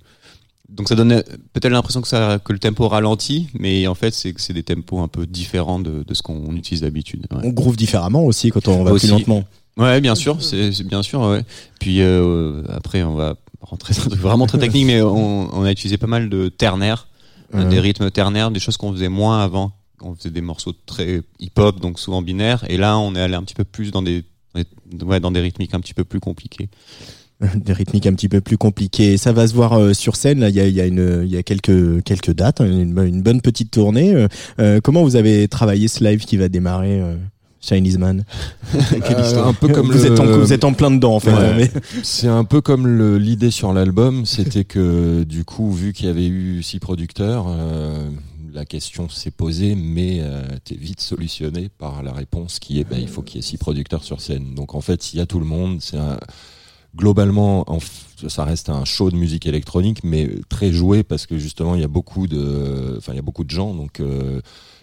donc 0.69 0.89
ça 0.89 0.95
donne 0.95 1.23
peut-être 1.53 1.69
l'impression 1.73 2.01
que 2.03 2.09
ça 2.09 2.39
que 2.45 2.53
le 2.53 2.59
tempo 2.59 2.89
ralentit, 2.89 3.49
mais 3.59 3.87
en 3.87 3.95
fait 3.95 4.13
c'est 4.15 4.33
que 4.33 4.41
c'est 4.41 4.53
des 4.53 4.63
tempos 4.63 5.01
un 5.01 5.09
peu 5.09 5.27
différents 5.27 5.79
de, 5.81 6.03
de 6.07 6.15
ce 6.15 6.23
qu'on 6.23 6.55
utilise 6.57 6.81
d'habitude. 6.83 7.27
ouais. 7.31 7.41
On 7.45 7.51
groove 7.51 7.77
différemment 7.77 8.25
aussi 8.25 8.51
quand 8.51 8.67
on 8.69 8.83
va 8.85 8.93
Aussi. 8.93 9.07
plus 9.07 9.13
lentement. 9.13 9.45
Ouais, 9.79 10.01
bien 10.01 10.15
sûr, 10.15 10.43
c'est 10.43 10.71
bien 10.85 11.03
sûr. 11.03 11.21
Ouais. 11.21 11.43
Puis 11.79 12.01
euh, 12.01 12.63
après, 12.69 13.03
on 13.03 13.15
va 13.15 13.37
rentrer 13.61 13.93
dans 13.95 14.01
un 14.07 14.09
truc 14.09 14.21
vraiment 14.21 14.47
très 14.47 14.59
technique, 14.59 14.87
mais 14.87 15.03
on, 15.03 15.55
on 15.55 15.63
a 15.65 15.71
utilisé 15.71 15.99
pas 15.99 16.07
mal 16.07 16.29
de 16.31 16.49
ternaires, 16.49 17.09
euh, 17.55 17.63
Ouais. 17.63 17.69
des 17.69 17.81
rythmes 17.81 18.11
ternaires, 18.11 18.51
des 18.51 18.59
choses 18.61 18.77
qu'on 18.79 18.93
faisait 18.93 19.09
moins 19.11 19.43
avant. 19.45 19.73
On 20.01 20.15
faisait 20.15 20.31
des 20.31 20.41
morceaux 20.41 20.73
très 20.87 21.23
hip-hop, 21.41 21.81
donc 21.81 21.99
souvent 21.99 22.23
binaires, 22.23 22.65
et 22.71 22.77
là, 22.77 22.99
on 22.99 23.15
est 23.15 23.21
allé 23.21 23.35
un 23.35 23.43
petit 23.43 23.55
peu 23.55 23.65
plus 23.65 23.91
dans 23.91 24.03
des, 24.03 24.25
dans 25.21 25.31
des 25.31 25.41
rythmiques 25.41 25.75
un 25.75 25.81
petit 25.81 25.95
peu 25.95 26.05
plus 26.05 26.21
compliquées. 26.21 26.69
des 27.55 27.73
rythmiques 27.73 28.07
un 28.07 28.15
petit 28.15 28.29
peu 28.29 28.41
plus 28.41 28.57
compliquées. 28.57 29.17
Ça 29.17 29.33
va 29.33 29.47
se 29.47 29.55
voir 29.55 29.75
euh, 29.75 29.93
sur 29.93 30.17
scène. 30.17 30.41
Là, 30.41 30.49
il 30.49 30.55
y 30.57 30.61
a, 30.61 30.67
il 30.67 30.75
y 30.75 30.81
a 30.81 30.87
une, 30.87 31.23
il 31.25 31.31
y 31.31 31.37
a 31.37 31.43
quelques 31.43 32.03
quelques 32.05 32.33
dates, 32.33 32.61
hein, 32.61 32.67
une, 32.67 32.99
une 32.99 33.23
bonne 33.23 33.41
petite 33.41 33.71
tournée. 33.71 34.15
Euh, 34.15 34.29
euh, 34.59 34.81
comment 34.83 35.03
vous 35.03 35.17
avez 35.17 35.47
travaillé 35.49 35.89
ce 35.89 36.03
live 36.03 36.25
qui 36.25 36.37
va 36.37 36.49
démarrer, 36.49 37.01
euh, 37.01 37.17
Chinese 37.61 37.99
Man? 37.99 38.25
Euh, 39.09 39.45
un 39.45 39.53
peu 39.55 39.69
comme 39.69 39.87
vous 39.91 39.99
le- 39.99 40.13
êtes 40.13 40.21
en 40.21 40.27
vous 40.27 40.53
êtes 40.53 40.65
en 40.65 40.73
plein 40.73 40.91
dedans 40.91 41.15
en 41.17 41.21
fait. 41.21 41.33
Ouais. 41.33 41.55
mais- 41.57 41.71
C'est 42.03 42.27
un 42.29 42.45
peu 42.45 42.61
comme 42.61 43.17
l'idée 43.19 43.51
sur 43.51 43.73
l'album, 43.73 44.25
c'était 44.27 44.65
que 44.65 45.23
du 45.25 45.45
coup, 45.45 45.71
vu 45.73 45.93
qu'il 45.93 46.07
y 46.07 46.09
avait 46.09 46.27
eu 46.27 46.63
six 46.63 46.79
producteurs, 46.81 47.47
euh, 47.49 48.09
la 48.53 48.65
question 48.65 49.09
s'est 49.09 49.31
posée, 49.31 49.75
mais 49.77 50.19
euh, 50.21 50.43
t'es 50.65 50.75
vite 50.77 51.01
solutionné 51.01 51.69
par 51.79 52.03
la 52.03 52.13
réponse 52.13 52.59
qui 52.59 52.81
est, 52.81 52.85
bah, 52.85 52.97
il 52.99 53.09
faut 53.09 53.23
qu'il 53.23 53.37
y 53.37 53.39
ait 53.41 53.43
six 53.43 53.59
producteurs 53.59 54.03
sur 54.05 54.21
scène. 54.21 54.55
Donc 54.55 54.75
en 54.75 54.81
fait, 54.81 55.13
il 55.13 55.19
y 55.19 55.21
a 55.21 55.27
tout 55.27 55.39
le 55.39 55.47
monde. 55.47 55.79
C'est 55.81 55.99
un, 55.99 56.19
globalement, 56.97 57.65
ça 58.29 58.45
reste 58.45 58.71
un 58.71 58.85
show 58.85 59.11
de 59.11 59.17
musique 59.17 59.47
électronique, 59.47 60.01
mais 60.03 60.31
très 60.49 60.73
joué 60.73 61.03
parce 61.03 61.27
que 61.27 61.39
justement, 61.39 61.75
il 61.75 61.81
y 61.81 61.85
a 61.85 61.89
beaucoup 61.89 62.27
de, 62.27 63.01
gens, 63.49 63.75
donc. 63.75 64.01
euh, 64.01 64.41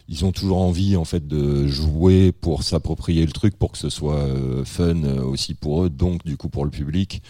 ils 0.10 0.26
ont 0.26 0.34
toujours 0.34 0.58
envie 0.58 0.98
en 0.98 1.06
fait 1.06 1.30
de 1.30 1.66
jouer 1.66 2.34
pour 2.34 2.64
s'approprier 2.64 3.26
le 3.26 3.32
truc 3.32 3.56
pour 3.58 3.72
que 3.72 3.78
ce 3.78 3.88
soit 3.88 4.18
euh, 4.18 4.66
fun 4.66 5.02
euh, 5.06 5.24
aussi 5.24 5.54
pour 5.54 5.86
eux 5.86 5.90
donc 5.90 6.26
du 6.26 6.36
coup 6.36 6.50
pour 6.50 6.66
le 6.66 6.72
public 6.72 7.22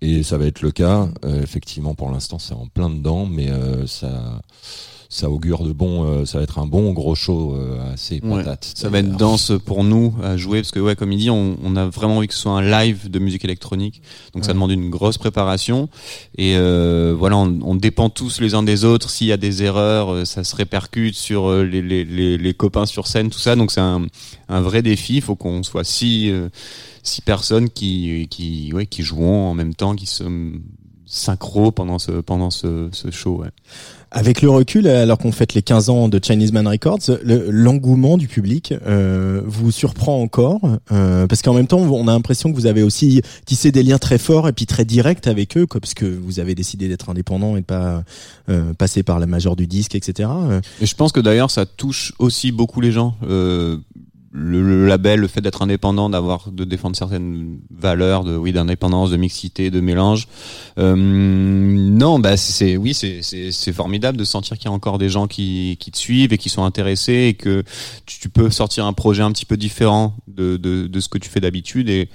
et 0.00 0.22
ça 0.22 0.38
va 0.38 0.46
être 0.46 0.62
le 0.62 0.70
cas 0.70 1.10
effectivement 1.42 1.94
pour 1.94 2.10
l'instant 2.10 2.38
c'est 2.38 2.54
en 2.54 2.68
plein 2.68 2.88
dedans 2.88 3.26
mais 3.26 3.50
ça 3.86 4.40
ça 5.08 5.30
augure 5.30 5.62
de 5.64 5.72
bon 5.72 6.04
euh, 6.04 6.24
ça 6.24 6.38
va 6.38 6.44
être 6.44 6.58
un 6.58 6.66
bon 6.66 6.92
gros 6.92 7.14
show 7.14 7.54
euh, 7.54 7.92
assez 7.92 8.20
Ouais. 8.22 8.38
patate 8.42 8.72
Ça 8.74 8.88
va 8.88 8.98
être 8.98 9.04
d'ailleurs. 9.06 9.18
dense 9.18 9.52
pour 9.64 9.84
nous 9.84 10.14
à 10.22 10.36
jouer 10.36 10.60
parce 10.62 10.72
que 10.72 10.80
ouais 10.80 10.96
comme 10.96 11.12
il 11.12 11.18
dit 11.18 11.30
on, 11.30 11.56
on 11.62 11.76
a 11.76 11.86
vraiment 11.86 12.16
envie 12.18 12.26
que 12.28 12.34
ce 12.34 12.40
soit 12.40 12.52
un 12.52 12.62
live 12.62 13.10
de 13.10 13.18
musique 13.18 13.44
électronique. 13.44 14.02
Donc 14.34 14.44
ça 14.44 14.52
demande 14.52 14.70
une 14.72 14.90
grosse 14.90 15.18
préparation. 15.18 15.88
Et 16.38 16.56
euh, 16.56 17.14
voilà 17.16 17.36
on, 17.36 17.58
on 17.62 17.74
dépend 17.74 18.10
tous 18.10 18.40
les 18.40 18.54
uns 18.54 18.62
des 18.62 18.84
autres. 18.84 19.10
S'il 19.10 19.26
y 19.28 19.32
a 19.32 19.36
des 19.36 19.62
erreurs 19.62 20.12
euh, 20.12 20.24
ça 20.24 20.42
se 20.44 20.56
répercute 20.56 21.14
sur 21.16 21.48
euh, 21.48 21.62
les, 21.64 21.82
les, 21.82 22.04
les, 22.04 22.36
les 22.38 22.54
copains 22.54 22.86
sur 22.86 23.06
scène 23.06 23.30
tout 23.30 23.38
ça. 23.38 23.54
Donc 23.56 23.70
c'est 23.72 23.80
un, 23.80 24.06
un 24.48 24.60
vrai 24.60 24.82
défi. 24.82 25.16
Il 25.16 25.22
faut 25.22 25.36
qu'on 25.36 25.62
soit 25.62 25.84
six 25.84 26.30
euh, 26.30 26.48
six 27.02 27.20
personnes 27.20 27.70
qui 27.70 28.26
qui 28.30 28.72
ouais 28.72 28.86
qui 28.86 29.02
jouons 29.02 29.46
en 29.46 29.54
même 29.54 29.74
temps 29.74 29.94
qui 29.94 30.06
se 30.06 30.24
synchro 31.16 31.70
pendant 31.72 31.98
ce 31.98 32.12
pendant 32.12 32.50
ce, 32.50 32.88
ce 32.92 33.10
show 33.10 33.38
ouais. 33.42 33.48
Avec 34.12 34.40
le 34.40 34.48
recul, 34.48 34.86
alors 34.86 35.18
qu'on 35.18 35.32
fête 35.32 35.52
les 35.54 35.62
15 35.62 35.90
ans 35.90 36.08
de 36.08 36.20
Chinese 36.24 36.52
Man 36.52 36.66
Records, 36.68 37.00
le- 37.24 37.50
l'engouement 37.50 38.16
du 38.16 38.28
public 38.28 38.72
euh, 38.86 39.42
vous 39.44 39.72
surprend 39.72 40.22
encore 40.22 40.60
euh, 40.92 41.26
parce 41.26 41.42
qu'en 41.42 41.52
même 41.54 41.66
temps, 41.66 41.80
on 41.80 42.06
a 42.06 42.12
l'impression 42.12 42.50
que 42.50 42.56
vous 42.56 42.66
avez 42.66 42.84
aussi 42.84 43.20
tissé 43.46 43.72
des 43.72 43.82
liens 43.82 43.98
très 43.98 44.16
forts 44.18 44.48
et 44.48 44.52
puis 44.52 44.64
très 44.64 44.84
directs 44.84 45.26
avec 45.26 45.56
eux, 45.56 45.66
quoi, 45.66 45.80
parce 45.80 45.92
que 45.92 46.06
vous 46.06 46.38
avez 46.38 46.54
décidé 46.54 46.86
d'être 46.88 47.10
indépendant 47.10 47.56
et 47.56 47.60
de 47.62 47.66
pas 47.66 48.04
euh, 48.48 48.72
passer 48.74 49.02
par 49.02 49.18
la 49.18 49.26
major 49.26 49.56
du 49.56 49.66
disque, 49.66 49.96
etc. 49.96 50.28
Euh, 50.32 50.60
Et 50.80 50.86
je 50.86 50.94
pense 50.94 51.10
que 51.10 51.20
d'ailleurs 51.20 51.50
ça 51.50 51.66
touche 51.66 52.12
aussi 52.20 52.52
beaucoup 52.52 52.80
les 52.80 52.92
gens. 52.92 53.16
Le, 54.38 54.60
le 54.60 54.86
label, 54.86 55.20
le 55.20 55.28
fait 55.28 55.40
d'être 55.40 55.62
indépendant, 55.62 56.10
d'avoir 56.10 56.52
de 56.52 56.64
défendre 56.64 56.94
certaines 56.94 57.58
valeurs, 57.70 58.22
de 58.22 58.36
oui 58.36 58.52
d'indépendance, 58.52 59.10
de 59.10 59.16
mixité, 59.16 59.70
de 59.70 59.80
mélange. 59.80 60.28
Euh, 60.78 60.94
non, 60.94 62.18
bah 62.18 62.36
c'est 62.36 62.76
oui 62.76 62.92
c'est 62.92 63.72
formidable 63.72 64.18
de 64.18 64.24
sentir 64.24 64.58
qu'il 64.58 64.66
y 64.66 64.68
a 64.68 64.72
encore 64.72 64.98
des 64.98 65.08
gens 65.08 65.26
qui 65.26 65.78
qui 65.80 65.90
te 65.90 65.96
suivent 65.96 66.34
et 66.34 66.38
qui 66.38 66.50
sont 66.50 66.64
intéressés 66.64 67.28
et 67.28 67.34
que 67.34 67.64
tu, 68.04 68.20
tu 68.20 68.28
peux 68.28 68.50
sortir 68.50 68.84
un 68.84 68.92
projet 68.92 69.22
un 69.22 69.32
petit 69.32 69.46
peu 69.46 69.56
différent 69.56 70.14
de 70.28 70.58
de, 70.58 70.86
de 70.86 71.00
ce 71.00 71.08
que 71.08 71.16
tu 71.16 71.30
fais 71.30 71.40
d'habitude 71.40 71.88
et 71.88 72.10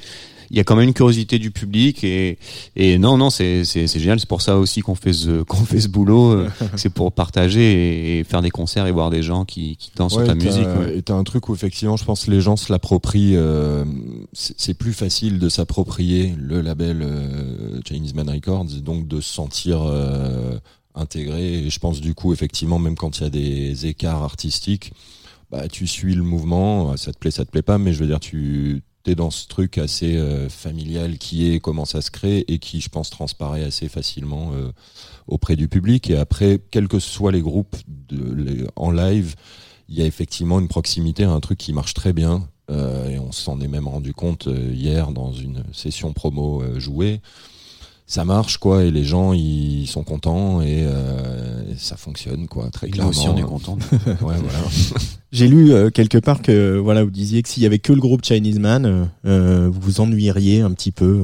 il 0.52 0.58
y 0.58 0.60
a 0.60 0.64
quand 0.66 0.76
même 0.76 0.88
une 0.90 0.94
curiosité 0.94 1.40
du 1.40 1.50
public 1.50 2.04
et, 2.04 2.38
et 2.76 2.98
non, 2.98 3.18
non, 3.18 3.30
c'est, 3.30 3.64
génial. 3.64 4.20
C'est 4.20 4.28
pour 4.28 4.42
ça 4.42 4.58
aussi 4.58 4.82
qu'on 4.82 4.96
fait 4.96 5.14
ce, 5.14 5.44
qu'on 5.44 5.64
fait 5.64 5.80
ce 5.80 5.88
boulot. 5.88 6.32
euh, 6.32 6.50
c'est 6.76 6.90
pour 6.94 7.14
partager 7.14 7.62
et, 7.62 8.20
et 8.20 8.24
faire 8.26 8.42
des 8.42 8.50
concerts 8.52 8.86
et 8.86 8.92
voir 8.92 9.10
des 9.10 9.24
gens 9.24 9.46
qui, 9.46 9.78
qui 9.78 9.92
dansent 9.96 10.16
Ouais, 10.18 10.26
sur 10.26 10.38
ta 10.38 10.46
musique. 10.46 10.68
ouais. 10.80 10.98
Et 10.98 11.02
t'as 11.02 11.16
un 11.16 11.24
truc 11.24 11.48
où 11.50 11.54
effectivement, 11.56 11.96
je 11.98 12.04
pense 12.04 12.26
que 12.26 12.32
les 12.32 12.42
gens 12.42 12.58
se 12.58 12.72
l'approprient. 12.72 13.36
euh, 13.36 13.86
c'est 14.34 14.54
c'est 14.58 14.74
plus 14.74 14.94
facile 14.94 15.40
de 15.40 15.48
s'approprier 15.50 16.34
le 16.38 16.60
label 16.62 17.02
euh, 17.02 17.80
Chinese 17.88 18.14
Man 18.14 18.30
Records, 18.30 18.66
et 18.78 18.82
donc 18.82 19.08
de 19.08 19.22
se 19.22 19.34
sentir 19.34 19.82
euh, 19.84 20.58
intégré. 20.96 21.64
Et 21.66 21.70
je 21.70 21.80
pense 21.80 22.02
du 22.02 22.14
coup, 22.14 22.34
effectivement, 22.34 22.78
même 22.78 22.96
quand 22.96 23.20
il 23.20 23.24
y 23.24 23.26
a 23.26 23.30
des 23.30 23.86
écarts 23.88 24.22
artistiques, 24.24 24.92
bah 25.50 25.68
tu 25.70 25.88
suis 25.88 26.14
le 26.14 26.24
mouvement. 26.24 26.96
Ça 26.98 27.14
te 27.14 27.18
plaît, 27.18 27.32
ça 27.32 27.46
te 27.46 27.52
plaît 27.52 27.62
pas, 27.62 27.78
mais 27.78 27.94
je 27.94 28.00
veux 28.00 28.08
dire, 28.08 28.20
tu 28.20 28.82
es 29.10 29.16
dans 29.16 29.32
ce 29.32 29.48
truc 29.48 29.78
assez 29.78 30.18
euh, 30.18 30.48
familial 30.50 31.18
qui 31.18 31.52
est 31.52 31.60
comment 31.60 31.86
ça 31.86 32.02
se 32.02 32.12
crée 32.12 32.46
et 32.48 32.60
qui, 32.60 32.82
je 32.82 32.90
pense, 32.90 33.10
transparaît 33.10 33.64
assez 33.64 33.90
facilement 33.90 34.52
euh, 34.54 34.72
auprès 35.28 35.56
du 35.56 35.68
public. 35.68 36.10
Et 36.10 36.18
après, 36.18 36.62
quels 36.70 36.88
que 36.88 37.00
soient 37.00 37.32
les 37.32 37.42
groupes 37.42 37.76
de, 37.88 38.34
les- 38.34 38.68
en 38.76 38.92
live, 38.92 39.36
il 39.90 39.96
y 39.98 40.02
a 40.02 40.06
effectivement 40.06 40.60
une 40.60 40.68
proximité 40.68 41.24
à 41.24 41.32
un 41.32 41.40
truc 41.40 41.58
qui 41.58 41.74
marche 41.74 41.94
très 41.96 42.14
bien. 42.14 42.48
Euh, 42.70 43.10
et 43.10 43.18
on 43.20 43.32
s'en 43.32 43.60
est 43.60 43.68
même 43.68 43.88
rendu 43.88 44.14
compte 44.14 44.48
euh, 44.48 44.72
hier 44.74 45.12
dans 45.12 45.34
une 45.34 45.64
session 45.74 46.14
promo 46.14 46.64
jouée. 46.78 47.22
Ça 48.12 48.26
marche 48.26 48.58
quoi 48.58 48.84
et 48.84 48.92
les 48.92 49.06
gens 49.06 49.32
ils 49.32 49.88
sont 49.88 50.04
contents 50.04 50.62
et, 50.62 50.84
euh, 50.86 51.62
et 51.72 51.76
ça 51.78 51.96
fonctionne 51.96 52.46
quoi 52.48 52.70
très 52.70 52.88
Nous 52.88 52.92
clairement. 52.94 53.10
aussi, 53.12 53.30
on 53.30 53.38
est 53.38 53.42
contents. 53.42 53.78
Ouais, 54.06 54.16
voilà. 54.20 54.60
J'ai 55.34 55.48
lu 55.48 55.72
euh, 55.72 55.90
quelque 55.90 56.18
part 56.18 56.42
que 56.42 56.78
voilà, 56.78 57.06
vous 57.06 57.10
disiez 57.10 57.42
que 57.42 57.48
s'il 57.48 57.64
y 57.64 57.66
avait 57.66 57.80
que 57.80 57.94
le 57.94 58.02
groupe 58.02 58.26
Chinese 58.26 58.60
Man, 58.60 59.08
euh, 59.26 59.70
vous 59.72 59.80
vous 59.80 60.02
ennuieriez 60.02 60.60
un 60.60 60.72
petit 60.72 60.92
peu. 60.92 61.22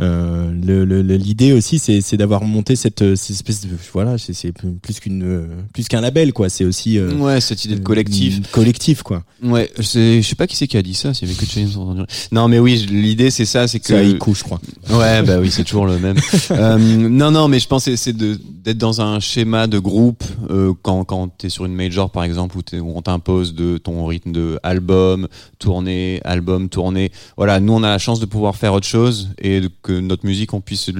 le- 0.00 0.84
le- 0.84 0.84
le- 1.02 1.16
L'idée 1.16 1.52
aussi, 1.52 1.78
c'est 1.78 2.00
c'est 2.00 2.16
d'avoir 2.16 2.42
monté 2.42 2.74
cette, 2.74 3.14
cette 3.14 3.30
espèce 3.36 3.60
de 3.60 3.68
voilà, 3.92 4.18
c'est 4.18 4.32
c'est 4.32 4.50
plus 4.52 4.98
qu'une 4.98 5.46
plus 5.72 5.86
qu'un 5.86 6.00
label 6.00 6.32
quoi. 6.32 6.48
C'est 6.48 6.64
aussi 6.64 6.98
euh, 6.98 7.12
Ouais, 7.18 7.40
cette 7.40 7.64
idée 7.64 7.76
de 7.76 7.84
collectif. 7.84 8.50
collectif 8.50 9.02
quoi. 9.04 9.22
Ouais, 9.44 9.70
je 9.78 10.20
sais 10.22 10.34
pas 10.34 10.48
qui 10.48 10.56
c'est 10.56 10.66
qui 10.66 10.76
a 10.76 10.82
dit 10.82 10.94
ça, 10.94 11.14
s'il 11.14 11.28
y 11.28 11.30
avait 11.30 11.38
que 11.40 11.46
Chinese 11.46 11.76
entendu. 11.76 12.02
Non, 12.32 12.48
mais 12.48 12.58
oui, 12.58 12.84
l'idée 12.90 13.30
c'est 13.30 13.44
ça, 13.46 13.68
c'est 13.68 13.78
que. 13.78 13.86
C'est 13.86 14.04
je 14.10 14.42
crois. 14.42 14.60
Ouais, 14.90 15.22
bah 15.22 15.38
oui, 15.40 15.52
c'est 15.52 15.62
toujours 15.62 15.86
le 15.86 16.00
même. 16.00 16.15
Euh, 16.50 16.78
non, 16.78 17.30
non, 17.30 17.48
mais 17.48 17.58
je 17.58 17.66
pense 17.66 17.86
que 17.86 17.96
c'est 17.96 18.16
d'être 18.16 18.78
dans 18.78 19.00
un 19.00 19.20
schéma 19.20 19.66
de 19.66 19.78
groupe 19.78 20.24
euh, 20.48 20.72
quand 20.82 21.04
quand 21.04 21.28
t'es 21.28 21.48
sur 21.48 21.64
une 21.66 21.74
major 21.74 22.10
par 22.10 22.24
exemple 22.24 22.56
où, 22.56 22.60
où 22.76 22.92
on 22.96 23.02
t'impose 23.02 23.54
de 23.54 23.78
ton 23.78 24.06
rythme 24.06 24.32
de 24.32 24.58
album, 24.62 25.28
tournée, 25.58 26.20
album, 26.24 26.68
tournée. 26.68 27.10
Voilà, 27.36 27.60
nous 27.60 27.72
on 27.72 27.82
a 27.82 27.88
la 27.88 27.98
chance 27.98 28.20
de 28.20 28.26
pouvoir 28.26 28.56
faire 28.56 28.74
autre 28.74 28.86
chose 28.86 29.30
et 29.38 29.60
que 29.82 29.98
notre 29.98 30.24
musique 30.24 30.54
on 30.54 30.60
puisse 30.60 30.90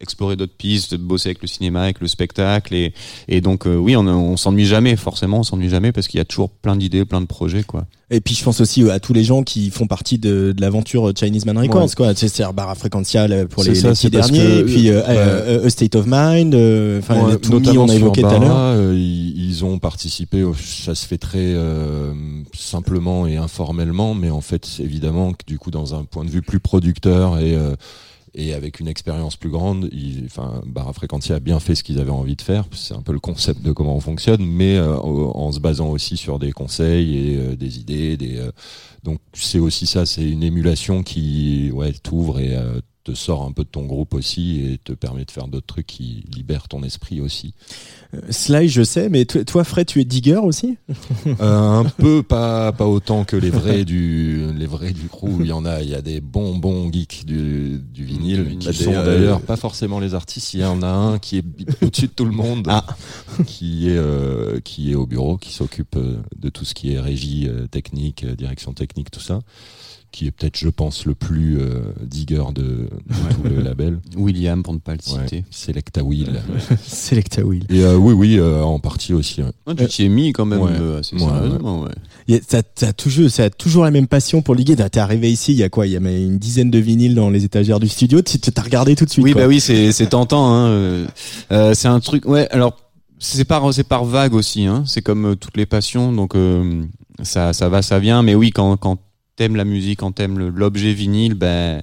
explorer 0.00 0.36
d'autres 0.36 0.56
pistes, 0.56 0.94
bosser 0.96 1.28
avec 1.30 1.42
le 1.42 1.48
cinéma, 1.48 1.82
avec 1.82 2.00
le 2.00 2.08
spectacle 2.08 2.74
et 2.74 2.92
et 3.28 3.40
donc 3.40 3.66
euh, 3.66 3.76
oui, 3.76 3.96
on 3.96 4.06
on 4.06 4.36
s'ennuie 4.36 4.66
jamais 4.66 4.96
forcément, 4.96 5.40
on 5.40 5.42
s'ennuie 5.44 5.68
jamais 5.68 5.92
parce 5.92 6.08
qu'il 6.08 6.18
y 6.18 6.20
a 6.20 6.24
toujours 6.24 6.50
plein 6.50 6.76
d'idées, 6.76 7.04
plein 7.04 7.20
de 7.20 7.26
projets 7.26 7.62
quoi. 7.62 7.86
Et 8.10 8.22
puis 8.22 8.34
je 8.34 8.42
pense 8.42 8.62
aussi 8.62 8.88
à 8.90 9.00
tous 9.00 9.12
les 9.12 9.22
gens 9.22 9.42
qui 9.42 9.68
font 9.70 9.86
partie 9.86 10.16
de, 10.18 10.52
de 10.56 10.60
l'aventure 10.62 11.12
Chinese 11.14 11.44
Man 11.44 11.58
Records, 11.58 11.82
Ouais. 11.82 11.88
quoi. 11.94 12.14
C'est 12.14 12.40
Barra 12.54 12.74
Frequentia 12.74 13.28
là, 13.28 13.44
pour 13.44 13.64
les, 13.64 13.74
ça, 13.74 13.88
les 13.88 13.94
petits 13.94 14.08
derniers, 14.08 14.38
que, 14.38 14.60
et 14.60 14.64
puis 14.64 14.88
euh, 14.88 15.00
ouais. 15.00 15.04
euh, 15.08 15.66
A 15.66 15.70
State 15.70 15.94
of 15.94 16.06
Mind, 16.08 16.54
euh, 16.54 17.00
enfin 17.00 17.22
Ouais, 17.22 17.32
les 17.32 17.38
To 17.38 17.50
Me, 17.52 17.58
notamment 17.58 17.82
on 17.82 17.88
a 17.88 17.88
sur 17.88 17.96
évoqué 17.98 18.22
tout 18.22 18.26
à 18.28 18.38
l'heure. 18.38 18.48
Bara, 18.48 18.70
euh, 18.76 18.94
ils, 18.96 19.62
ont 19.62 19.78
participé. 19.78 20.42
au- 20.42 20.54
Ça 20.54 20.94
se 20.94 21.06
fait 21.06 21.18
très 21.18 21.38
euh, 21.54 22.14
simplement 22.56 23.26
et 23.26 23.36
informellement, 23.36 24.14
mais 24.14 24.30
en 24.30 24.40
fait, 24.40 24.66
évidemment 24.80 25.32
que 25.32 25.44
du 25.46 25.58
coup, 25.58 25.70
dans 25.70 25.94
un 25.94 26.04
point 26.04 26.24
de 26.24 26.30
vue 26.30 26.40
plus 26.42 26.60
producteur 26.60 27.38
et 27.38 27.54
euh, 27.56 27.74
et 28.34 28.54
avec 28.54 28.80
une 28.80 28.88
expérience 28.88 29.36
plus 29.36 29.50
grande, 29.50 29.88
ils, 29.92 30.24
enfin, 30.26 30.62
Barra 30.66 30.92
Frequentia 30.92 31.36
a 31.36 31.40
bien 31.40 31.60
fait 31.60 31.74
ce 31.74 31.82
qu'ils 31.82 32.00
avaient 32.00 32.10
envie 32.10 32.36
de 32.36 32.42
faire. 32.42 32.64
C'est 32.72 32.94
un 32.94 33.02
peu 33.02 33.12
le 33.12 33.20
concept 33.20 33.62
de 33.62 33.72
comment 33.72 33.96
on 33.96 34.00
fonctionne, 34.00 34.44
mais 34.44 34.76
euh, 34.76 34.96
en 34.96 35.48
en 35.48 35.52
se 35.52 35.60
basant 35.60 35.88
aussi 35.88 36.16
sur 36.16 36.38
des 36.38 36.52
conseils 36.52 37.16
et 37.16 37.36
euh, 37.36 37.56
des 37.56 37.78
idées. 37.78 38.16
Des, 38.16 38.36
euh, 38.36 38.50
donc 39.02 39.18
c'est 39.32 39.58
aussi 39.58 39.86
ça, 39.86 40.06
c'est 40.06 40.28
une 40.28 40.42
émulation 40.42 41.02
qui 41.02 41.70
ouais, 41.72 41.92
t'ouvre 41.92 42.40
et 42.40 42.54
euh, 42.54 42.80
te 43.08 43.14
sort 43.14 43.42
un 43.44 43.52
peu 43.52 43.64
de 43.64 43.68
ton 43.68 43.86
groupe 43.86 44.12
aussi 44.12 44.60
et 44.60 44.78
te 44.78 44.92
permet 44.92 45.24
de 45.24 45.30
faire 45.30 45.48
d'autres 45.48 45.66
trucs 45.66 45.86
qui 45.86 46.24
libèrent 46.34 46.68
ton 46.68 46.82
esprit 46.82 47.20
aussi. 47.22 47.54
Euh, 48.14 48.20
Sly, 48.30 48.68
je 48.68 48.82
sais, 48.82 49.08
mais 49.08 49.24
toi, 49.24 49.64
Fred, 49.64 49.86
tu 49.86 50.00
es 50.00 50.04
digger 50.04 50.36
aussi? 50.36 50.76
Euh, 51.40 51.80
un 51.80 51.84
peu, 51.84 52.22
pas 52.22 52.72
pas 52.72 52.86
autant 52.86 53.24
que 53.24 53.36
les 53.36 53.50
vrais 53.50 53.84
du 53.84 54.46
les 54.56 54.66
vrais 54.66 54.92
du 54.92 55.08
crew. 55.08 55.28
Il 55.40 55.46
y 55.46 55.52
en 55.52 55.64
a, 55.64 55.82
il 55.82 55.88
y 55.88 55.94
a 55.94 56.00
des 56.00 56.20
bons 56.20 56.56
bons 56.56 56.90
geeks 56.90 57.24
du, 57.26 57.78
du 57.78 58.04
vinyle 58.04 58.44
Du 58.44 58.58
qui 58.58 58.72
sont 58.74 58.90
Des, 58.90 58.96
euh, 58.96 59.04
d'ailleurs 59.04 59.40
pas 59.42 59.56
forcément 59.56 60.00
les 60.00 60.14
artistes. 60.14 60.54
Il 60.54 60.60
y 60.60 60.64
en 60.64 60.82
a 60.82 60.88
un 60.88 61.18
qui 61.18 61.38
est 61.38 61.44
au-dessus 61.82 62.06
de 62.08 62.12
tout 62.12 62.24
le 62.24 62.32
monde, 62.32 62.66
Ah. 62.68 62.84
qui 63.46 63.88
est 63.88 63.96
euh, 63.96 64.58
qui 64.60 64.90
est 64.90 64.94
au 64.94 65.06
bureau, 65.06 65.36
qui 65.36 65.52
s'occupe 65.52 65.96
de 65.96 66.48
tout 66.48 66.64
ce 66.64 66.74
qui 66.74 66.92
est 66.92 67.00
régie 67.00 67.48
technique, 67.70 68.24
direction 68.26 68.72
technique, 68.72 69.10
tout 69.10 69.20
ça. 69.20 69.40
Qui 70.10 70.26
est 70.26 70.30
peut-être, 70.30 70.56
je 70.58 70.68
pense, 70.70 71.04
le 71.04 71.14
plus 71.14 71.58
euh, 71.60 71.80
digger 72.02 72.42
de, 72.54 72.62
de 72.62 72.88
tout 73.34 73.42
le 73.44 73.60
label. 73.60 73.98
William 74.16 74.62
pour 74.62 74.72
ne 74.72 74.78
pas 74.78 74.92
le 74.92 74.98
Ouais, 75.14 75.20
citer. 75.24 75.44
Selecta 75.50 76.02
Will. 76.02 76.40
Selecta 76.86 77.44
Will. 77.44 77.64
Et 77.68 77.82
euh, 77.84 77.96
oui, 77.96 78.14
oui, 78.14 78.38
euh, 78.38 78.62
en 78.62 78.78
partie 78.78 79.12
aussi. 79.12 79.42
ouais. 79.42 79.50
Ah, 79.66 79.74
tu 79.74 79.86
t'y 79.86 80.04
es 80.04 80.08
mis 80.08 80.32
quand 80.32 80.46
même 80.46 80.60
Ouais. 80.60 80.72
euh, 80.80 81.00
assez 81.00 81.14
Ouais, 81.14 81.20
sérieusement, 81.22 81.82
ouais. 81.82 82.40
Ça, 82.48 82.62
a 82.88 82.92
toujours, 82.94 83.30
ça 83.30 83.44
a 83.44 83.50
toujours 83.50 83.84
la 83.84 83.90
même 83.90 84.06
passion 84.06 84.40
pour 84.42 84.54
le 84.54 84.62
digger. 84.64 84.76
T'es 84.90 84.98
arrivé 84.98 85.30
ici, 85.30 85.52
il 85.52 85.58
y 85.58 85.62
a 85.62 85.68
quoi? 85.68 85.86
Il 85.86 85.92
y 85.92 85.96
a 85.96 86.00
mais 86.00 86.22
une 86.24 86.38
dizaine 86.38 86.70
de 86.70 86.78
vinyles 86.78 87.14
dans 87.14 87.28
les 87.30 87.44
étagères 87.44 87.78
du 87.80 87.88
studio. 87.88 88.22
Tu 88.22 88.38
t'as 88.38 88.62
regardé 88.62 88.96
tout 88.96 89.04
de 89.04 89.10
suite. 89.10 89.24
Oui, 89.24 89.32
quoi. 89.32 89.42
bah 89.42 89.48
oui, 89.48 89.60
c'est 89.60 89.92
c'est 89.92 90.06
tentant. 90.08 90.52
Hein. 90.54 91.06
c'est 91.74 91.88
un 91.88 92.00
truc. 92.00 92.26
Ouais. 92.26 92.48
Alors 92.50 92.76
c'est 93.18 93.44
par 93.44 93.72
c'est 93.74 93.84
par 93.84 94.04
vague 94.04 94.34
aussi. 94.34 94.64
Hein. 94.66 94.84
C'est 94.86 95.02
comme 95.02 95.26
euh, 95.32 95.34
toutes 95.34 95.56
les 95.56 95.66
passions. 95.66 96.12
Donc 96.12 96.34
euh, 96.34 96.82
ça 97.22 97.52
ça 97.52 97.68
va, 97.68 97.82
ça 97.82 97.98
vient. 97.98 98.22
Mais 98.22 98.34
oui, 98.34 98.50
quand 98.50 98.76
quand 98.76 98.98
t'aimes 99.38 99.56
la 99.56 99.64
musique, 99.64 100.00
quand 100.00 100.12
t'aimes 100.12 100.48
l'objet 100.48 100.92
vinyle, 100.92 101.34
ben 101.34 101.82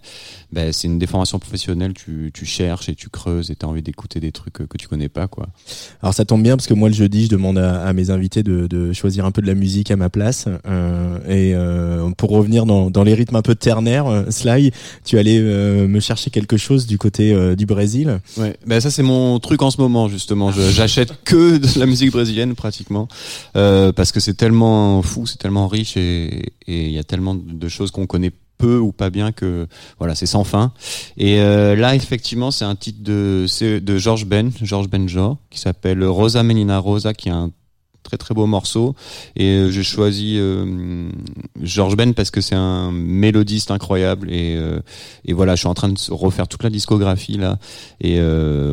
ben 0.55 0.71
c'est 0.73 0.87
une 0.87 0.97
déformation 0.97 1.37
professionnelle. 1.37 1.93
Tu 1.93 2.31
tu 2.33 2.45
cherches 2.45 2.89
et 2.89 2.95
tu 2.95 3.09
creuses 3.09 3.51
et 3.51 3.55
t'as 3.55 3.67
envie 3.67 3.81
d'écouter 3.83 4.19
des 4.19 4.31
trucs 4.31 4.61
euh, 4.61 4.65
que 4.67 4.77
tu 4.77 4.87
connais 4.87 5.09
pas, 5.09 5.27
quoi. 5.27 5.49
Alors 6.01 6.13
ça 6.13 6.25
tombe 6.25 6.41
bien 6.41 6.55
parce 6.55 6.65
que 6.67 6.73
moi 6.73 6.87
le 6.89 6.95
jeudi 6.95 7.25
je 7.25 7.29
demande 7.29 7.57
à, 7.57 7.83
à 7.85 7.93
mes 7.93 8.09
invités 8.09 8.41
de, 8.41 8.65
de 8.67 8.93
choisir 8.93 9.25
un 9.25 9.31
peu 9.31 9.41
de 9.41 9.47
la 9.47 9.53
musique 9.53 9.91
à 9.91 9.97
ma 9.97 10.09
place 10.09 10.47
euh, 10.65 11.17
et 11.27 11.53
euh, 11.53 12.09
pour 12.17 12.29
revenir 12.31 12.65
dans, 12.65 12.89
dans 12.89 13.03
les 13.03 13.13
rythmes 13.13 13.35
un 13.35 13.41
peu 13.41 13.53
ternaires, 13.55 14.07
euh, 14.07 14.31
Sly, 14.31 14.71
tu 15.03 15.17
allais 15.19 15.37
euh, 15.39 15.87
me 15.87 15.99
chercher 15.99 16.29
quelque 16.31 16.57
chose 16.57 16.87
du 16.87 16.97
côté 16.97 17.33
euh, 17.33 17.55
du 17.55 17.65
Brésil. 17.65 18.19
Ouais, 18.37 18.55
ben 18.65 18.79
ça 18.79 18.89
c'est 18.89 19.03
mon 19.03 19.39
truc 19.39 19.61
en 19.61 19.71
ce 19.71 19.81
moment 19.81 20.07
justement. 20.07 20.51
Je- 20.51 20.61
J'achète 20.71 21.13
que 21.25 21.57
de 21.57 21.79
la 21.79 21.85
musique 21.85 22.11
brésilienne 22.11 22.55
pratiquement 22.55 23.07
euh, 23.57 23.91
parce 23.91 24.11
que 24.13 24.19
c'est 24.21 24.35
tellement 24.35 25.01
fou, 25.01 25.25
c'est 25.27 25.37
tellement 25.37 25.67
riche 25.67 25.97
et 25.97 26.53
et 26.67 26.85
il 26.87 26.91
y 26.93 26.97
a 26.99 27.03
tellement 27.03 27.35
de 27.35 27.67
choses 27.67 27.91
qu'on 27.91 28.07
connaît 28.07 28.31
peu 28.65 28.79
ou 28.79 28.91
pas 28.91 29.11
bien 29.11 29.31
que 29.31 29.67
voilà 29.99 30.15
c'est 30.15 30.25
sans 30.25 30.43
fin. 30.43 30.71
Et 31.17 31.39
euh, 31.39 31.75
là 31.75 31.93
effectivement 31.95 32.49
c'est 32.49 32.65
un 32.65 32.75
titre 32.75 33.03
de 33.03 33.45
de 33.79 33.97
George 33.97 34.25
Ben, 34.25 34.51
George 34.61 34.89
Benjor 34.89 35.37
qui 35.51 35.59
s'appelle 35.59 36.03
Rosa 36.03 36.41
Menina 36.41 36.79
Rosa 36.79 37.13
qui 37.13 37.29
est 37.29 37.33
un 37.33 37.51
très 38.03 38.17
très 38.17 38.33
beau 38.35 38.45
morceau 38.45 38.95
et 39.35 39.45
euh, 39.45 39.71
j'ai 39.71 39.83
choisi 39.83 40.37
euh, 40.37 41.09
George 41.61 41.95
Ben 41.97 42.13
parce 42.13 42.31
que 42.31 42.39
c'est 42.39 42.55
un 42.55 42.91
mélodiste 42.91 43.71
incroyable 43.71 44.31
et 44.31 44.55
euh, 44.55 44.79
et 45.25 45.33
voilà 45.33 45.55
je 45.55 45.61
suis 45.61 45.67
en 45.67 45.73
train 45.73 45.89
de 45.89 45.99
refaire 46.11 46.47
toute 46.47 46.63
la 46.63 46.69
discographie 46.69 47.37
là 47.37 47.57
et 47.99 48.19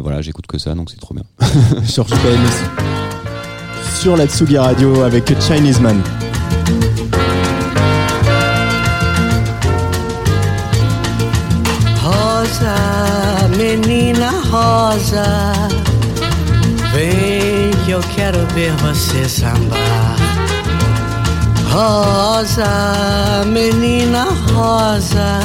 voilà 0.00 0.20
j'écoute 0.20 0.46
que 0.46 0.58
ça 0.58 0.74
donc 0.74 0.90
c'est 0.90 1.00
trop 1.00 1.14
bien 1.14 1.24
George 1.94 2.10
Ben 2.10 2.40
sur 4.00 4.16
la 4.16 4.26
Tsugi 4.26 4.58
Radio 4.58 5.02
avec 5.02 5.32
Chinese 5.40 5.80
Man. 5.80 6.02
Rosa, 14.52 15.52
vem 16.92 17.70
que 17.86 17.92
eu 17.92 18.00
quero 18.14 18.38
ver 18.54 18.70
você 18.82 19.26
sambar. 19.26 20.16
Rosa, 21.70 23.44
menina 23.46 24.26
rosa, 24.52 25.40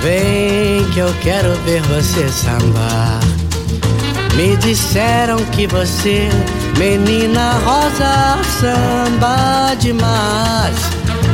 vem 0.00 0.88
que 0.92 1.00
eu 1.00 1.12
quero 1.20 1.52
ver 1.64 1.82
você 1.82 2.28
sambar. 2.28 3.18
Me 4.36 4.56
disseram 4.58 5.38
que 5.46 5.66
você, 5.66 6.28
menina 6.78 7.54
rosa, 7.64 8.38
samba 8.60 9.74
demais. 9.80 10.76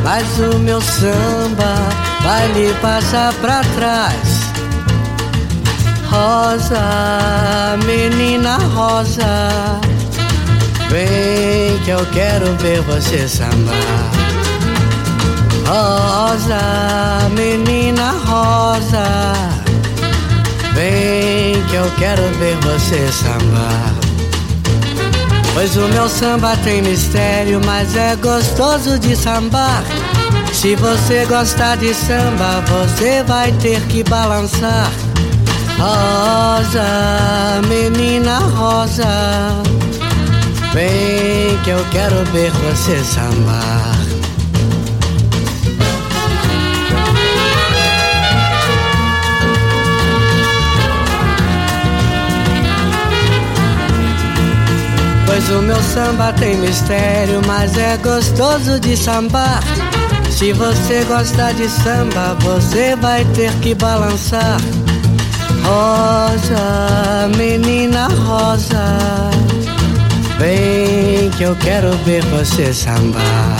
Mas 0.02 0.26
o 0.38 0.58
meu 0.58 0.80
samba 0.80 1.74
vai 2.22 2.50
lhe 2.52 2.72
passar 2.80 3.34
pra 3.34 3.60
trás. 3.76 4.49
Rosa, 6.10 7.78
menina 7.86 8.58
rosa, 8.74 9.80
vem 10.88 11.78
que 11.84 11.90
eu 11.90 12.04
quero 12.06 12.52
ver 12.56 12.80
você 12.82 13.28
sambar. 13.28 14.10
Rosa, 15.68 17.28
menina 17.30 18.12
rosa, 18.26 19.04
vem 20.74 21.62
que 21.70 21.76
eu 21.76 21.88
quero 21.96 22.22
ver 22.40 22.56
você 22.56 23.06
sambar. 23.12 23.94
Pois 25.54 25.76
o 25.76 25.86
meu 25.88 26.08
samba 26.08 26.56
tem 26.64 26.82
mistério, 26.82 27.60
mas 27.64 27.94
é 27.94 28.16
gostoso 28.16 28.98
de 28.98 29.14
sambar. 29.14 29.84
Se 30.52 30.74
você 30.74 31.24
gostar 31.26 31.76
de 31.76 31.94
samba, 31.94 32.64
você 32.66 33.22
vai 33.22 33.52
ter 33.52 33.80
que 33.82 34.02
balançar. 34.02 34.90
Rosa, 35.80 37.62
menina 37.66 38.38
rosa, 38.38 39.08
vem 40.74 41.56
que 41.64 41.70
eu 41.70 41.82
quero 41.90 42.22
ver 42.32 42.50
você 42.50 43.02
sambar. 43.02 43.96
Pois 55.24 55.48
o 55.48 55.62
meu 55.62 55.82
samba 55.82 56.34
tem 56.34 56.56
mistério, 56.58 57.40
mas 57.46 57.78
é 57.78 57.96
gostoso 57.96 58.78
de 58.80 58.94
sambar. 58.98 59.62
Se 60.30 60.52
você 60.52 61.04
gosta 61.04 61.54
de 61.54 61.70
samba, 61.70 62.36
você 62.40 62.94
vai 62.96 63.24
ter 63.34 63.50
que 63.60 63.74
balançar. 63.74 64.60
Rosa, 65.70 67.28
menina 67.36 68.08
rosa, 68.08 68.98
vem 70.36 71.30
que 71.30 71.44
eu 71.44 71.54
quero 71.54 71.92
ver 72.04 72.24
você 72.24 72.74
sambar. 72.74 73.56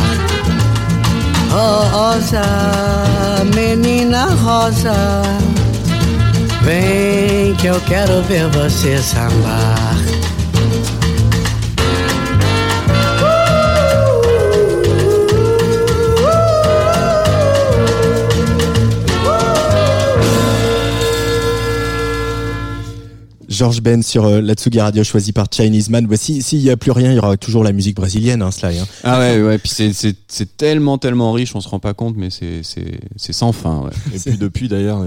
Rosa, 1.93 2.43
menina 3.55 4.25
rosa, 4.43 5.23
vem 6.63 7.55
que 7.55 7.69
eu 7.69 7.81
quero 7.83 8.21
ver 8.25 8.49
você 8.49 8.99
sambar. 8.99 10.20
Georges 23.61 23.83
Ben 23.83 24.03
sur 24.03 24.25
euh, 24.25 24.41
la 24.41 24.55
Tsugi 24.55 24.81
Radio 24.81 25.05
choisi 25.05 25.33
par 25.33 25.49
Chinese 25.51 25.91
Man. 25.91 26.07
Voici, 26.07 26.41
s'il 26.41 26.61
n'y 26.61 26.71
a 26.71 26.79
plus 26.79 26.93
rien, 26.93 27.13
il 27.13 27.17
y 27.17 27.19
aura 27.19 27.37
toujours 27.37 27.63
la 27.63 27.73
musique 27.73 27.95
brésilienne, 27.95 28.41
hein, 28.41 28.51
Sly. 28.51 28.79
hein. 28.79 28.87
Ah 29.05 29.19
ouais, 29.19 29.43
ouais. 29.43 29.59
Puis 29.59 29.71
c'est 29.71 30.57
tellement 30.57 30.97
tellement 30.97 31.31
riche, 31.33 31.55
on 31.55 31.61
se 31.61 31.69
rend 31.69 31.79
pas 31.79 31.93
compte, 31.93 32.17
mais 32.17 32.31
c'est 32.31 32.63
c'est 32.63 33.01
c'est 33.17 33.35
sans 33.35 33.53
fin. 33.53 33.81
Ouais. 33.83 33.91
Et 34.15 34.19
puis 34.19 34.39
depuis 34.39 34.69
d'ailleurs, 34.69 35.05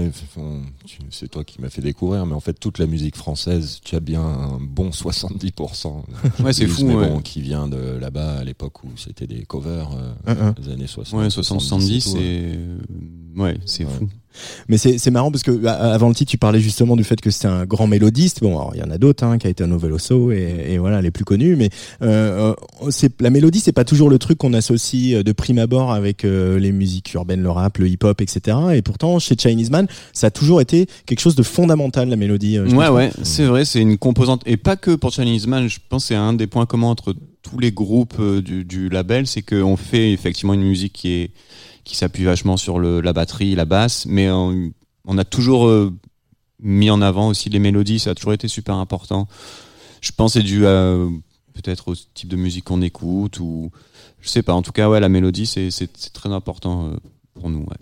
c'est 1.10 1.26
toi 1.26 1.42
qui 1.42 1.60
m'as 1.60 1.68
fait 1.68 1.82
découvrir, 1.82 2.26
mais 2.26 2.34
en 2.34 2.38
fait 2.38 2.52
toute 2.52 2.78
la 2.78 2.86
musique 2.86 3.16
française, 3.16 3.80
tu 3.82 3.96
as 3.96 4.00
bien 4.00 4.22
un 4.22 4.60
bon 4.60 4.90
70%. 4.90 6.02
Ouais, 6.44 6.52
c'est 6.52 6.68
fou, 6.68 6.84
Mais 6.84 6.94
ouais. 6.94 7.08
bon, 7.08 7.18
qui 7.22 7.40
vient 7.40 7.66
de 7.66 7.98
là-bas 8.00 8.34
à 8.38 8.44
l'époque 8.44 8.84
où 8.84 8.88
c'était 8.96 9.26
des 9.26 9.42
covers 9.46 9.90
euh, 10.28 10.32
hein. 10.32 10.54
des 10.64 10.72
années 10.72 10.86
60. 10.86 11.20
Ouais, 11.20 11.28
60 11.28 11.60
70 11.60 12.14
et 12.20 12.52
ouais. 13.36 13.56
c'est 13.66 13.84
Ouais. 13.84 13.90
fou. 13.98 14.08
Mais 14.68 14.78
c'est 14.78 15.10
marrant 15.12 15.30
parce 15.30 15.44
que 15.44 15.64
à- 15.64 15.94
avant 15.94 16.08
le 16.08 16.14
titre, 16.16 16.28
tu 16.32 16.38
parlais 16.38 16.58
justement 16.58 16.96
du 16.96 17.04
fait 17.04 17.20
que 17.20 17.30
c'était 17.30 17.46
un 17.46 17.64
grand 17.66 17.86
mélodiste. 17.86 18.40
Bon, 18.42 18.58
alors 18.58 18.72
il 18.74 18.80
y 18.80 18.82
en 18.82 18.90
a 18.90 18.98
d'autres 18.98 19.22
hein, 19.22 19.38
qui 19.38 19.46
a 19.46 19.50
été 19.50 19.62
un 19.62 19.68
Noveloso 19.68 20.32
et, 20.32 20.70
et 20.70 20.78
voilà 20.78 21.00
les 21.00 21.12
plus 21.12 21.24
connus. 21.24 21.54
Mais 21.54 21.70
euh, 22.02 22.52
la 23.20 23.30
mélodie, 23.30 23.60
c'est 23.60 23.70
pas 23.70 23.84
toujours 23.84 24.10
le 24.10 24.18
truc 24.18 24.38
qu'on 24.38 24.52
associe 24.52 25.14
euh, 25.14 25.22
de 25.22 25.30
prime 25.30 25.58
abord 25.58 25.92
avec 25.92 26.24
euh, 26.24 26.58
les 26.58 26.72
musiques 26.72 27.14
urbaines, 27.14 27.42
le 27.42 27.50
rap, 27.50 27.78
le 27.78 27.86
hip-hop, 27.86 28.20
etc. 28.20 28.56
Et 28.74 28.82
pourtant, 28.82 29.20
chez 29.20 29.36
Chinese 29.38 29.70
Man, 29.70 29.86
ça 30.12 30.26
a 30.26 30.30
toujours 30.32 30.60
été 30.60 30.86
quelque 31.06 31.20
chose 31.20 31.36
de 31.36 31.44
fondamental 31.44 32.08
la 32.08 32.16
mélodie. 32.16 32.58
euh, 32.58 32.66
Ouais, 32.70 32.88
ouais, 32.88 33.10
c'est 33.22 33.44
vrai, 33.44 33.64
c'est 33.64 33.82
une 33.82 33.98
composante 33.98 34.42
et 34.46 34.56
pas 34.56 34.74
que 34.74 34.96
pour 34.96 35.12
Chinese 35.12 35.46
Man. 35.46 35.68
Je 35.68 35.78
pense 35.88 36.02
que 36.02 36.08
c'est 36.08 36.14
un 36.16 36.32
des 36.32 36.48
points 36.48 36.66
communs 36.66 36.88
entre 36.88 37.14
tous 37.42 37.60
les 37.60 37.70
groupes 37.70 38.20
du, 38.40 38.64
du 38.64 38.88
label, 38.88 39.28
c'est 39.28 39.42
qu'on 39.42 39.76
fait 39.76 40.10
effectivement 40.12 40.54
une 40.54 40.62
musique 40.64 40.92
qui 40.94 41.10
est 41.12 41.30
qui 41.84 41.96
s'appuie 41.96 42.24
vachement 42.24 42.56
sur 42.56 42.78
le, 42.78 43.00
la 43.00 43.12
batterie, 43.12 43.54
la 43.54 43.64
basse, 43.64 44.06
mais 44.06 44.30
on, 44.30 44.72
on 45.06 45.18
a 45.18 45.24
toujours 45.24 45.66
euh, 45.66 45.92
mis 46.60 46.90
en 46.90 47.02
avant 47.02 47.28
aussi 47.28 47.50
les 47.50 47.58
mélodies. 47.58 47.98
Ça 47.98 48.10
a 48.10 48.14
toujours 48.14 48.32
été 48.32 48.48
super 48.48 48.76
important. 48.76 49.28
Je 50.00 50.10
pense 50.12 50.34
que 50.34 50.40
c'est 50.40 50.44
dû 50.44 50.60
peut-être 51.54 51.88
au 51.88 51.94
type 51.94 52.28
de 52.28 52.36
musique 52.36 52.64
qu'on 52.64 52.82
écoute 52.82 53.38
ou 53.40 53.70
je 54.20 54.28
sais 54.28 54.42
pas. 54.42 54.52
En 54.52 54.62
tout 54.62 54.72
cas, 54.72 54.88
ouais, 54.88 55.00
la 55.00 55.08
mélodie 55.08 55.46
c'est 55.46 56.12
très 56.12 56.30
important 56.30 56.88
euh, 56.88 56.96
pour 57.34 57.48
nous. 57.48 57.60
Ouais. 57.60 57.76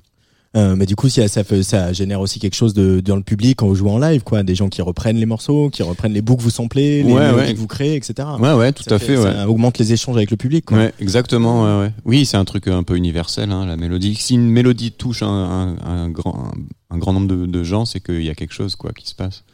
Euh, 0.54 0.76
mais 0.76 0.84
du 0.84 0.96
coup, 0.96 1.08
ça, 1.08 1.28
ça, 1.28 1.44
fait- 1.44 1.62
ça 1.62 1.94
génère 1.94 2.20
aussi 2.20 2.38
quelque 2.38 2.54
chose 2.56 2.74
de, 2.74 3.00
dans 3.00 3.16
le 3.16 3.22
public 3.22 3.56
quand 3.56 3.66
vous 3.66 3.74
jouez 3.74 3.90
en 3.90 3.98
live, 3.98 4.22
quoi. 4.22 4.42
Des 4.42 4.54
gens 4.54 4.68
qui 4.68 4.82
reprennent 4.82 5.16
les 5.16 5.24
morceaux, 5.24 5.70
qui 5.70 5.82
reprennent 5.82 6.12
les 6.12 6.20
bouts 6.20 6.36
que 6.36 6.42
vous 6.42 6.50
samplez, 6.50 7.02
les 7.02 7.10
Ouais, 7.12 7.20
mélodies 7.20 7.36
ouais. 7.48 7.54
que 7.54 7.58
vous 7.58 7.66
créez, 7.66 7.94
etc. 7.96 8.28
Ouais, 8.38 8.52
ouais, 8.52 8.72
tout 8.72 8.82
Ça 8.82 8.96
à 8.96 8.98
fait. 8.98 9.16
ouais. 9.16 9.22
Ça 9.32 9.48
augmente 9.48 9.78
les 9.78 9.94
échanges 9.94 10.16
avec 10.16 10.30
le 10.30 10.36
public, 10.36 10.66
quoi. 10.66 10.76
Ouais, 10.76 10.92
exactement. 11.00 11.62
Ouais, 11.64 11.86
ouais. 11.86 11.92
Oui, 12.04 12.26
c'est 12.26 12.36
un 12.36 12.44
truc 12.44 12.68
un 12.68 12.82
peu 12.82 12.96
universel, 12.96 13.50
hein, 13.50 13.64
la 13.64 13.76
mélodie. 13.78 14.14
Si 14.14 14.34
une 14.34 14.50
mélodie 14.50 14.92
touche 14.92 15.22
un, 15.22 15.26
un, 15.28 15.76
un 15.86 16.08
grand, 16.10 16.50
un, 16.90 16.94
un 16.94 16.98
grand 16.98 17.14
nombre 17.14 17.28
de, 17.28 17.46
de 17.46 17.64
gens, 17.64 17.86
c'est 17.86 18.00
qu'il 18.00 18.22
y 18.22 18.28
a 18.28 18.34
quelque 18.34 18.52
chose 18.52 18.76
quoi 18.76 18.92
qui 18.92 19.08
se 19.08 19.14
passe. 19.14 19.44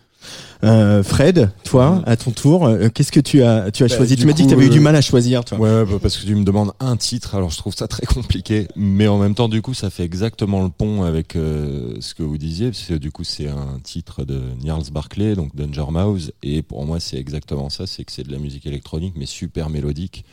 Euh, 0.64 1.04
Fred, 1.04 1.52
toi, 1.62 2.02
à 2.04 2.16
ton 2.16 2.32
tour, 2.32 2.66
euh, 2.66 2.88
qu'est-ce 2.88 3.12
que 3.12 3.20
tu 3.20 3.42
as, 3.44 3.70
tu 3.70 3.84
as 3.84 3.86
Bah, 3.86 3.96
choisi? 3.96 4.16
Tu 4.16 4.26
m'as 4.26 4.32
dit 4.32 4.42
que 4.42 4.48
tu 4.48 4.54
avais 4.54 4.66
eu 4.66 4.70
du 4.70 4.78
euh, 4.78 4.82
mal 4.82 4.96
à 4.96 5.00
choisir, 5.00 5.44
toi. 5.44 5.56
Ouais, 5.58 5.84
bah, 5.84 5.98
parce 6.02 6.16
que 6.16 6.26
tu 6.26 6.34
me 6.34 6.42
demandes 6.44 6.72
un 6.80 6.96
titre, 6.96 7.36
alors 7.36 7.50
je 7.50 7.56
trouve 7.58 7.74
ça 7.76 7.86
très 7.86 8.06
compliqué, 8.06 8.66
mais 8.74 9.06
en 9.06 9.18
même 9.18 9.34
temps, 9.36 9.48
du 9.48 9.62
coup, 9.62 9.72
ça 9.74 9.88
fait 9.90 10.02
exactement 10.02 10.62
le 10.64 10.68
pont 10.68 11.02
avec 11.04 11.36
euh, 11.36 11.94
ce 12.00 12.12
que 12.14 12.24
vous 12.24 12.38
disiez, 12.38 12.70
parce 12.70 12.82
que 12.82 12.94
du 12.94 13.12
coup, 13.12 13.22
c'est 13.24 13.46
un 13.48 13.78
titre 13.82 14.24
de 14.24 14.40
Niels 14.60 14.90
Barclay, 14.92 15.36
donc 15.36 15.54
Danger 15.54 15.90
Mouse, 15.92 16.32
et 16.42 16.62
pour 16.62 16.84
moi, 16.84 16.98
c'est 16.98 17.18
exactement 17.18 17.70
ça, 17.70 17.86
c'est 17.86 18.02
que 18.04 18.10
c'est 18.10 18.26
de 18.26 18.32
la 18.32 18.38
musique 18.38 18.66
électronique, 18.66 19.14
mais 19.16 19.26
super 19.26 19.70
mélodique, 19.70 20.24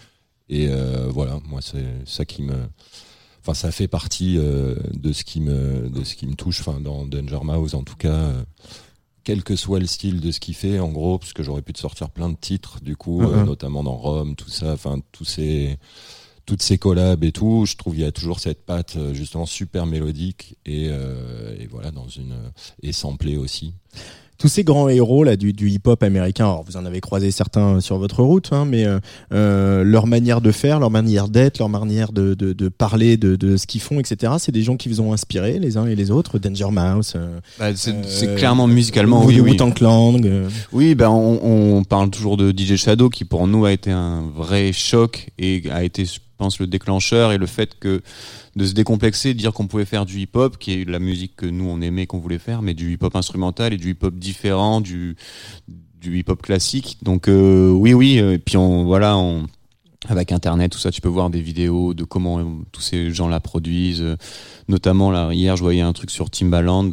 et 0.50 0.70
voilà, 1.10 1.40
moi, 1.48 1.60
c'est 1.62 1.86
ça 2.06 2.26
qui 2.26 2.42
me, 2.42 2.54
enfin, 3.44 3.54
ça 3.54 3.72
fait 3.72 3.88
partie 3.88 4.38
euh, 4.40 4.76
de 4.94 5.12
ce 5.14 5.24
qui 5.24 5.40
me, 5.40 5.88
de 5.90 6.04
ce 6.04 6.16
qui 6.16 6.26
me 6.26 6.34
touche, 6.34 6.62
enfin, 6.62 6.80
dans 6.80 7.06
Danger 7.06 7.40
Mouse, 7.44 7.76
en 7.76 7.84
tout 7.84 7.96
cas. 7.96 8.10
euh, 8.10 8.42
quel 9.26 9.44
que 9.44 9.56
soit 9.58 9.80
le 9.80 9.88
style 9.88 10.22
de 10.22 10.32
ce 10.32 10.40
qu'il 10.40 10.56
fait, 10.56 10.80
en 10.80 10.90
gros, 10.90 11.18
parce 11.18 11.34
que 11.34 11.44
j'aurais 11.44 11.64
pu 11.64 11.74
te 11.74 11.80
sortir 11.80 12.10
plein 12.12 12.30
de 12.30 12.38
titres, 12.38 12.80
du 12.82 12.96
coup, 12.96 13.22
euh, 13.24 13.44
notamment 13.44 13.84
dans 13.84 13.98
Rome, 13.98 14.36
tout 14.36 14.50
ça, 14.50 14.72
enfin, 14.74 15.00
tous 15.12 15.26
ces, 15.26 15.78
toutes 16.46 16.62
ces 16.62 16.78
collabs 16.78 17.24
et 17.24 17.32
tout, 17.32 17.66
je 17.66 17.76
trouve 17.76 17.94
qu'il 17.94 18.04
y 18.04 18.08
a 18.08 18.12
toujours 18.12 18.40
cette 18.40 18.64
patte 18.66 18.96
euh, 18.98 19.14
justement 19.16 19.48
super 19.48 19.88
mélodique 19.88 20.58
et, 20.66 20.90
euh, 20.90 21.58
et 21.60 21.66
voilà 21.66 21.90
dans 21.90 22.08
une 22.08 22.36
et 22.84 22.94
samplée 22.94 23.36
aussi. 23.36 23.74
Tous 24.38 24.48
ces 24.48 24.64
grands 24.64 24.90
héros 24.90 25.24
là 25.24 25.36
du, 25.36 25.54
du 25.54 25.70
hip-hop 25.70 26.04
américain, 26.04 26.46
alors 26.46 26.64
vous 26.64 26.78
en 26.78 26.86
avez 26.86 27.00
croisé 27.02 27.32
certains 27.32 27.80
sur 27.80 27.98
votre 27.98 28.22
route, 28.22 28.50
hein, 28.52 28.66
mais 28.66 28.86
euh, 28.86 29.00
euh, 29.34 29.84
leur 29.84 30.08
manière 30.08 30.42
de 30.42 30.52
faire, 30.52 30.80
leur 30.80 30.92
manière 30.92 31.28
d'être, 31.30 31.60
leur 31.60 31.70
manière 31.70 32.12
de, 32.12 32.34
de, 32.34 32.54
de 32.54 32.70
parler 32.70 33.18
de, 33.18 33.36
de 33.36 33.58
ce 33.58 33.66
qu'ils 33.68 33.82
font, 33.82 34.00
etc. 34.00 34.34
C'est 34.40 34.52
des 34.52 34.62
gens 34.62 34.76
qui 34.76 34.90
vous 34.90 35.02
ont 35.02 35.14
inspiré 35.14 35.60
les 35.60 35.78
uns 35.78 35.86
et 35.86 35.96
les 35.96 36.12
autres. 36.12 36.38
Danger 36.40 36.70
Mouse, 36.72 37.14
euh, 37.16 37.40
c'est 37.76 37.94
euh, 37.94 38.04
c'est 38.08 38.36
clairement 38.36 38.68
musicalement, 38.68 39.24
oui, 39.24 39.40
oui. 39.40 39.52
Wu-Tang 39.52 39.74
Clan, 39.74 40.16
Oui, 40.74 40.96
ben 40.96 41.10
on, 41.10 41.78
on 41.78 41.84
parle 41.84 42.10
toujours 42.10 42.38
de 42.38 42.52
DJ 42.52 42.76
Shadow 42.76 43.10
qui 43.10 43.26
pour 43.26 43.48
nous 43.48 43.66
a 43.66 43.72
été 43.72 43.92
un 43.92 44.24
vrai 44.36 44.72
choc 44.74 45.30
et 45.40 45.64
a 45.72 45.84
été, 45.84 46.06
pense, 46.38 46.60
le 46.60 46.68
déclencheur 46.68 47.32
et 47.32 47.38
le 47.38 47.46
fait 47.46 47.78
que 47.80 48.02
de 48.56 48.66
se 48.66 48.74
décomplexer, 48.74 49.34
de 49.34 49.40
dire 49.40 49.54
qu'on 49.54 49.68
pouvait 49.68 49.86
faire 49.86 50.06
du 50.06 50.20
hip-hop, 50.20 50.58
qui 50.58 50.74
est 50.74 50.90
la 50.90 51.00
musique 51.00 51.36
que 51.36 51.46
nous 51.46 51.68
on 51.68 51.82
aimait, 51.82 52.08
qu'on 52.08 52.20
voulait 52.20 52.40
faire, 52.40 52.62
mais 52.62 52.74
du 52.74 52.94
hip-hop 52.94 53.16
instrumental 53.16 53.74
et 53.74 53.78
du 53.78 53.92
hip-hop 53.92 54.16
différent 54.16 54.82
du 54.82 55.16
du 56.06 56.20
hip-hop 56.20 56.42
classique. 56.42 56.98
Donc 57.02 57.28
euh, 57.28 57.70
oui, 57.72 57.94
oui. 57.94 58.20
euh, 58.20 58.34
Et 58.34 58.38
puis 58.38 58.58
on 58.58 58.86
voilà, 58.86 59.18
on 59.18 59.48
avec 60.08 60.32
Internet, 60.32 60.72
tout 60.72 60.78
ça, 60.78 60.92
tu 60.92 61.02
peux 61.02 61.10
voir 61.10 61.32
des 61.32 61.42
vidéos 61.42 61.96
de 61.96 62.04
comment 62.04 62.40
euh, 62.40 62.44
tous 62.72 62.82
ces 62.82 63.12
gens-là 63.12 63.40
produisent. 63.40 64.02
euh, 64.04 64.16
Notamment 64.68 65.10
là, 65.10 65.34
hier, 65.34 65.56
je 65.56 65.64
voyais 65.64 65.82
un 65.82 65.94
truc 65.94 66.12
sur 66.12 66.30
Timbaland 66.30 66.92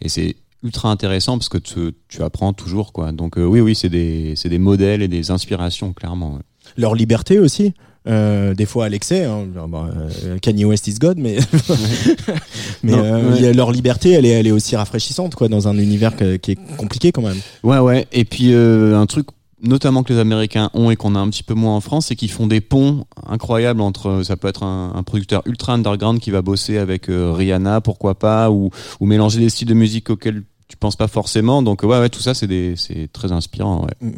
et 0.00 0.08
c'est 0.08 0.36
ultra 0.62 0.90
intéressant 0.90 1.36
parce 1.36 1.50
que 1.50 1.58
tu, 1.58 2.22
apprends 2.22 2.54
toujours 2.54 2.92
quoi. 2.94 3.12
Donc 3.12 3.34
oui, 3.36 3.60
oui, 3.60 3.74
c'est 3.74 3.90
des 3.90 4.34
des 4.42 4.58
modèles 4.58 5.02
et 5.02 5.08
des 5.08 5.30
inspirations 5.30 5.92
clairement. 5.92 6.38
leur 6.78 6.94
liberté 6.94 7.38
aussi? 7.38 7.74
Euh, 8.06 8.52
des 8.54 8.66
fois 8.66 8.84
à 8.84 8.88
l'excès, 8.90 9.24
hein. 9.24 9.46
Bon, 9.66 9.86
euh, 9.86 10.36
Kanye 10.38 10.66
West 10.66 10.86
is 10.88 10.94
God, 11.00 11.16
mais 11.18 11.38
mais 12.82 12.92
Non, 12.92 13.02
euh, 13.02 13.32
ouais. 13.40 13.52
leur 13.54 13.72
liberté, 13.72 14.10
elle 14.10 14.26
est, 14.26 14.30
elle 14.30 14.46
est 14.46 14.50
aussi 14.52 14.76
rafraîchissante 14.76 15.34
quoi, 15.34 15.48
dans 15.48 15.68
un 15.68 15.78
univers 15.78 16.14
que- 16.16 16.36
qui 16.36 16.52
est 16.52 16.58
compliqué 16.76 17.12
quand 17.12 17.22
même. 17.22 17.38
Ouais, 17.62 17.78
ouais. 17.78 18.06
Et 18.12 18.24
puis 18.24 18.52
euh, 18.52 18.98
un 18.98 19.06
truc 19.06 19.28
notamment 19.62 20.02
que 20.02 20.12
les 20.12 20.18
Américains 20.18 20.68
ont 20.74 20.90
et 20.90 20.96
qu'on 20.96 21.14
a 21.14 21.18
un 21.18 21.30
petit 21.30 21.42
peu 21.42 21.54
moins 21.54 21.74
en 21.74 21.80
France, 21.80 22.06
c'est 22.08 22.16
qu'ils 22.16 22.30
font 22.30 22.46
des 22.46 22.60
ponts 22.60 23.06
incroyables 23.26 23.80
entre. 23.80 24.20
Ça 24.22 24.36
peut 24.36 24.48
être 24.48 24.62
un, 24.64 24.92
un 24.94 25.02
producteur 25.02 25.40
ultra 25.46 25.72
underground 25.72 26.20
qui 26.20 26.30
va 26.30 26.42
bosser 26.42 26.76
avec 26.76 27.08
euh, 27.08 27.32
Rihanna, 27.32 27.80
pourquoi 27.80 28.18
pas, 28.18 28.50
ou 28.50 28.68
ou 29.00 29.06
mélanger 29.06 29.40
des 29.40 29.48
styles 29.48 29.68
de 29.68 29.72
musique 29.74 30.10
auxquels 30.10 30.42
tu 30.68 30.76
penses 30.78 30.96
pas 30.96 31.08
forcément. 31.08 31.62
Donc 31.62 31.82
ouais, 31.82 31.98
ouais, 32.00 32.08
tout 32.08 32.20
ça 32.20 32.32
c'est 32.34 32.46
des, 32.46 32.74
c'est 32.76 33.08
très 33.12 33.32
inspirant. 33.32 33.84
Ouais. 33.84 34.10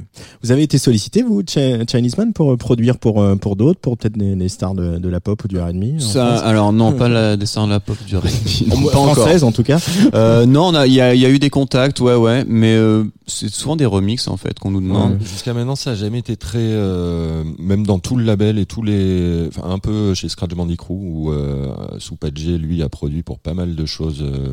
Vous 0.43 0.53
avez 0.53 0.63
été 0.63 0.79
sollicité, 0.79 1.23
vous, 1.23 1.43
Chi- 1.47 1.85
Chinese 1.91 2.17
Man, 2.17 2.33
pour 2.33 2.53
euh, 2.53 2.57
produire 2.57 2.99
pour, 2.99 3.21
euh, 3.21 3.35
pour 3.37 3.57
d'autres, 3.57 3.81
pour 3.81 3.97
peut-être 3.99 4.17
des, 4.17 4.35
des 4.37 4.49
stars 4.49 4.75
de, 4.75 4.99
de 4.99 5.09
la 5.09 5.21
pop 5.21 5.43
ou 5.45 5.49
du 5.49 5.59
R&B 5.59 5.99
Ça, 5.99 6.37
alors 6.39 6.73
non, 6.73 6.93
pas 6.93 7.09
la 7.09 7.37
descend 7.37 7.67
de 7.69 7.73
la 7.75 7.81
pop 7.81 7.97
du 8.07 8.17
R&B, 8.17 8.25
pas 8.93 8.99
encore. 8.99 9.15
Française, 9.17 9.45
en 9.45 9.53
tout 9.53 9.63
cas. 9.65 9.79
Euh, 10.15 10.47
non, 10.47 10.67
on 10.69 10.75
a- 10.75 10.87
il 10.87 10.93
y 10.93 11.01
a, 11.01 11.15
il 11.15 11.21
y 11.21 11.27
a 11.27 11.31
eu 11.31 11.39
des 11.39 11.51
contacts, 11.51 12.01
ouais, 12.01 12.15
ouais, 12.15 12.45
mais 12.47 12.75
euh, 12.77 13.05
c'est 13.27 13.49
souvent 13.49 13.75
des 13.77 13.87
remixes 13.87 14.29
en 14.29 14.37
fait 14.37 14.59
qu'on 14.59 14.71
nous 14.71 14.81
demande. 14.81 15.19
Jusqu'à 15.23 15.53
maintenant, 15.53 15.77
ça 15.77 15.91
a 15.91 15.95
jamais 15.95 16.19
été 16.21 16.37
très, 16.37 16.59
euh, 16.61 17.43
même 17.59 17.85
dans 17.87 17.99
tout 17.99 18.17
le 18.17 18.25
label 18.25 18.59
et 18.59 18.67
tous 18.67 18.83
les, 18.83 19.47
enfin, 19.49 19.69
un 19.69 19.79
peu 19.79 20.15
chez 20.15 20.29
Scratch 20.29 20.55
Bandicoot 20.55 20.95
où 20.95 21.33
euh, 21.33 21.75
Soupadjé 21.99 22.57
lui 22.59 22.83
a 22.83 22.89
produit 22.89 23.23
pour 23.23 23.39
pas 23.41 23.55
mal 23.55 23.75
de 23.75 23.87
choses, 23.87 24.23
euh, 24.23 24.49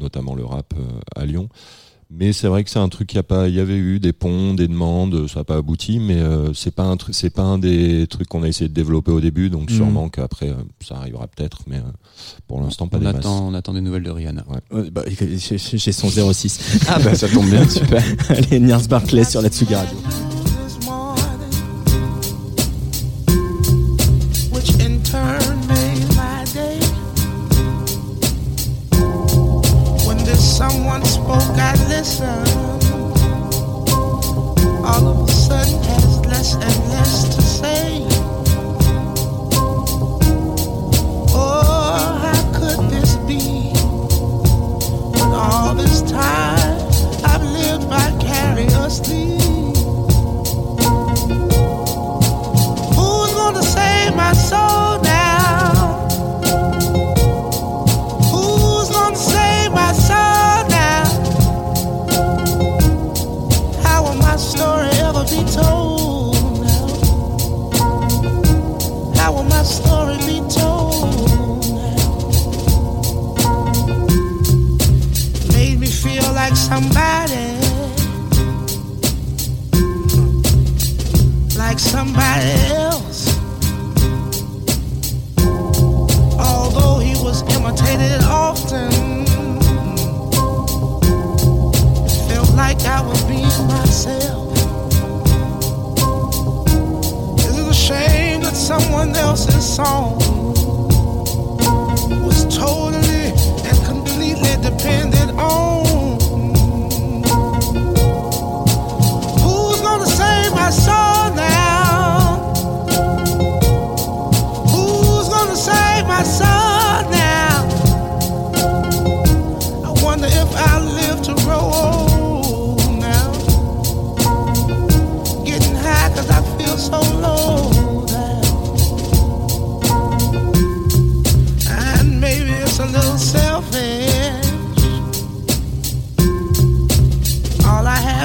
notamment 0.00 0.34
le 0.34 0.44
rap 0.44 0.72
euh, 0.78 0.82
à 1.16 1.24
Lyon. 1.26 1.48
Mais 2.10 2.32
c'est 2.32 2.46
vrai 2.48 2.62
que 2.62 2.70
c'est 2.70 2.78
un 2.78 2.90
truc 2.90 3.08
qui 3.08 3.18
a 3.18 3.22
pas, 3.24 3.48
il 3.48 3.54
y 3.54 3.60
avait 3.60 3.76
eu 3.78 3.98
des 3.98 4.12
ponts, 4.12 4.54
des 4.54 4.68
demandes, 4.68 5.26
ça 5.26 5.40
n'a 5.40 5.44
pas 5.44 5.56
abouti, 5.56 5.98
mais 5.98 6.16
euh, 6.20 6.52
c'est 6.52 6.70
pas 6.70 6.84
un 6.84 6.96
truc, 6.96 7.14
c'est 7.14 7.30
pas 7.30 7.42
un 7.42 7.58
des 7.58 8.06
trucs 8.06 8.28
qu'on 8.28 8.42
a 8.44 8.46
essayé 8.48 8.68
de 8.68 8.74
développer 8.74 9.10
au 9.10 9.20
début, 9.20 9.48
donc 9.50 9.70
Mhm. 9.70 9.76
sûrement 9.76 10.08
qu'après 10.10 10.50
euh, 10.50 10.54
ça 10.86 10.96
arrivera 10.96 11.26
peut-être, 11.26 11.62
mais 11.66 11.78
euh, 11.78 11.90
pour 12.46 12.60
l'instant 12.60 12.86
pas 12.88 12.98
On 12.98 13.00
des 13.00 13.06
masses. 13.06 13.16
attend, 13.16 13.48
on 13.48 13.54
attend 13.54 13.72
des 13.72 13.80
nouvelles 13.80 14.02
de 14.04 14.10
Rihanna. 14.10 14.44
Ouais, 14.70 14.90
bah, 14.90 15.02
j'ai 15.08 15.58
j'ai 15.58 15.92
son 15.92 16.08
06. 16.32 16.82
Ah 16.88 16.98
bah 17.02 17.14
ça 17.14 17.26
tombe 17.26 17.48
bien, 17.48 17.66
super. 17.68 18.02
Allez, 18.28 18.60
Niels 18.60 18.86
Barclay 18.88 19.24
sur 19.24 19.40
la 19.42 19.48
Tsugi 19.48 19.74
Radio. 19.74 19.96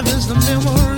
Is 0.08 0.28
the 0.28 0.36
memory. 0.36 0.89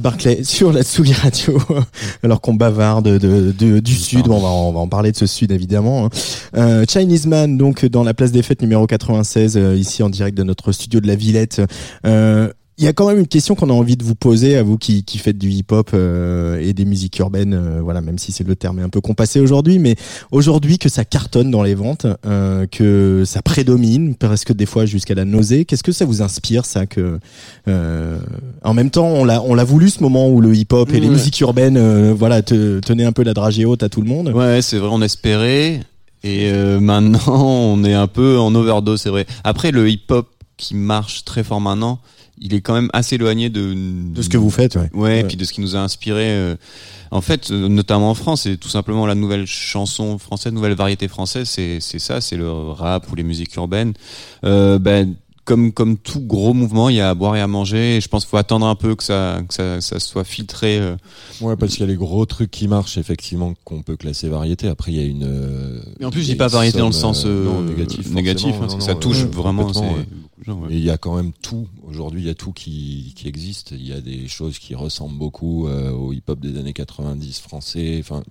Barclay 0.00 0.44
sur 0.44 0.72
la 0.72 0.82
Tsugi 0.82 1.12
Radio, 1.12 1.58
alors 2.22 2.40
qu'on 2.40 2.54
bavarde 2.54 3.08
de, 3.18 3.52
de- 3.52 3.80
du 3.80 3.94
sud, 3.94 4.26
bon, 4.26 4.36
on, 4.36 4.40
va, 4.40 4.48
on 4.48 4.72
va 4.72 4.80
en 4.80 4.88
parler 4.88 5.10
de 5.12 5.16
ce 5.16 5.26
sud 5.26 5.50
évidemment. 5.52 6.06
hein. 6.06 6.08
Euh, 6.56 6.84
Chinese 6.88 7.26
Man, 7.26 7.56
donc 7.56 7.84
dans 7.86 8.04
la 8.04 8.14
place 8.14 8.32
des 8.32 8.42
fêtes 8.42 8.62
numéro 8.62 8.86
96, 8.86 9.56
euh, 9.56 9.76
ici 9.76 10.02
en 10.02 10.10
direct 10.10 10.36
de 10.36 10.42
notre 10.42 10.72
studio 10.72 11.00
de 11.00 11.06
la 11.06 11.16
Villette. 11.16 11.62
Euh, 12.06 12.50
y 12.84 12.88
a 12.88 12.92
quand 12.92 13.08
même 13.08 13.18
une 13.18 13.26
question 13.26 13.54
qu'on 13.54 13.70
a 13.70 13.72
envie 13.72 13.96
de 13.96 14.04
vous 14.04 14.14
poser 14.14 14.56
à 14.56 14.62
vous 14.62 14.78
qui, 14.78 15.04
qui 15.04 15.18
faites 15.18 15.38
du 15.38 15.50
hip-hop 15.50 15.90
euh, 15.94 16.58
et 16.60 16.72
des 16.72 16.84
musiques 16.84 17.18
urbaines, 17.18 17.54
euh, 17.54 17.80
voilà, 17.82 18.00
même 18.00 18.18
si 18.18 18.32
c'est 18.32 18.46
le 18.46 18.56
terme 18.56 18.78
est 18.78 18.82
un 18.82 18.88
peu 18.88 19.00
compassé 19.00 19.40
aujourd'hui, 19.40 19.78
mais 19.78 19.96
aujourd'hui 20.30 20.78
que 20.78 20.88
ça 20.88 21.04
cartonne 21.04 21.50
dans 21.50 21.62
les 21.62 21.74
ventes, 21.74 22.06
euh, 22.26 22.66
que 22.66 23.24
ça 23.26 23.42
prédomine, 23.42 24.14
presque 24.14 24.52
des 24.52 24.66
fois 24.66 24.86
jusqu'à 24.86 25.14
la 25.14 25.24
nausée. 25.24 25.64
Qu'est-ce 25.64 25.82
que 25.82 25.92
ça 25.92 26.04
vous 26.04 26.22
inspire, 26.22 26.64
ça 26.64 26.86
que 26.86 27.18
euh, 27.68 28.18
En 28.62 28.74
même 28.74 28.90
temps, 28.90 29.06
on 29.06 29.24
l'a, 29.24 29.42
on 29.42 29.54
l'a 29.54 29.64
voulu 29.64 29.90
ce 29.90 30.02
moment 30.02 30.28
où 30.28 30.40
le 30.40 30.54
hip-hop 30.54 30.92
et 30.92 31.00
les 31.00 31.08
musiques 31.08 31.40
urbaines, 31.40 31.76
euh, 31.76 32.14
voilà, 32.16 32.42
te, 32.42 32.80
tenaient 32.80 33.04
un 33.04 33.12
peu 33.12 33.22
la 33.22 33.34
dragée 33.34 33.64
haute 33.64 33.82
à 33.82 33.88
tout 33.88 34.00
le 34.00 34.08
monde? 34.08 34.28
Ouais, 34.28 34.62
c'est 34.62 34.78
vrai, 34.78 34.88
on 34.92 35.02
espérait. 35.02 35.80
Et 36.22 36.50
euh, 36.52 36.80
maintenant, 36.80 37.44
on 37.44 37.84
est 37.84 37.94
un 37.94 38.06
peu 38.06 38.38
en 38.38 38.54
overdose, 38.54 39.00
c'est 39.00 39.10
vrai. 39.10 39.26
Après, 39.44 39.70
le 39.70 39.88
hip-hop 39.88 40.28
qui 40.56 40.74
marche 40.74 41.24
très 41.24 41.42
fort 41.42 41.60
maintenant, 41.60 42.00
il 42.40 42.54
est 42.54 42.60
quand 42.60 42.74
même 42.74 42.90
assez 42.92 43.16
éloigné 43.16 43.50
de 43.50 43.74
De 44.14 44.22
ce 44.22 44.28
que 44.28 44.38
vous 44.38 44.50
faites, 44.50 44.76
ouais. 44.76 44.90
Ouais, 44.94 45.20
et 45.20 45.24
puis 45.24 45.36
de 45.36 45.44
ce 45.44 45.52
qui 45.52 45.60
nous 45.60 45.76
a 45.76 45.80
inspiré. 45.80 46.24
euh, 46.30 46.56
en 47.10 47.20
fait, 47.20 47.50
euh, 47.50 47.68
notamment 47.68 48.10
en 48.10 48.14
France, 48.14 48.42
c'est 48.42 48.56
tout 48.56 48.68
simplement 48.68 49.04
la 49.06 49.14
nouvelle 49.14 49.46
chanson 49.46 50.16
française, 50.18 50.52
nouvelle 50.52 50.74
variété 50.74 51.08
française. 51.08 51.48
C'est 51.48 51.78
c'est 51.80 51.98
ça, 51.98 52.20
c'est 52.20 52.36
le 52.36 52.50
rap 52.50 53.10
ou 53.10 53.14
les 53.14 53.24
musiques 53.24 53.54
urbaines. 53.56 53.92
Euh, 54.44 54.78
ben 54.78 55.14
comme 55.44 55.72
comme 55.72 55.96
tout 55.96 56.20
gros 56.20 56.54
mouvement, 56.54 56.88
il 56.90 56.96
y 56.96 57.00
a 57.00 57.10
à 57.10 57.14
boire 57.14 57.34
et 57.34 57.40
à 57.40 57.48
manger. 57.48 57.96
Et 57.96 58.00
je 58.00 58.06
pense 58.08 58.24
qu'il 58.24 58.30
faut 58.30 58.36
attendre 58.36 58.66
un 58.66 58.76
peu 58.76 58.94
que 58.94 59.02
ça 59.02 59.40
que 59.48 59.52
ça, 59.52 59.80
ça 59.80 59.98
soit 59.98 60.22
filtré. 60.22 60.78
euh. 60.78 60.96
Ouais, 61.40 61.56
parce 61.56 61.72
qu'il 61.72 61.80
y 61.80 61.84
a 61.84 61.88
les 61.88 61.96
gros 61.96 62.24
trucs 62.26 62.50
qui 62.52 62.68
marchent, 62.68 62.98
effectivement, 62.98 63.54
qu'on 63.64 63.82
peut 63.82 63.96
classer 63.96 64.28
variété. 64.28 64.68
Après, 64.68 64.92
il 64.92 64.98
y 64.98 65.00
a 65.02 65.06
une. 65.06 65.24
euh, 65.24 65.80
Mais 65.98 66.06
en 66.06 66.10
plus, 66.10 66.20
je 66.22 66.26
dis 66.26 66.36
pas 66.36 66.46
variété 66.46 66.78
dans 66.78 66.86
le 66.86 66.92
sens 66.92 67.24
euh, 67.26 67.44
non, 67.44 67.62
négatif, 67.62 68.08
négatif, 68.12 68.54
hein, 68.62 68.66
Non, 68.70 68.80
ça 68.80 68.94
touche 68.94 69.22
ouais, 69.24 69.30
vraiment. 69.32 69.72
Ouais. 70.48 70.68
Mais 70.68 70.76
il 70.76 70.84
y 70.84 70.90
a 70.90 70.98
quand 70.98 71.16
même 71.16 71.32
tout. 71.32 71.68
Aujourd'hui, 71.82 72.20
il 72.22 72.26
y 72.26 72.30
a 72.30 72.34
tout 72.34 72.52
qui, 72.52 73.12
qui 73.16 73.28
existe. 73.28 73.72
Il 73.72 73.86
y 73.86 73.92
a 73.92 74.00
des 74.00 74.28
choses 74.28 74.58
qui 74.58 74.74
ressemblent 74.74 75.18
beaucoup 75.18 75.66
euh, 75.68 75.90
au 75.90 76.12
hip-hop 76.12 76.40
des 76.40 76.58
années 76.58 76.72
90 76.72 77.40
français. 77.40 77.98
Enfin, 78.00 78.22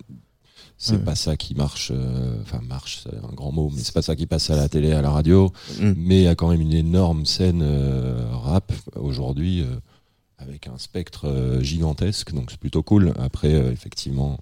c'est 0.78 0.94
Ouais. 0.96 0.98
pas 1.04 1.14
ça 1.14 1.36
qui 1.36 1.54
marche. 1.54 1.92
euh, 1.94 2.40
Enfin, 2.42 2.60
marche, 2.62 3.00
c'est 3.04 3.14
un 3.16 3.32
grand 3.34 3.52
mot, 3.52 3.70
mais 3.74 3.82
c'est 3.82 3.92
pas 3.94 4.02
ça 4.02 4.16
qui 4.16 4.26
passe 4.26 4.48
à 4.50 4.56
la 4.56 4.68
télé, 4.68 4.92
à 4.92 5.02
la 5.02 5.10
radio. 5.10 5.52
Mm. 5.78 5.92
Mais 5.96 6.20
il 6.20 6.24
y 6.24 6.28
a 6.28 6.34
quand 6.34 6.48
même 6.48 6.60
une 6.62 6.72
énorme 6.72 7.26
scène 7.26 7.60
euh, 7.62 8.26
rap 8.32 8.72
aujourd'hui. 8.96 9.64
avec 10.38 10.68
un 10.68 10.78
spectre 10.78 11.58
gigantesque, 11.60 12.32
donc 12.32 12.50
c'est 12.50 12.58
plutôt 12.58 12.82
cool. 12.82 13.12
Après, 13.18 13.52
effectivement, 13.72 14.38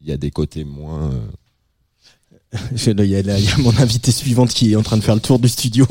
il 0.00 0.08
y 0.08 0.12
a 0.12 0.16
des 0.16 0.30
côtés 0.30 0.64
moins. 0.64 1.10
Il 2.86 3.04
y, 3.06 3.16
a 3.16 3.22
la- 3.22 3.38
il 3.38 3.44
y 3.44 3.48
a 3.48 3.56
mon 3.58 3.72
invité 3.80 4.10
suivante 4.12 4.50
qui 4.50 4.72
est 4.72 4.76
en 4.76 4.82
train 4.82 4.96
de 4.96 5.02
faire 5.02 5.14
le 5.14 5.20
tour 5.20 5.38
du 5.38 5.48
studio. 5.48 5.86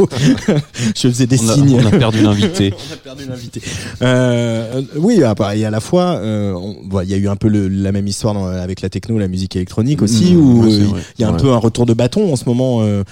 je 0.95 1.07
faisais 1.07 1.27
des 1.27 1.39
On 1.41 1.49
a- 1.49 1.53
signes. 1.55 1.79
on 1.81 1.85
a 1.85 1.91
perdu 1.91 2.21
l'invité. 2.21 2.73
on 2.89 2.93
a 2.93 2.97
perdu 2.97 3.23
l'invité. 3.27 3.61
Euh, 4.01 4.81
oui, 4.97 5.19
et 5.55 5.65
à 5.65 5.69
la 5.71 5.79
fois, 5.79 6.15
euh, 6.17 6.53
on- 6.53 6.75
il 7.01 7.09
y 7.09 7.13
a 7.13 7.17
eu 7.17 7.27
un 7.27 7.35
peu 7.35 7.47
le- 7.47 7.67
la 7.67 7.91
même 7.91 8.07
histoire 8.07 8.33
dans- 8.33 8.45
avec 8.47 8.81
la 8.81 8.89
techno, 8.89 9.17
la 9.17 9.27
musique 9.27 9.55
électronique 9.55 10.01
aussi, 10.01 10.33
Mmh, 10.33 10.37
où 10.37 10.63
ouais, 10.63 10.69
c'est 10.71 10.81
euh, 10.81 10.99
il 11.17 11.21
y 11.21 11.25
a 11.25 11.29
un 11.29 11.33
Ouais. 11.33 11.39
peu 11.39 11.51
un 11.51 11.57
retour 11.57 11.85
de 11.85 11.93
bâton 11.93 12.31
en 12.31 12.35
ce 12.35 12.45
moment. 12.45 12.79
euh, 12.81 13.03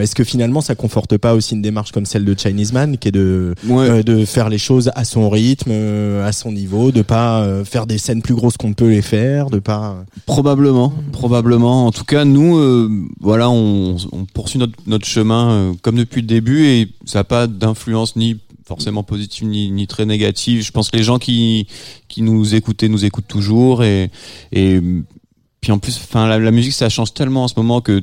Est-ce 0.00 0.14
que 0.14 0.24
finalement, 0.24 0.60
ça 0.60 0.74
conforte 0.74 1.16
pas 1.18 1.34
aussi 1.34 1.54
une 1.54 1.62
démarche 1.62 1.92
comme 1.92 2.06
celle 2.06 2.24
de 2.24 2.34
Chinese 2.38 2.72
Man, 2.72 2.98
qui 2.98 3.08
est 3.08 3.12
de 3.12 3.54
Ouais. 3.68 4.02
de 4.02 4.24
faire 4.24 4.48
les 4.48 4.58
choses 4.58 4.90
à 4.94 5.04
son 5.04 5.28
rythme, 5.30 5.72
à 6.24 6.32
son 6.32 6.52
niveau, 6.52 6.90
de 6.92 7.02
pas 7.02 7.46
faire 7.64 7.86
des 7.86 7.98
scènes 7.98 8.22
plus 8.22 8.34
grosses 8.34 8.56
qu'on 8.56 8.68
ne 8.68 8.74
peut 8.74 8.90
les 8.90 9.02
faire, 9.02 9.50
de 9.50 9.58
pas. 9.58 10.04
Probablement, 10.26 10.92
probablement. 11.12 11.86
En 11.86 11.92
tout 11.92 12.04
cas, 12.04 12.24
nous, 12.24 12.56
voilà, 13.20 13.50
on, 13.50 13.96
poursuit 14.32 14.58
notre, 14.58 14.74
notre 14.86 15.06
chemin 15.06 15.50
euh, 15.50 15.72
comme 15.82 15.96
depuis 15.96 16.20
le 16.20 16.26
début 16.26 16.66
et 16.66 16.88
ça 17.04 17.20
n'a 17.20 17.24
pas 17.24 17.46
d'influence 17.46 18.16
ni 18.16 18.38
forcément 18.66 19.02
positive 19.02 19.46
ni, 19.46 19.86
très 19.86 20.06
négative. 20.06 20.62
Je 20.62 20.72
pense 20.72 20.90
que 20.90 20.96
les 20.96 21.02
gens 21.02 21.18
qui 21.18 21.66
qui 22.08 22.22
nous 22.22 22.54
écoutaient 22.54 22.88
nous 22.88 23.04
écoutent 23.04 23.28
toujours 23.28 23.84
et 23.84 24.10
et 24.52 24.80
puis 25.60 25.72
en 25.72 25.78
plus, 25.78 25.96
enfin 25.96 26.26
la, 26.26 26.50
musique 26.50 26.72
ça 26.72 26.88
change 26.88 27.14
tellement 27.14 27.44
en 27.44 27.48
ce 27.48 27.54
moment 27.56 27.80
que 27.80 28.02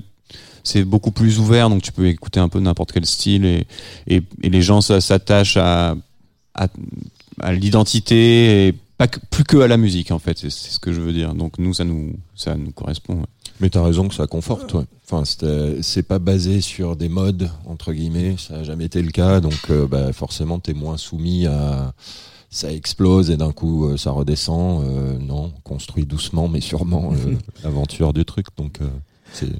c'est 0.64 0.84
beaucoup 0.84 1.12
plus 1.12 1.40
ouvert, 1.40 1.70
donc 1.70 1.82
tu 1.82 1.92
peux 1.92 2.08
écouter 2.08 2.40
un 2.40 2.50
peu 2.50 2.60
n'importe 2.60 2.92
quel 2.92 3.06
style 3.06 3.46
et 3.46 3.66
et, 4.08 4.22
les 4.44 4.62
gens 4.62 4.82
s'attachent 4.82 5.58
à 5.58 5.96
à, 6.54 7.54
l'identité 7.54 8.68
et 8.68 8.74
pas 8.98 9.08
que, 9.08 9.20
plus 9.30 9.46
que 9.46 9.58
à 9.58 9.68
la 9.68 9.78
musique 9.78 10.12
en 10.12 10.20
fait. 10.20 10.38
C'est 10.38 10.50
ce 10.50 10.80
que 10.80 10.92
je 10.92 11.00
veux 11.00 11.14
dire. 11.14 11.34
Donc 11.34 11.58
nous 11.58 11.74
ça 11.74 11.86
nous 11.86 12.14
ça 12.36 12.56
nous 12.56 12.72
correspond. 12.72 13.24
Mais 13.60 13.70
t'as 13.70 13.84
raison 13.84 14.08
que 14.08 14.16
ça 14.16 14.26
conforte, 14.28 14.74
ouais. 14.74 14.86
Enfin, 15.10 15.24
c'est 15.82 16.04
pas 16.04 16.20
basé 16.20 16.62
sur 16.62 16.96
des 16.96 17.10
modes, 17.10 17.50
entre 17.66 17.92
guillemets, 17.94 18.36
ça 18.38 18.58
a 18.58 18.64
jamais 18.64 18.86
été 18.86 19.02
le 19.02 19.12
cas, 19.12 19.40
donc 19.42 19.70
euh, 19.70 19.88
bah, 19.88 20.14
forcément 20.14 20.60
t'es 20.60 20.74
moins 20.74 20.98
soumis 20.98 21.46
à 21.48 21.94
ça 22.50 22.72
explose 22.72 23.30
et 23.30 23.38
d'un 23.38 23.52
coup 23.52 23.86
euh, 23.86 23.98
ça 23.98 24.12
redescend. 24.12 24.84
Euh, 24.84 25.18
non, 25.20 25.54
on 25.56 25.62
construit 25.62 26.06
doucement 26.06 26.48
mais 26.48 26.62
sûrement 26.62 27.14
l'aventure 27.64 28.14
du 28.14 28.26
truc, 28.26 28.48
donc 28.58 28.82
euh, 28.82 28.88
c'est 29.34 29.52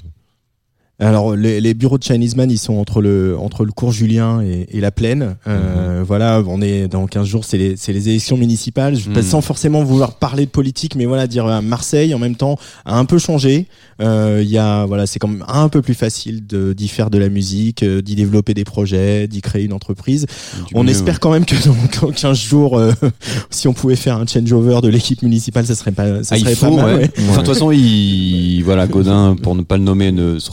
Alors 1.00 1.34
les, 1.34 1.60
les 1.60 1.74
bureaux 1.74 1.98
de 1.98 2.02
Chinese 2.04 2.36
Man, 2.36 2.50
ils 2.50 2.58
sont 2.58 2.74
entre 2.76 3.00
le 3.00 3.36
entre 3.38 3.64
le 3.64 3.72
cours 3.72 3.90
Julien 3.92 4.42
et, 4.42 4.66
et 4.70 4.80
la 4.80 4.90
plaine. 4.90 5.36
Euh, 5.48 6.02
Voilà, 6.06 6.42
on 6.46 6.60
est 6.62 6.88
dans 6.88 7.06
15 7.06 7.26
jours, 7.26 7.44
c'est 7.44 7.58
les 7.58 7.76
c'est 7.76 7.92
les 7.92 8.08
élections 8.08 8.36
municipales. 8.36 8.96
Je, 8.96 9.08
Mhm. 9.10 9.22
Sans 9.22 9.40
forcément 9.40 9.82
vouloir 9.84 10.14
parler 10.14 10.44
de 10.46 10.50
politique, 10.50 10.94
mais 10.96 11.04
voilà, 11.06 11.26
dire 11.26 11.46
euh, 11.46 11.60
Marseille 11.60 12.14
en 12.14 12.18
même 12.18 12.36
temps 12.36 12.56
a 12.84 12.98
un 12.98 13.04
peu 13.04 13.18
changé. 13.18 13.66
Euh, 14.02 14.40
Il 14.42 14.50
y 14.50 14.58
a 14.58 14.86
voilà, 14.86 15.06
c'est 15.06 15.18
quand 15.18 15.28
même 15.28 15.44
un 15.48 15.68
peu 15.68 15.82
plus 15.82 15.94
facile 15.94 16.46
de 16.46 16.72
d'y 16.72 16.88
faire 16.88 17.10
de 17.10 17.18
la 17.18 17.28
musique, 17.28 17.82
euh, 17.82 18.02
d'y 18.02 18.14
développer 18.14 18.54
des 18.54 18.64
projets, 18.64 19.26
d'y 19.28 19.40
créer 19.40 19.64
une 19.64 19.72
entreprise. 19.72 20.26
Du 20.68 20.74
On 20.74 20.84
mieux, 20.84 20.90
espère 20.90 21.14
ouais. 21.14 21.18
quand 21.20 21.30
même 21.32 21.44
que 21.44 21.54
dans, 21.66 22.06
dans 22.08 22.12
15 22.12 22.38
jours, 22.38 22.78
euh, 22.78 22.92
si 23.50 23.68
on 23.68 23.72
pouvait 23.72 23.96
faire 23.96 24.16
un 24.16 24.26
changeover 24.26 24.80
de 24.82 24.88
l'équipe 24.88 25.22
municipale, 25.22 25.66
ça 25.66 25.74
serait 25.74 25.92
pas 25.92 26.22
ça 26.22 26.34
Ah, 26.34 26.38
il 26.38 26.42
serait 26.44 26.54
faut, 26.54 26.70
pas 26.76 26.82
mal. 26.82 26.94
ouais. 26.94 27.00
ouais. 27.02 27.10
Enfin, 27.28 27.40
de 27.42 27.46
toute 27.46 27.54
façon, 27.54 27.70
il, 27.72 28.62
voilà, 28.64 28.86
Godin, 28.86 29.36
pour 29.42 29.54
ne 29.54 29.62
pas 29.62 29.76
le 29.76 29.84
nommer, 29.84 30.12
ne 30.12 30.38
se 30.38 30.50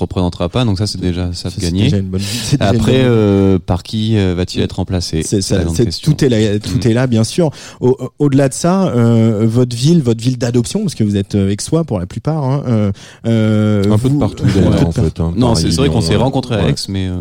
pas. 0.49 0.63
Donc 0.65 0.77
ça, 0.77 0.87
c'est 0.87 0.99
déjà 1.01 1.31
ça 1.33 1.49
de 1.49 1.53
C'est 1.55 1.61
gagner. 1.61 1.83
déjà 1.83 1.97
une 1.97 2.07
bonne- 2.09 2.21
c'est 2.21 2.57
déjà 2.59 2.69
une 2.71 2.79
Après, 2.79 3.01
euh, 3.03 3.59
par 3.59 3.83
qui 3.83 4.17
euh, 4.17 4.33
va-t-il 4.35 4.61
être 4.63 4.73
remplacé 4.73 5.23
C'est 5.23 5.41
ça, 5.41 5.63
question. 5.63 6.11
tout 6.11 6.23
est 6.23 6.29
là, 6.29 6.59
tout 6.59 6.77
Mm. 6.77 6.89
est 6.89 6.93
là, 6.93 7.07
bien 7.07 7.23
sûr. 7.23 7.49
Au- 7.81 7.97
Au-delà 8.19 8.49
de 8.49 8.53
ça, 8.53 8.87
euh, 8.89 9.45
votre 9.47 9.75
ville, 9.75 10.01
votre 10.01 10.21
ville 10.23 10.37
d'adoption, 10.37 10.81
parce 10.81 10.95
que 10.95 11.03
vous 11.03 11.15
êtes 11.17 11.35
euh, 11.35 11.51
aixois 11.53 11.83
pour 11.83 11.99
la 11.99 12.05
plupart. 12.05 12.43
Hein, 12.43 12.63
euh, 12.67 12.91
euh, 13.25 13.91
un 13.91 13.97
peu 13.97 14.09
de 14.09 14.17
partout 14.19 14.45
d'ailleurs 14.55 14.71
Ouais. 14.71 14.83
en 14.85 14.91
fait. 14.91 15.19
hein. 15.19 15.33
Non, 15.35 15.53
Paris, 15.53 15.67
c'est 15.71 15.75
vrai 15.77 15.89
qu'on 15.89 16.01
s'est 16.01 16.15
rencontrés 16.15 16.55
à 16.55 16.63
Ouais. 16.65 16.71
Aix, 16.71 16.75
mais 16.89 17.07
euh, 17.07 17.17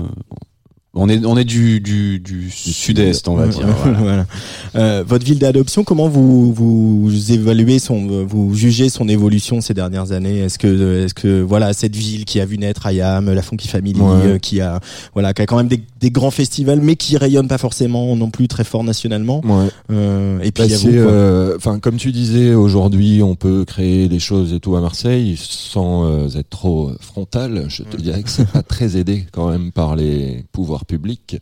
on 0.97 1.09
est 1.09 1.25
on 1.25 1.37
est 1.37 1.45
du 1.45 1.81
du, 1.81 2.19
du 2.19 2.51
sud-est, 2.51 3.29
on 3.29 3.37
va 3.37 3.47
dire. 3.49 3.67
voilà. 3.85 3.99
voilà. 4.01 4.27
Euh, 4.75 5.05
votre 5.07 5.25
ville 5.25 5.39
d'adoption, 5.39 5.85
comment 5.85 6.09
vous 6.09 6.53
vous 6.53 7.33
évaluez 7.33 7.79
son, 7.79 8.25
vous 8.27 8.55
jugez 8.55 8.89
son 8.89 9.09
évolution 9.09 9.61
ces 9.61 9.75
dernières 9.75 10.13
années? 10.13 10.39
Est-ce 10.41 10.59
que 10.59 11.05
est-ce 11.05 11.15
que 11.15 11.43
voilà 11.43 11.73
cette 11.73 11.95
ville 11.95 12.25
qui 12.25 12.41
a 12.41 12.47
vu 12.47 12.59
naître 12.59 12.87
Ayam, 12.87 13.33
la 13.33 13.43
Funky 13.43 13.69
Family, 13.69 14.01
Ouais. 14.01 14.27
euh, 14.27 14.39
qui 14.39 14.61
a 14.61 14.81
voilà 15.15 15.33
qui 15.35 15.43
a 15.43 15.47
quand 15.47 15.57
même 15.59 15.69
des, 15.69 15.81
des 16.01 16.11
grands 16.11 16.31
festivals, 16.31 16.81
mais 16.83 16.97
qui 16.97 17.17
rayonne 17.17 17.49
pas 17.49 17.59
forcément 17.59 18.17
non 18.17 18.31
plus 18.31 18.49
très 18.49 18.65
fort 18.65 18.83
nationalement. 18.85 19.43
Ouais. 19.45 19.69
Euh, 19.91 20.41
et 20.41 20.51
puis 20.51 20.65
Bah, 20.69 20.75
euh, 20.87 21.55
enfin, 21.57 21.79
comme 21.79 21.97
tu 21.97 22.11
disais, 22.13 22.55
aujourd'hui, 22.55 23.23
on 23.23 23.35
peut 23.35 23.65
créer 23.67 24.09
des 24.09 24.19
choses 24.19 24.53
et 24.55 24.61
tout 24.61 24.77
à 24.77 24.81
Marseille 24.81 25.37
sans 25.39 26.07
euh, 26.07 26.29
être 26.39 26.49
trop 26.51 26.93
frontal. 27.01 27.67
Je 27.69 27.83
te 27.83 27.97
dirais 27.97 28.23
que 28.23 28.31
c'est 28.31 28.49
pas 28.49 28.63
très 28.63 28.97
aidé 28.97 29.27
quand 29.33 29.51
même 29.51 29.73
par 29.73 29.95
les 29.97 30.45
pouvoirs 30.53 30.85
publics 30.87 31.39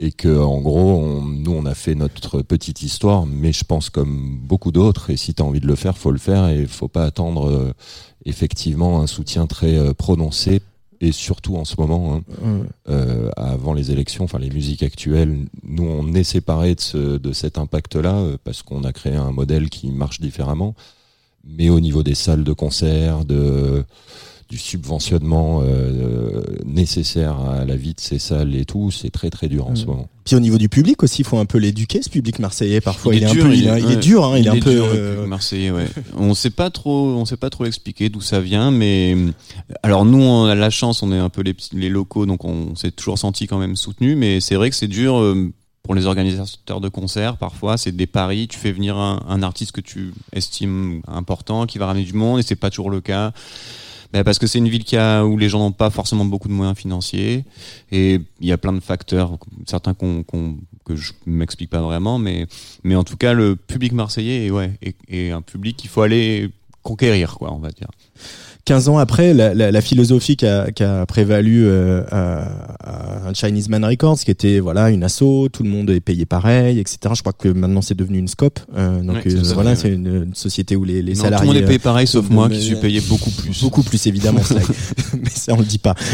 et 0.00 0.12
que, 0.12 0.38
en 0.38 0.60
gros, 0.60 0.92
on, 1.00 1.22
nous, 1.22 1.50
on 1.50 1.66
a 1.66 1.74
fait 1.74 1.96
notre 1.96 2.42
petite 2.42 2.82
histoire, 2.82 3.26
mais 3.26 3.52
je 3.52 3.64
pense 3.64 3.90
comme 3.90 4.38
beaucoup 4.42 4.70
d'autres. 4.70 5.10
Et 5.10 5.16
si 5.16 5.34
tu 5.34 5.42
as 5.42 5.44
envie 5.44 5.60
de 5.60 5.66
le 5.66 5.74
faire, 5.74 5.98
faut 5.98 6.12
le 6.12 6.18
faire 6.18 6.48
et 6.48 6.66
faut 6.66 6.86
pas 6.86 7.04
attendre 7.04 7.48
euh, 7.48 7.72
effectivement 8.24 9.00
un 9.00 9.08
soutien 9.08 9.46
très 9.46 9.76
euh, 9.76 9.94
prononcé. 9.94 10.62
Et 11.00 11.12
surtout 11.12 11.56
en 11.56 11.64
ce 11.64 11.76
moment, 11.78 12.14
hein, 12.14 12.22
Euh, 12.44 12.64
euh, 12.88 13.30
avant 13.36 13.72
les 13.72 13.90
élections, 13.92 14.24
enfin 14.24 14.40
les 14.40 14.50
musiques 14.50 14.82
actuelles, 14.82 15.46
nous 15.62 15.84
on 15.84 16.12
est 16.14 16.24
séparés 16.24 16.74
de, 16.74 16.80
ce, 16.80 17.18
de 17.18 17.32
cet 17.32 17.56
impact-là 17.56 18.24
parce 18.42 18.62
qu'on 18.62 18.82
a 18.82 18.92
créé 18.92 19.14
un 19.14 19.30
modèle 19.30 19.68
qui 19.70 19.92
marche 19.92 20.20
différemment. 20.20 20.74
Mais 21.44 21.70
au 21.70 21.78
niveau 21.78 22.02
des 22.02 22.16
salles 22.16 22.42
de 22.42 22.52
concert, 22.52 23.24
de, 23.24 23.84
du 24.48 24.56
subventionnement 24.56 25.60
euh, 25.62 26.42
nécessaire 26.64 27.38
à 27.40 27.64
la 27.66 27.76
vie 27.76 27.92
de 27.92 28.00
ces 28.00 28.18
salles 28.18 28.54
et 28.54 28.64
tout, 28.64 28.90
c'est 28.90 29.10
très 29.10 29.28
très 29.28 29.48
dur 29.48 29.66
en 29.68 29.76
ce 29.76 29.84
moment. 29.84 30.08
Puis 30.24 30.36
au 30.36 30.40
niveau 30.40 30.56
du 30.56 30.68
public 30.70 31.02
aussi, 31.02 31.20
il 31.22 31.24
faut 31.26 31.38
un 31.38 31.44
peu 31.44 31.58
l'éduquer, 31.58 32.00
ce 32.02 32.08
public 32.08 32.38
marseillais. 32.38 32.80
Parfois, 32.80 33.14
il, 33.14 33.24
est, 33.24 33.30
dur, 33.30 33.44
un 33.44 33.48
peu, 33.48 33.54
il, 33.54 33.66
est- 33.66 33.96
dur, 33.96 34.36
il, 34.36 34.46
est 34.46 34.50
un 34.50 34.58
peu. 34.58 34.70
dur, 34.72 34.86
le 34.86 34.92
euh, 34.92 35.14
public 35.14 35.28
marseillais, 35.28 35.70
ouais. 35.70 35.86
on 36.16 36.32
sait 36.34 36.50
pas 36.50 36.70
trop, 36.70 37.08
on 37.08 37.26
sait 37.26 37.36
pas 37.36 37.50
trop 37.50 37.66
expliquer 37.66 38.08
d'où 38.08 38.22
ça 38.22 38.40
vient, 38.40 38.70
mais 38.70 39.16
alors 39.82 40.06
nous, 40.06 40.22
on 40.22 40.46
a 40.46 40.54
la 40.54 40.70
chance, 40.70 41.02
on 41.02 41.12
est 41.12 41.18
un 41.18 41.28
peu 41.28 41.42
les 41.72 41.88
locaux, 41.90 42.24
donc 42.24 42.44
on 42.44 42.74
s'est 42.74 42.90
toujours 42.90 43.18
senti 43.18 43.46
quand 43.46 43.58
même 43.58 43.76
soutenu, 43.76 44.16
mais 44.16 44.40
c'est 44.40 44.54
vrai 44.54 44.70
que 44.70 44.76
c'est 44.76 44.88
dur. 44.88 45.18
euh, 45.18 45.52
pour 45.84 45.94
les 45.94 46.04
organisateurs 46.04 46.82
de 46.82 46.90
concerts, 46.90 47.38
parfois, 47.38 47.78
c'est 47.78 47.92
des 47.96 48.06
paris. 48.06 48.46
Tu 48.46 48.58
fais 48.58 48.72
venir 48.72 48.98
un, 48.98 49.24
un 49.26 49.42
artiste 49.42 49.72
que 49.72 49.80
tu 49.80 50.12
estimes 50.34 51.00
important, 51.06 51.64
qui 51.64 51.78
va 51.78 51.86
ramener 51.86 52.04
du 52.04 52.12
monde, 52.12 52.40
et 52.40 52.42
c'est 52.42 52.56
pas 52.56 52.68
toujours 52.68 52.90
le 52.90 53.00
cas. 53.00 53.32
Ben, 54.12 54.24
parce 54.24 54.38
que 54.38 54.46
c'est 54.46 54.58
une 54.58 54.68
ville 54.68 54.84
où 55.24 55.36
les 55.36 55.48
gens 55.48 55.58
n'ont 55.58 55.72
pas 55.72 55.90
forcément 55.90 56.24
beaucoup 56.24 56.48
de 56.48 56.54
moyens 56.54 56.78
financiers 56.78 57.44
et 57.92 58.20
il 58.40 58.46
y 58.46 58.52
a 58.52 58.58
plein 58.58 58.72
de 58.72 58.80
facteurs, 58.80 59.36
certains 59.66 59.94
que 59.94 60.96
je 60.96 61.12
m'explique 61.26 61.68
pas 61.68 61.82
vraiment, 61.82 62.18
mais, 62.18 62.46
mais 62.84 62.96
en 62.96 63.04
tout 63.04 63.18
cas 63.18 63.34
le 63.34 63.54
public 63.54 63.92
marseillais 63.92 64.46
est, 64.46 64.50
ouais, 64.50 64.78
est 65.08 65.30
un 65.30 65.42
public 65.42 65.76
qu'il 65.76 65.90
faut 65.90 66.00
aller 66.00 66.50
conquérir, 66.82 67.34
quoi, 67.34 67.52
on 67.52 67.58
va 67.58 67.70
dire. 67.70 67.88
15 68.68 68.88
ans 68.90 68.98
après, 68.98 69.32
la, 69.32 69.54
la, 69.54 69.70
la 69.70 69.80
philosophie 69.80 70.36
qui 70.36 70.46
a, 70.46 70.70
qui 70.70 70.82
a 70.84 71.06
prévalu 71.06 71.64
euh, 71.66 72.02
à, 72.10 73.28
à 73.28 73.32
Chinese 73.32 73.70
Man 73.70 73.82
Records, 73.82 74.18
qui 74.18 74.30
était 74.30 74.60
voilà 74.60 74.90
une 74.90 75.02
asso, 75.04 75.48
tout 75.50 75.62
le 75.62 75.70
monde 75.70 75.88
est 75.88 76.00
payé 76.00 76.26
pareil, 76.26 76.78
etc. 76.78 76.98
Je 77.14 77.20
crois 77.22 77.32
que 77.32 77.48
maintenant 77.48 77.80
c'est 77.80 77.96
devenu 77.96 78.18
une 78.18 78.28
scope. 78.28 78.60
Euh, 78.76 79.00
donc 79.00 79.24
Ouais, 79.24 79.34
euh, 79.34 79.40
voilà, 79.54 79.74
c'est 79.74 79.88
une, 79.90 80.24
une 80.26 80.34
société 80.34 80.76
où 80.76 80.84
les, 80.84 81.00
les 81.00 81.14
Non, 81.14 81.22
salariés 81.22 81.46
tout 81.46 81.52
le 81.54 81.60
monde 81.60 81.64
est 81.64 81.66
payé 81.66 81.78
pareil, 81.78 82.06
sauf 82.06 82.26
euh, 82.30 82.34
moi 82.34 82.48
mais- 82.50 82.56
qui 82.56 82.62
suis 82.62 82.76
payé 82.76 83.00
beaucoup 83.08 83.30
plus. 83.30 83.62
Beaucoup 83.62 83.82
plus 83.82 84.06
évidemment, 84.06 84.42
mais 85.14 85.30
ça 85.30 85.54
on 85.54 85.58
le 85.60 85.64
dit 85.64 85.78
pas. 85.78 85.94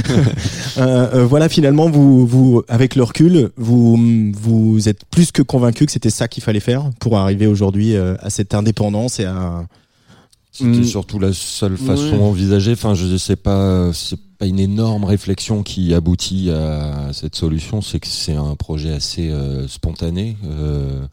Euh, 0.77 1.09
euh, 1.15 1.25
voilà, 1.27 1.49
finalement, 1.49 1.89
vous, 1.89 2.27
vous, 2.27 2.63
avec 2.69 2.97
le 2.97 3.05
recul, 3.05 3.51
vous, 3.57 3.97
vous 4.33 4.89
êtes 4.89 5.05
plus 5.09 5.31
que 5.31 5.41
convaincu 5.41 5.87
que 5.87 5.93
c'était 5.93 6.11
ça 6.11 6.27
qu'il 6.27 6.43
fallait 6.43 6.59
faire 6.59 6.91
pour 6.99 7.17
arriver 7.17 7.47
aujourd'hui 7.47 7.95
euh, 7.95 8.17
à 8.21 8.29
cette 8.29 8.55
indépendance 8.55 9.21
et 9.21 9.25
à 9.25 9.65
C'était 10.57 10.71
Mm. 10.79 10.85
surtout 10.85 11.19
la 11.19 11.33
seule 11.33 11.77
façon 11.77 12.13
Ouais. 12.17 12.23
envisagée. 12.23 12.73
Enfin, 12.73 12.95
je 12.95 13.17
sais 13.17 13.35
pas, 13.35 13.93
c'est 13.93 14.21
pas 14.39 14.47
une 14.47 14.61
énorme 14.61 15.03
réflexion 15.03 15.65
qui 15.65 15.93
aboutit 15.93 16.49
à 16.51 17.13
cette 17.13 17.35
solution. 17.35 17.83
C'est 17.83 17.99
que 17.99 18.07
c'est 18.07 18.37
un 18.37 18.55
projet 18.55 18.93
assez 18.93 19.31
euh, 19.31 19.67
spontané, 19.67 20.37
euh, 20.45 21.05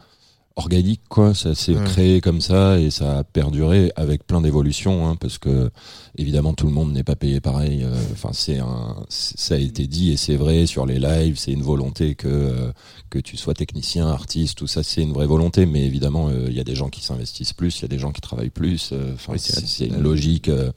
organique, 0.56 1.02
quoi. 1.10 1.34
Ça 1.34 1.56
s'est 1.56 1.74
Ouais. 1.76 1.84
créé 1.86 2.22
comme 2.22 2.42
ça 2.42 2.78
et 2.80 2.92
ça 2.92 3.20
a 3.20 3.24
perduré 3.24 3.92
avec 3.96 4.26
plein 4.28 4.42
d'évolutions, 4.42 5.08
hein, 5.08 5.16
parce 5.20 5.38
que 5.38 5.70
évidemment 6.18 6.54
tout 6.54 6.66
le 6.68 6.74
monde 6.74 6.92
n'est 6.92 7.04
pas 7.06 7.16
payé 7.16 7.40
pareil. 7.40 7.84
Euh, 7.84 7.96
Enfin, 8.12 8.30
c'est 8.34 8.60
un, 8.60 8.98
ça 9.10 9.56
a 9.56 9.58
été 9.58 9.88
dit 9.88 10.12
et 10.12 10.18
c'est 10.18 10.36
vrai 10.36 10.66
sur 10.66 10.86
les 10.86 11.00
lives. 11.00 11.38
C'est 11.38 11.52
une 11.54 11.64
volonté 11.64 12.16
que 12.16 12.28
euh, 12.28 12.72
que 13.10 13.20
tu 13.20 13.38
sois 13.38 13.54
technicien, 13.54 14.08
artiste, 14.08 14.58
tout 14.58 14.68
ça, 14.68 14.84
c'est 14.84 15.02
une 15.02 15.14
vraie 15.14 15.26
volonté. 15.28 15.66
Mais 15.66 15.86
évidemment, 15.86 16.28
euh, 16.30 16.46
il 16.50 16.54
y 16.56 16.60
a 16.60 16.64
des 16.66 16.76
gens 16.76 16.90
qui 16.90 17.02
s'investissent 17.04 17.54
plus, 17.54 17.80
il 17.80 17.82
y 17.84 17.86
a 17.86 17.90
des 17.90 18.00
gens 18.00 18.12
qui 18.12 18.22
travaillent 18.22 18.50
plus. 18.50 18.90
euh, 18.92 19.14
Enfin, 19.16 19.34
Oui, 19.34 19.40
c'est 19.40 19.88
une 19.88 20.02
logique. 20.02 20.50
euh, 20.50 20.72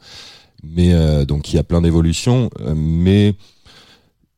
mais 0.62 0.94
euh, 0.94 1.24
donc 1.26 1.52
il 1.52 1.56
y 1.56 1.58
a 1.58 1.64
plein 1.64 1.82
d'évolutions. 1.82 2.48
euh, 2.60 2.74
mais 2.76 3.34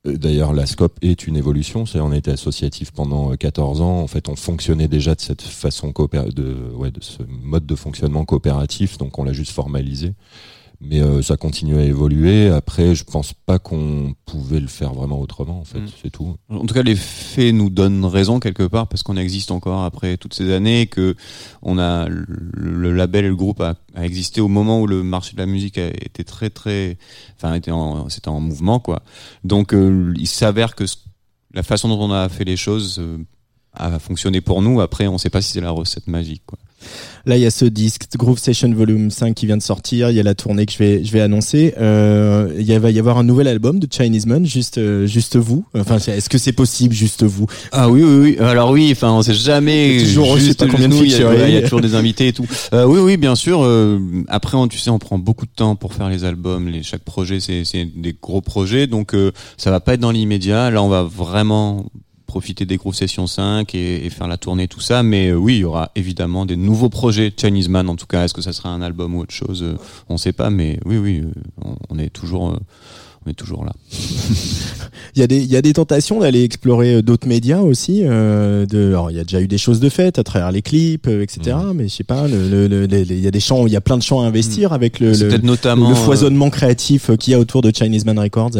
D'ailleurs, 0.07 0.53
la 0.53 0.66
SCOP 0.66 0.99
est 1.03 1.27
une 1.27 1.37
évolution. 1.37 1.85
C'est 1.85 2.01
on 2.01 2.12
était 2.12 2.31
associatif 2.31 2.93
pendant 2.93 3.33
euh, 3.33 3.37
14 3.37 3.81
ans. 3.81 3.99
En 4.01 4.07
fait, 4.07 4.28
on 4.28 4.37
fonctionnait 4.37 4.89
déjà 4.89 5.15
de 5.15 5.20
cette 5.20 5.43
façon 5.43 5.89
de 5.89 6.31
de 6.33 7.01
ce 7.01 7.23
mode 7.43 7.66
de 7.66 7.74
fonctionnement 7.74 8.24
coopératif. 8.24 8.99
Donc, 8.99 9.19
on 9.19 9.24
l'a 9.24 9.33
juste 9.33 9.53
formalisé. 9.53 10.15
Mais 10.81 11.01
euh, 11.01 11.23
ça 11.23 11.36
continue 11.36 11.77
à 11.78 11.82
évoluer. 11.82 12.48
Après, 12.51 12.94
je 12.94 13.03
pense 13.05 13.32
pas 13.32 13.59
qu'on 13.59 14.15
pouvait 14.27 14.61
le 14.61 14.66
faire 14.69 14.93
vraiment 14.93 15.19
autrement. 15.20 15.59
En 15.61 15.65
fait, 15.65 15.78
Mm. 15.81 15.89
c'est 16.03 16.11
tout. 16.11 16.36
En 16.51 16.66
tout 16.66 16.74
cas, 16.74 16.82
les 16.82 16.97
faits 16.97 17.55
nous 17.55 17.70
donnent 17.70 18.05
raison 18.05 18.40
quelque 18.40 18.62
part 18.65 18.86
parce 18.86 19.03
qu'on 19.03 19.16
existe 19.16 19.51
encore 19.51 19.85
après 19.85 20.16
toutes 20.19 20.35
ces 20.35 20.53
années, 20.53 20.82
et 20.82 20.86
que 20.86 21.15
on 21.62 21.78
a 21.78 22.09
le, 22.09 22.27
le 22.53 22.93
label 22.93 23.24
et 23.24 23.28
le 23.28 23.36
groupe 23.36 23.61
a, 23.62 23.77
a 23.94 24.05
existé 24.05 24.40
au 24.43 24.48
moment 24.48 24.81
où 24.81 24.86
le 24.86 25.03
marché 25.03 25.32
de 25.32 25.39
la 25.39 25.47
musique 25.47 25.78
a 25.78 25.89
été 25.89 26.24
très 26.24 26.51
très, 26.51 26.98
enfin 27.36 27.55
était 27.55 27.70
en, 27.70 28.09
c'était 28.11 28.28
en 28.28 28.40
mouvement 28.40 28.78
quoi. 28.78 29.03
Donc 29.44 29.73
euh, 29.73 30.12
il 30.19 30.27
s'avère 30.28 30.74
que 30.74 30.86
ce- 30.86 30.97
la 31.55 31.62
façon 31.62 31.89
dont 31.89 31.98
on 32.01 32.12
a 32.12 32.28
fait 32.28 32.44
les 32.44 32.57
choses 32.59 32.98
euh, 33.01 33.16
a 33.73 33.98
fonctionné 33.98 34.43
pour 34.43 34.61
nous. 34.61 34.81
Après, 34.82 35.07
on 35.07 35.16
sait 35.16 35.31
pas 35.31 35.40
si 35.40 35.53
c'est 35.53 35.61
la 35.62 35.70
recette 35.70 36.07
magique 36.07 36.43
quoi. 36.47 36.59
Là, 37.24 37.36
il 37.36 37.43
y 37.43 37.47
a 37.47 37.51
ce 37.51 37.65
disque 37.65 38.05
Groove 38.16 38.39
Session 38.39 38.73
Volume 38.73 39.11
5 39.11 39.35
qui 39.35 39.47
vient 39.47 39.57
de 39.57 39.62
sortir. 39.62 40.11
Il 40.11 40.16
y 40.16 40.20
a 40.20 40.23
la 40.23 40.36
tournée 40.36 40.65
que 40.65 40.73
je 40.73 40.78
vais, 40.78 41.05
je 41.05 41.11
vais 41.12 41.20
annoncer. 41.20 41.74
Euh, 41.78 42.53
il 42.57 42.78
va 42.78 42.90
y 42.93 42.98
avoir 43.01 43.19
un 43.19 43.24
nouvel 43.24 43.48
album 43.48 43.81
de 43.81 43.89
Chinese 43.90 44.27
Man, 44.27 44.47
juste, 44.47 44.78
euh, 44.78 45.07
juste 45.07 45.36
vous. 45.36 45.65
Enfin, 45.77 45.97
est-ce 45.97 46.28
que 46.28 46.39
c'est 46.39 46.53
possible, 46.53 46.94
juste 46.94 47.24
vous? 47.24 47.47
Ah 47.73 47.89
oui, 47.90 48.03
oui, 48.05 48.36
oui. 48.39 48.44
Alors 48.47 48.70
oui, 48.70 48.90
enfin, 48.93 49.11
on 49.11 49.23
sait 49.23 49.35
jamais. 49.35 49.98
Toujours, 50.01 50.35
je 50.36 50.40
sais 50.40 50.47
juste 50.47 50.61
pas 50.61 50.66
combien 50.69 50.89
de 50.89 50.94
nous, 50.94 51.03
il 51.03 51.11
y 51.11 51.15
a- 51.15 51.48
Il 51.48 51.55
y 51.55 51.57
a 51.59 51.62
toujours 51.62 51.81
des 51.81 51.97
invités 51.97 52.28
et 52.28 52.32
tout. 52.32 52.47
Euh, 52.73 52.85
oui, 52.86 53.01
oui, 53.01 53.16
bien 53.16 53.35
sûr. 53.35 53.61
euh, 53.65 53.98
après, 54.28 54.57
on, 54.57 54.69
tu 54.69 54.78
sais, 54.78 54.90
on 54.90 55.01
prend 55.01 55.19
beaucoup 55.19 55.47
de 55.47 55.51
temps 55.55 55.74
pour 55.74 55.94
faire 55.94 56.09
les 56.09 56.24
albums. 56.24 56.69
Les, 56.69 56.82
chaque 56.85 57.03
projet, 57.03 57.40
c'est 57.40 57.65
c'est 57.65 57.85
des 57.86 58.15
gros 58.20 58.40
projets, 58.40 58.86
donc 58.86 59.15
ça 59.57 59.70
va 59.73 59.81
pas 59.81 59.94
être 59.94 60.01
dans 60.01 60.12
l'immédiat. 60.12 60.70
Là, 60.70 60.81
on 60.82 60.89
va 60.89 61.03
vraiment 61.03 61.86
profiter 62.27 62.66
des 62.66 62.77
Groove 62.77 62.94
Session 62.94 63.27
5 63.27 63.74
et, 63.74 64.11
faire 64.11 64.28
la 64.28 64.36
tournée, 64.36 64.69
tout 64.69 64.81
ça. 64.81 65.03
Mais 65.03 65.28
euh, 65.28 65.36
oui, 65.36 65.57
il 65.57 65.61
y 65.61 65.65
aura 65.65 65.90
évidemment 65.94 66.44
des 66.44 66.57
nouveaux 66.57 66.89
projets. 66.89 67.32
Chinese 67.35 67.69
Man, 67.69 67.89
en 67.89 67.97
tout 67.97 68.07
cas, 68.07 68.24
est-ce 68.24 68.35
que 68.35 68.43
ça 68.43 68.53
sera 68.53 68.69
un 68.69 68.82
album 68.82 69.15
ou 69.15 69.20
autre 69.20 69.35
chose 69.35 69.62
euh, 69.62 69.77
On 70.09 70.16
sait 70.16 70.32
pas, 70.32 70.51
mais 70.51 70.78
oui, 70.85 70.98
oui, 70.98 71.20
euh, 71.20 71.69
on 71.89 71.98
est 71.98 72.11
toujours, 72.11 72.59
est 73.31 73.35
toujours 73.35 73.65
là. 73.65 73.73
Il 75.15 75.20
y 75.20 75.23
a 75.23 75.27
des, 75.27 75.39
il 75.39 75.51
y 75.51 75.57
a 75.57 75.62
des 75.62 75.73
tentations 75.73 76.20
d'aller 76.20 76.43
explorer 76.44 76.97
euh, 76.97 77.03
d'autres 77.03 77.27
médias 77.27 77.61
aussi. 77.61 78.03
Euh, 78.05 78.66
de, 78.66 78.89
alors, 78.89 79.11
il 79.11 79.16
y 79.16 79.20
a 79.20 79.23
déjà 79.24 79.40
eu 79.40 79.48
des 79.48 79.57
choses 79.57 79.81
de 79.81 79.89
faites 79.89 80.19
à 80.19 80.24
travers 80.24 80.53
les 80.53 80.61
clips, 80.61 81.07
euh, 81.07 81.23
etc. 81.23 81.57
Mm. 81.57 81.73
Mais 81.74 81.89
je 81.89 81.94
sais 81.94 82.05
pas, 82.05 82.28
le, 82.28 82.48
le- 82.51 82.66
le- 82.69 82.85
les- 82.85 83.05
les- 83.07 83.16
il 83.16 83.23
y 83.24 83.27
a 83.27 83.31
des 83.31 83.40
champs, 83.40 83.66
il 83.66 83.73
y 83.73 83.77
a 83.77 83.81
plein 83.81 83.97
de 83.97 84.03
champs 84.03 84.20
à 84.23 84.27
investir 84.27 84.74
avec 84.74 85.01
le, 85.01 85.15
C'est 85.15 85.24
le, 85.24 85.28
peut-être 85.31 85.43
notamment 85.44 85.89
le 85.89 85.94
euh, 85.94 85.98
foisonnement 85.98 86.51
créatif 86.51 87.11
qu'il 87.19 87.32
y 87.32 87.35
a 87.35 87.39
autour 87.39 87.62
de 87.62 87.73
Chinese 87.74 88.05
Man 88.05 88.19
Records. 88.19 88.51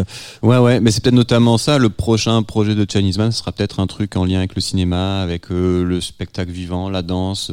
Ouais, 0.43 0.56
ouais, 0.59 0.80
mais 0.80 0.90
c'est 0.90 1.02
peut-être 1.02 1.14
notamment 1.14 1.59
ça. 1.59 1.76
Le 1.76 1.90
prochain 1.90 2.43
projet 2.43 2.74
de 2.74 2.86
Chinese 2.90 3.18
Man 3.18 3.32
sera 3.32 3.52
peut-être 3.52 3.78
un 3.80 3.86
truc 3.86 4.16
en 4.16 4.24
lien 4.24 4.38
avec 4.38 4.55
le 4.55 4.62
cinéma, 4.62 5.20
avec 5.20 5.51
euh, 5.51 5.84
le 5.84 6.01
spectacle 6.01 6.51
vivant, 6.52 6.88
la 6.88 7.02
danse. 7.02 7.51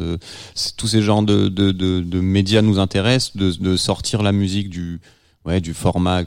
tous 0.78 0.88
ces 0.88 1.02
genres 1.02 1.24
de, 1.24 1.50
de, 1.50 1.72
de, 1.72 2.00
de 2.00 2.20
médias 2.22 2.62
nous 2.62 2.80
intéressent, 2.80 3.36
de, 3.36 3.52
de 3.52 3.76
sortir 3.76 4.24
la 4.24 4.32
musique 4.32 4.70
du, 4.70 5.02
ouais, 5.46 5.60
du 5.60 5.74
format 5.74 6.24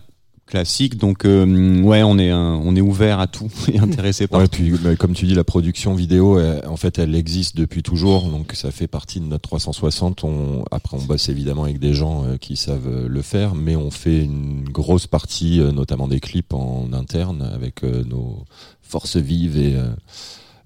classique. 0.47 0.97
Donc, 0.97 1.25
euh, 1.25 1.81
ouais, 1.83 2.03
on 2.03 2.19
est, 2.19 2.31
un- 2.31 2.55
on 2.65 2.75
est 2.77 2.81
ouvert 2.81 3.19
à 3.21 3.27
tout 3.27 3.51
et 3.73 3.79
intéressé 3.79 4.27
par 4.27 4.41
Ouais, 4.41 4.49
tout. 4.49 4.63
puis 4.63 4.71
bah, 4.71 4.97
comme 4.97 5.13
tu 5.13 5.27
dis, 5.27 5.35
la 5.35 5.45
production 5.45 5.95
vidéo, 5.95 6.39
elle- 6.39 6.65
en 6.67 6.77
fait, 6.77 6.99
elle 6.99 7.15
existe 7.15 7.57
depuis 7.57 7.83
toujours, 7.83 8.29
donc 8.31 8.53
ça 8.55 8.71
fait 8.71 8.87
partie 8.87 9.21
de 9.21 9.27
notre 9.27 9.43
360. 9.49 10.25
On, 10.25 10.65
après, 10.71 10.97
on 10.97 11.03
bosse 11.03 11.29
évidemment 11.29 11.65
avec 11.65 11.79
des 11.79 11.95
gens 11.95 12.25
euh, 12.25 12.37
qui 12.37 12.57
savent 12.57 12.87
euh, 12.89 13.09
le 13.09 13.23
faire, 13.23 13.55
mais 13.55 13.77
on 13.77 13.91
fait 13.91 14.25
une 14.25 14.65
grosse 14.69 15.07
partie, 15.07 15.61
euh, 15.61 15.73
notamment 15.73 16.09
des 16.09 16.21
clips 16.21 16.55
en 16.55 16.93
interne, 16.93 17.43
avec 17.43 17.83
euh, 17.85 18.05
nos 18.05 18.45
forces 18.83 19.17
vives 19.17 19.57
et 19.59 19.75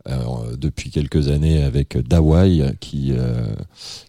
euh, 0.09 0.57
depuis 0.57 0.91
quelques 0.91 1.29
années 1.29 1.63
avec 1.63 1.99
Dawai 1.99 2.75
qui 2.81 3.13
euh, 3.13 3.55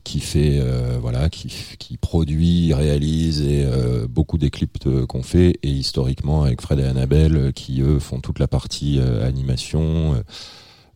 qui 0.05 0.21
fait 0.21 0.59
euh, 0.61 0.97
voilà 1.01 1.29
qui, 1.29 1.53
qui 1.79 1.97
produit 1.97 2.73
réalise 2.73 3.41
et 3.41 3.65
euh, 3.65 4.07
beaucoup 4.07 4.37
des 4.37 4.49
clips 4.49 4.77
qu'on 5.07 5.23
fait. 5.23 5.59
Et 5.63 5.69
historiquement 5.69 6.43
avec 6.43 6.61
Fred 6.61 6.79
et 6.79 6.85
Annabelle 6.85 7.51
qui 7.53 7.81
eux 7.81 7.99
font 7.99 8.21
toute 8.21 8.39
la 8.39 8.47
partie 8.47 8.99
euh, 8.99 9.27
animation. 9.27 10.23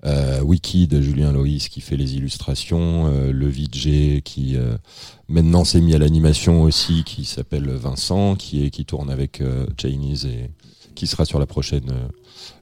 Euh, 0.05 0.39
Wiki 0.41 0.87
de 0.87 1.01
Julien 1.01 1.31
Loïs 1.31 1.67
qui 1.67 1.81
fait 1.81 1.97
les 1.97 2.15
illustrations, 2.15 3.07
le 3.31 3.49
VJ 3.49 4.21
qui 4.21 4.55
maintenant 5.27 5.63
s'est 5.65 5.81
mis 5.81 5.95
à 5.95 5.97
l'animation 5.97 6.61
aussi, 6.61 7.03
qui 7.03 7.25
s'appelle 7.25 7.67
Vincent, 7.71 8.35
qui 8.35 8.63
est 8.63 8.69
qui 8.69 8.85
tourne 8.85 9.09
avec 9.09 9.41
Chinese 9.77 10.25
et 10.27 10.51
qui 10.95 11.07
sera 11.07 11.25
sur 11.25 11.39
la 11.39 11.45
prochaine 11.45 11.89
euh, 11.91 12.07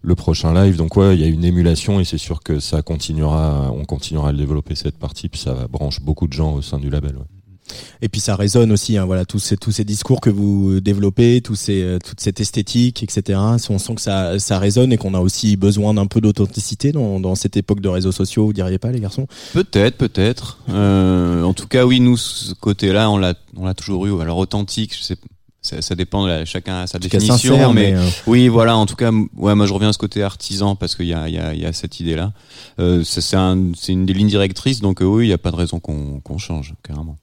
le 0.01 0.15
prochain 0.15 0.53
live. 0.53 0.75
Donc 0.75 0.97
ouais, 0.97 1.15
il 1.15 1.21
y 1.21 1.23
a 1.23 1.27
une 1.27 1.45
émulation 1.45 1.99
et 1.99 2.05
c'est 2.05 2.17
sûr 2.17 2.41
que 2.43 2.59
ça 2.59 2.81
continuera, 2.81 3.71
on 3.71 3.85
continuera 3.85 4.29
à 4.29 4.33
développer 4.33 4.75
cette 4.75 4.97
partie, 4.97 5.29
puis 5.29 5.39
ça 5.39 5.67
branche 5.69 6.01
beaucoup 6.01 6.27
de 6.27 6.33
gens 6.33 6.53
au 6.53 6.61
sein 6.61 6.79
du 6.79 6.89
label. 6.89 7.15
ouais. 7.15 7.23
Et 8.01 8.09
puis 8.09 8.19
ça 8.19 8.35
résonne 8.35 8.71
aussi, 8.71 8.97
hein, 8.97 9.05
voilà, 9.05 9.25
tous 9.25 9.39
ces, 9.39 9.57
tous 9.57 9.71
ces 9.71 9.85
discours 9.85 10.21
que 10.21 10.29
vous 10.29 10.79
développez, 10.79 11.41
tous 11.41 11.55
ces, 11.55 11.81
euh, 11.81 11.99
toute 11.99 12.19
cette 12.19 12.39
esthétique, 12.39 13.03
etc. 13.03 13.39
On 13.69 13.79
sent 13.79 13.95
que 13.95 14.01
ça, 14.01 14.37
ça 14.39 14.59
résonne 14.59 14.91
et 14.91 14.97
qu'on 14.97 15.13
a 15.13 15.19
aussi 15.19 15.55
besoin 15.55 15.93
d'un 15.93 16.05
peu 16.05 16.21
d'authenticité 16.21 16.91
dans, 16.91 17.19
dans 17.19 17.35
cette 17.35 17.57
époque 17.57 17.79
de 17.79 17.89
réseaux 17.89 18.11
sociaux, 18.11 18.45
vous 18.47 18.53
diriez 18.53 18.77
pas, 18.77 18.91
les 18.91 18.99
garçons? 18.99 19.27
Peut-être, 19.53 19.97
peut-être. 19.97 20.59
Euh, 20.69 21.43
en 21.43 21.53
tout 21.53 21.67
cas, 21.67 21.85
oui, 21.85 21.99
nous, 21.99 22.17
ce 22.17 22.53
côté-là, 22.53 23.09
on 23.09 23.17
l'a, 23.17 23.33
on 23.55 23.65
l'a 23.65 23.73
toujours 23.73 24.05
eu. 24.05 24.21
Alors 24.21 24.37
authentique, 24.37 24.95
je 24.97 25.03
sais, 25.03 25.17
ça, 25.63 25.81
ça 25.81 25.95
dépend. 25.95 26.23
de 26.25 26.29
la- 26.29 26.45
chacun 26.45 26.81
a 26.81 26.87
sa 26.87 26.99
définition, 26.99 27.35
sincère, 27.55 27.73
mais, 27.73 27.93
mais, 27.93 27.97
euh, 27.97 28.07
oui, 28.27 28.47
voilà. 28.49 28.77
En 28.77 28.85
tout 28.85 28.95
cas, 28.95 29.11
ouais, 29.37 29.55
moi, 29.55 29.65
je 29.65 29.73
reviens 29.73 29.89
à 29.89 29.93
ce 29.93 29.97
côté 29.97 30.21
artisan 30.21 30.75
parce 30.75 30.95
qu'il 30.95 31.07
y 31.07 31.13
a, 31.13 31.27
il 31.27 31.33
y 31.33 31.39
a, 31.39 31.55
y 31.55 31.65
a 31.65 31.73
cette 31.73 31.99
idée-là. 31.99 32.33
Euh, 32.79 33.03
ça, 33.03 33.21
c'est, 33.21 33.35
un, 33.37 33.71
une 33.87 34.05
des 34.05 34.13
lignes 34.13 34.27
directrices, 34.27 34.81
donc 34.81 35.01
euh, 35.01 35.05
oui, 35.05 35.25
il 35.25 35.27
n'y 35.29 35.33
a 35.33 35.37
pas 35.39 35.51
de 35.51 35.55
raison 35.55 35.79
qu'on, 35.79 36.19
qu'on 36.19 36.37
change, 36.37 36.75
carrément. 36.83 37.17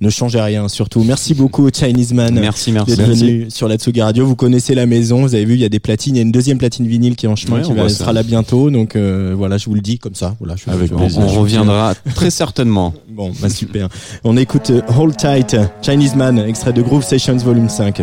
Ne 0.00 0.10
changez 0.10 0.40
rien, 0.40 0.68
surtout. 0.68 1.02
Merci 1.04 1.34
beaucoup, 1.34 1.68
Chinese 1.72 2.12
Man. 2.12 2.38
Merci, 2.38 2.72
merci. 2.72 2.96
d'être 2.96 3.08
venu 3.08 3.46
sur 3.50 3.68
la 3.68 3.76
Tsugi 3.76 4.02
Radio. 4.02 4.26
Vous 4.26 4.36
connaissez 4.36 4.74
la 4.74 4.86
maison, 4.86 5.22
vous 5.22 5.34
avez 5.34 5.44
vu, 5.44 5.54
il 5.54 5.60
y 5.60 5.64
a 5.64 5.68
des 5.68 5.78
platines. 5.80 6.14
Il 6.16 6.18
y 6.18 6.20
a 6.20 6.22
une 6.22 6.32
deuxième 6.32 6.58
platine 6.58 6.86
vinyle 6.86 7.16
qui 7.16 7.26
est 7.26 7.28
en 7.28 7.36
chemin, 7.36 7.58
Ouais, 7.58 7.62
qui 7.62 7.72
va 7.72 7.88
sera 7.88 8.12
là 8.12 8.22
bientôt. 8.22 8.70
Donc 8.70 8.96
euh, 8.96 9.34
voilà, 9.36 9.58
je 9.58 9.66
vous 9.66 9.74
le 9.74 9.80
dis 9.80 9.98
comme 9.98 10.14
ça. 10.14 10.34
Voilà, 10.40 10.56
je, 10.56 10.70
Avec 10.70 10.92
On, 10.92 10.96
plaisir. 10.96 11.20
on 11.20 11.28
reviendra 11.28 11.94
très 12.14 12.30
certainement. 12.30 12.94
Bon, 13.12 13.30
bah 13.42 13.50
super. 13.50 13.88
On 14.24 14.36
écoute 14.38 14.70
euh, 14.70 14.80
Hold 14.98 15.16
Tight, 15.16 15.54
Chinese 15.82 16.14
Man, 16.16 16.38
extrait 16.38 16.72
de 16.72 16.80
Groove 16.80 17.04
Sessions 17.04 17.36
Volume 17.36 17.68
5. 17.68 18.00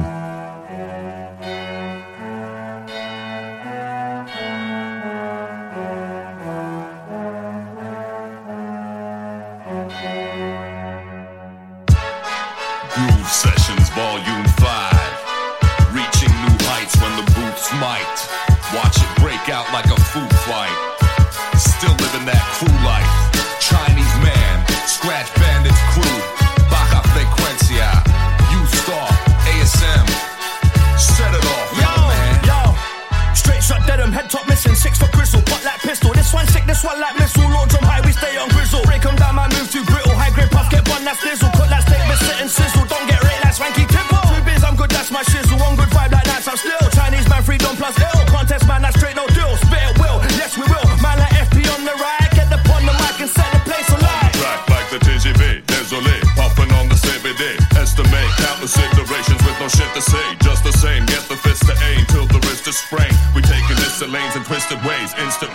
This 36.30 36.38
one 36.38 36.48
sick, 36.54 36.66
this 36.68 36.84
one 36.84 37.02
like 37.02 37.18
missile. 37.18 37.50
Launch 37.50 37.74
'em 37.74 37.82
high, 37.82 38.06
we 38.06 38.14
stay 38.14 38.38
on 38.38 38.50
grizzle. 38.50 38.84
Break 38.86 39.04
'em 39.04 39.16
down, 39.16 39.34
my 39.34 39.48
move 39.50 39.66
too 39.74 39.84
brittle. 39.84 40.14
High 40.14 40.30
grade 40.30 40.52
puff, 40.52 40.70
get 40.70 40.88
one 40.88 41.04
that's 41.04 41.18
dizzle. 41.26 41.50
Cut 41.58 41.72
that 41.74 41.82
steak, 41.90 42.06
but 42.06 42.20
sit 42.20 42.38
and 42.40 42.52
sizzle. 42.52 42.86
Don't 42.86 43.08
get 43.10 43.18
rate 43.24 43.42
like 43.44 43.56
swanky 43.56 43.84
tipple. 43.90 44.22
Two 44.30 44.44
biz, 44.46 44.64
I'm 44.64 44.76
good, 44.76 44.92
that's 44.92 45.10
my 45.10 45.24
shizzle. 45.24 45.58
One 45.58 45.76
good 45.76 45.90
vibe 45.90 46.12
like 46.14 46.30
that, 46.30 46.46
I'm 46.48 46.56
still. 46.56 46.86
Chinese 46.94 47.28
man, 47.28 47.42
freedom 47.42 47.76
plus 47.78 47.98
ill. 47.98 48.22
Contest 48.30 48.68
man, 48.68 48.84
that's 48.84 48.96
straight 48.96 49.16
no 49.16 49.26
deal. 49.34 49.58
Spit 49.58 49.82
it 49.90 49.98
will, 49.98 50.22
yes 50.38 50.54
we 50.56 50.66
will. 50.70 50.86
Man 51.02 51.18
like 51.18 51.34
FP 51.34 51.66
on 51.74 51.82
the 51.84 51.96
right, 51.98 52.30
get 52.38 52.48
the 52.54 52.60
on 52.78 52.86
the 52.86 52.94
mic 53.02 53.18
and 53.26 53.32
set 53.34 53.50
the 53.50 53.62
place 53.66 53.90
alight. 53.90 54.32
Track 54.38 54.70
like 54.70 54.88
the 54.94 55.00
TGV, 55.02 55.64
désolé, 55.66 56.14
popping 56.38 56.72
on 56.78 56.90
the 56.90 56.98
CBD. 57.06 57.58
Estimate, 57.74 58.30
count 58.38 58.62
the 58.62 58.68
situations 58.68 59.42
with 59.42 59.58
no 59.60 59.68
shit 59.68 59.90
to 59.98 60.02
say, 60.02 60.26
just 60.46 60.64
the 60.64 60.74
same. 60.78 61.08
Get 61.08 61.28
the 61.28 61.38
fist 61.42 61.66
to 61.66 61.74
aim 61.90 62.06
till 62.14 62.28
the 62.28 62.40
wrist 62.46 62.68
is 62.68 62.78
sprained. 62.78 63.18
We 63.34 63.42
taking 63.42 63.78
this 63.82 63.98
to 63.98 64.06
lanes 64.06 64.36
and 64.36 64.46
twisted 64.46 64.80
ways, 64.86 65.10
instant 65.26 65.49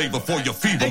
play 0.00 0.08
before 0.08 0.40
your 0.40 0.54
fever. 0.54 0.86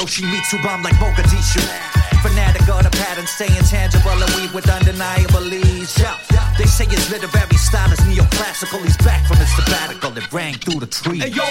Yoshimitsu, 0.00 0.62
bomb 0.62 0.82
like 0.82 0.94
Mogadishu. 0.94 1.60
Fanatic 2.22 2.62
of 2.68 2.82
the 2.84 2.90
pattern, 2.90 3.26
stay 3.26 3.48
intangible 3.52 4.16
and 4.16 4.32
weave 4.36 4.54
with 4.54 4.68
undeniable 4.68 5.52
ease. 5.52 5.92
Yeah. 5.98 6.16
They 6.56 6.64
say 6.64 6.86
his 6.86 7.10
literary 7.10 7.56
style 7.56 7.92
is 7.92 8.00
neoclassical. 8.00 8.82
He's 8.82 8.96
back 8.98 9.26
from 9.26 9.36
his 9.36 9.48
sabbatical. 9.56 10.16
It 10.16 10.32
rang 10.32 10.54
through 10.54 10.80
the 10.80 10.86
tree. 10.86 11.20
Hey, 11.20 11.28
yo, 11.28 11.44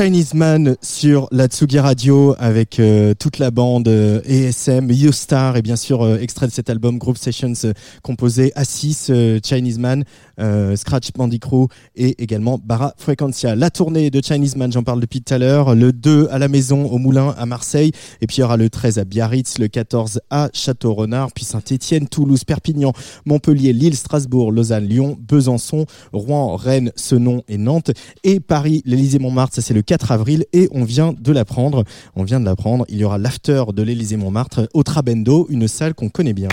Chinese 0.00 0.32
Man 0.32 0.76
sur 0.80 1.28
la 1.30 1.46
Tsugi 1.46 1.78
Radio 1.78 2.34
avec 2.38 2.80
euh, 2.80 3.12
toute 3.12 3.38
la 3.38 3.50
bande 3.50 3.86
euh, 3.86 4.22
ESM, 4.24 4.90
YouStar 4.90 5.58
et 5.58 5.62
bien 5.62 5.76
sûr 5.76 6.00
euh, 6.00 6.16
extrait 6.16 6.46
de 6.46 6.52
cet 6.52 6.70
album 6.70 6.96
Group 6.96 7.18
Sessions 7.18 7.52
euh, 7.64 7.74
composé 8.02 8.50
à 8.54 8.64
6 8.64 9.12
Chinese 9.44 9.78
Man, 9.78 10.04
Scratch 10.74 11.12
Bandicoot 11.12 11.68
et 11.96 12.22
également 12.22 12.58
Barra 12.58 12.94
Frequencia. 12.96 13.54
La 13.54 13.68
tournée 13.68 14.10
de 14.10 14.22
Chinese 14.24 14.56
Man, 14.56 14.72
j'en 14.72 14.82
parle 14.82 15.00
depuis 15.00 15.20
tout 15.20 15.34
à 15.34 15.38
l'heure, 15.38 15.74
le 15.74 15.92
2 15.92 16.28
à 16.30 16.38
la 16.38 16.48
maison 16.48 16.86
au 16.86 16.96
Moulin 16.96 17.34
à 17.36 17.44
Marseille 17.44 17.92
et 18.22 18.26
puis 18.26 18.38
il 18.38 18.40
y 18.40 18.42
aura 18.42 18.56
le 18.56 18.70
13 18.70 18.98
à 18.98 19.04
Biarritz, 19.04 19.58
le 19.58 19.68
14 19.68 20.22
à 20.30 20.48
Château-Renard, 20.54 21.32
puis 21.32 21.44
Saint-Étienne, 21.44 22.08
Toulouse, 22.08 22.44
Perpignan, 22.44 22.94
Montpellier, 23.26 23.74
Lille, 23.74 23.96
Strasbourg, 23.96 24.50
Lausanne, 24.50 24.86
Lyon, 24.86 25.18
Besançon, 25.20 25.84
Rouen, 26.14 26.56
Rennes, 26.56 26.90
Senon 26.96 27.42
et 27.48 27.58
Nantes 27.58 27.90
et 28.24 28.40
Paris, 28.40 28.82
l'Élysée-Montmartre, 28.86 29.56
ça 29.56 29.60
c'est 29.60 29.74
le 29.74 29.82
4 29.90 30.12
avril 30.12 30.44
et 30.52 30.68
on 30.70 30.84
vient 30.84 31.12
de 31.18 31.32
l'apprendre, 31.32 31.82
on 32.14 32.22
vient 32.22 32.38
de 32.38 32.44
l'apprendre, 32.44 32.84
il 32.88 32.98
y 32.98 33.04
aura 33.04 33.18
l'after 33.18 33.64
de 33.74 33.82
l'Élysée-Montmartre 33.82 34.68
au 34.72 34.84
Trabendo, 34.84 35.48
une 35.50 35.66
salle 35.66 35.94
qu'on 35.94 36.08
connaît 36.08 36.32
bien. 36.32 36.46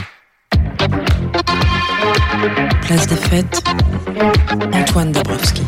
Place 2.82 3.06
des 3.06 3.16
fêtes, 3.16 3.64
Antoine 4.74 5.12
Dabrowski. 5.12 5.62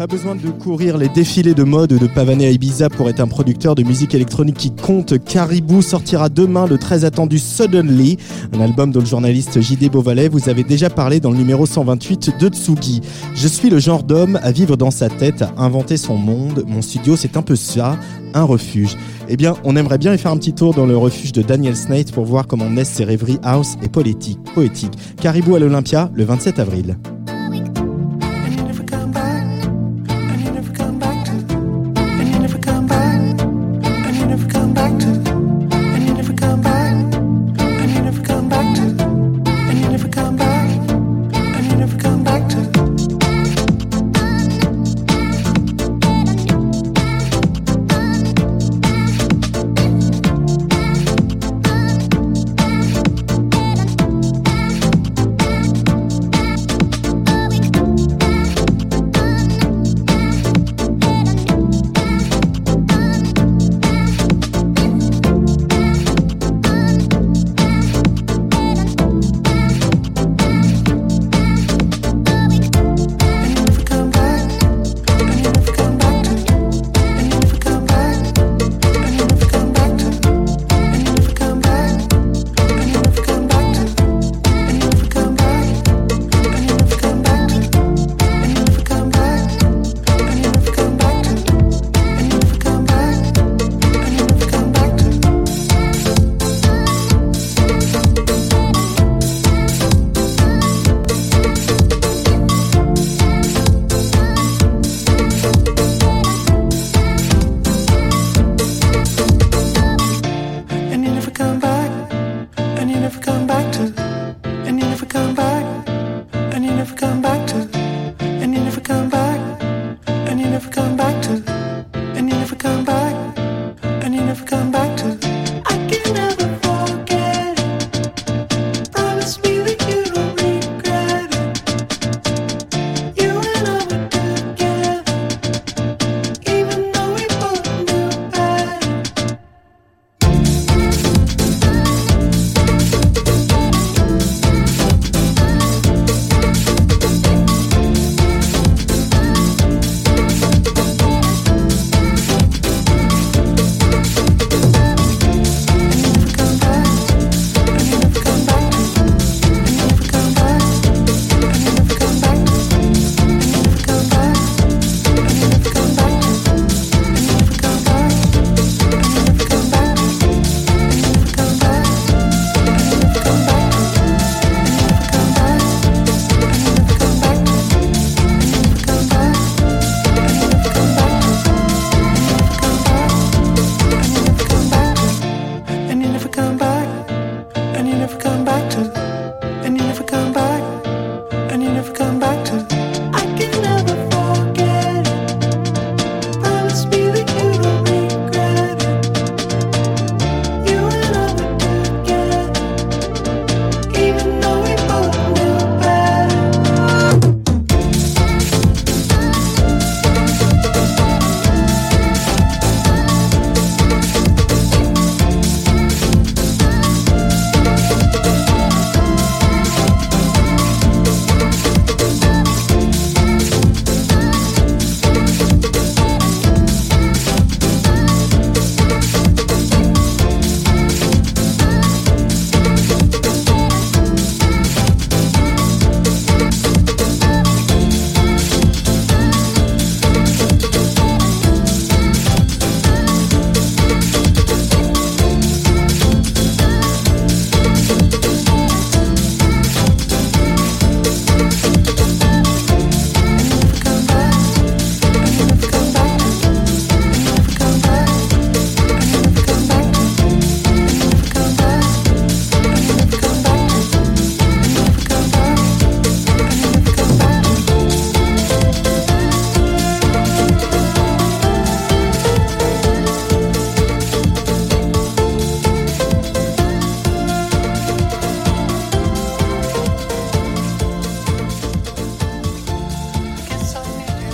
Pas 0.00 0.06
besoin 0.06 0.34
de 0.34 0.48
courir 0.48 0.96
les 0.96 1.10
défilés 1.10 1.52
de 1.52 1.62
mode 1.62 1.90
de 1.90 2.06
pavaner 2.06 2.46
à 2.46 2.50
Ibiza 2.50 2.88
pour 2.88 3.10
être 3.10 3.20
un 3.20 3.28
producteur 3.28 3.74
de 3.74 3.82
musique 3.82 4.14
électronique 4.14 4.56
qui 4.56 4.74
compte. 4.74 5.22
Caribou 5.22 5.82
sortira 5.82 6.30
demain 6.30 6.66
le 6.66 6.78
très 6.78 7.04
attendu 7.04 7.38
Suddenly, 7.38 8.16
un 8.54 8.62
album 8.62 8.92
dont 8.92 9.00
le 9.00 9.04
journaliste 9.04 9.60
JD 9.60 9.90
Beauvalet 9.90 10.28
vous 10.30 10.48
avez 10.48 10.64
déjà 10.64 10.88
parlé 10.88 11.20
dans 11.20 11.30
le 11.30 11.36
numéro 11.36 11.66
128 11.66 12.38
de 12.40 12.48
Tsugi. 12.48 13.02
Je 13.34 13.46
suis 13.46 13.68
le 13.68 13.78
genre 13.78 14.02
d'homme 14.02 14.40
à 14.42 14.52
vivre 14.52 14.74
dans 14.78 14.90
sa 14.90 15.10
tête, 15.10 15.42
à 15.42 15.52
inventer 15.58 15.98
son 15.98 16.16
monde. 16.16 16.64
Mon 16.66 16.80
studio, 16.80 17.14
c'est 17.14 17.36
un 17.36 17.42
peu 17.42 17.54
ça, 17.54 17.98
un 18.32 18.44
refuge. 18.44 18.96
Eh 19.28 19.36
bien, 19.36 19.52
on 19.64 19.76
aimerait 19.76 19.98
bien 19.98 20.14
y 20.14 20.18
faire 20.18 20.32
un 20.32 20.38
petit 20.38 20.54
tour 20.54 20.72
dans 20.72 20.86
le 20.86 20.96
refuge 20.96 21.32
de 21.32 21.42
Daniel 21.42 21.76
Snate 21.76 22.10
pour 22.10 22.24
voir 22.24 22.46
comment 22.46 22.70
naissent 22.70 22.88
ses 22.88 23.04
rêveries 23.04 23.38
house 23.42 23.76
et 23.82 23.90
poétiques. 23.90 24.40
poétiques. 24.54 24.96
Caribou 25.20 25.56
à 25.56 25.58
l'Olympia, 25.58 26.10
le 26.14 26.24
27 26.24 26.58
avril. 26.58 26.96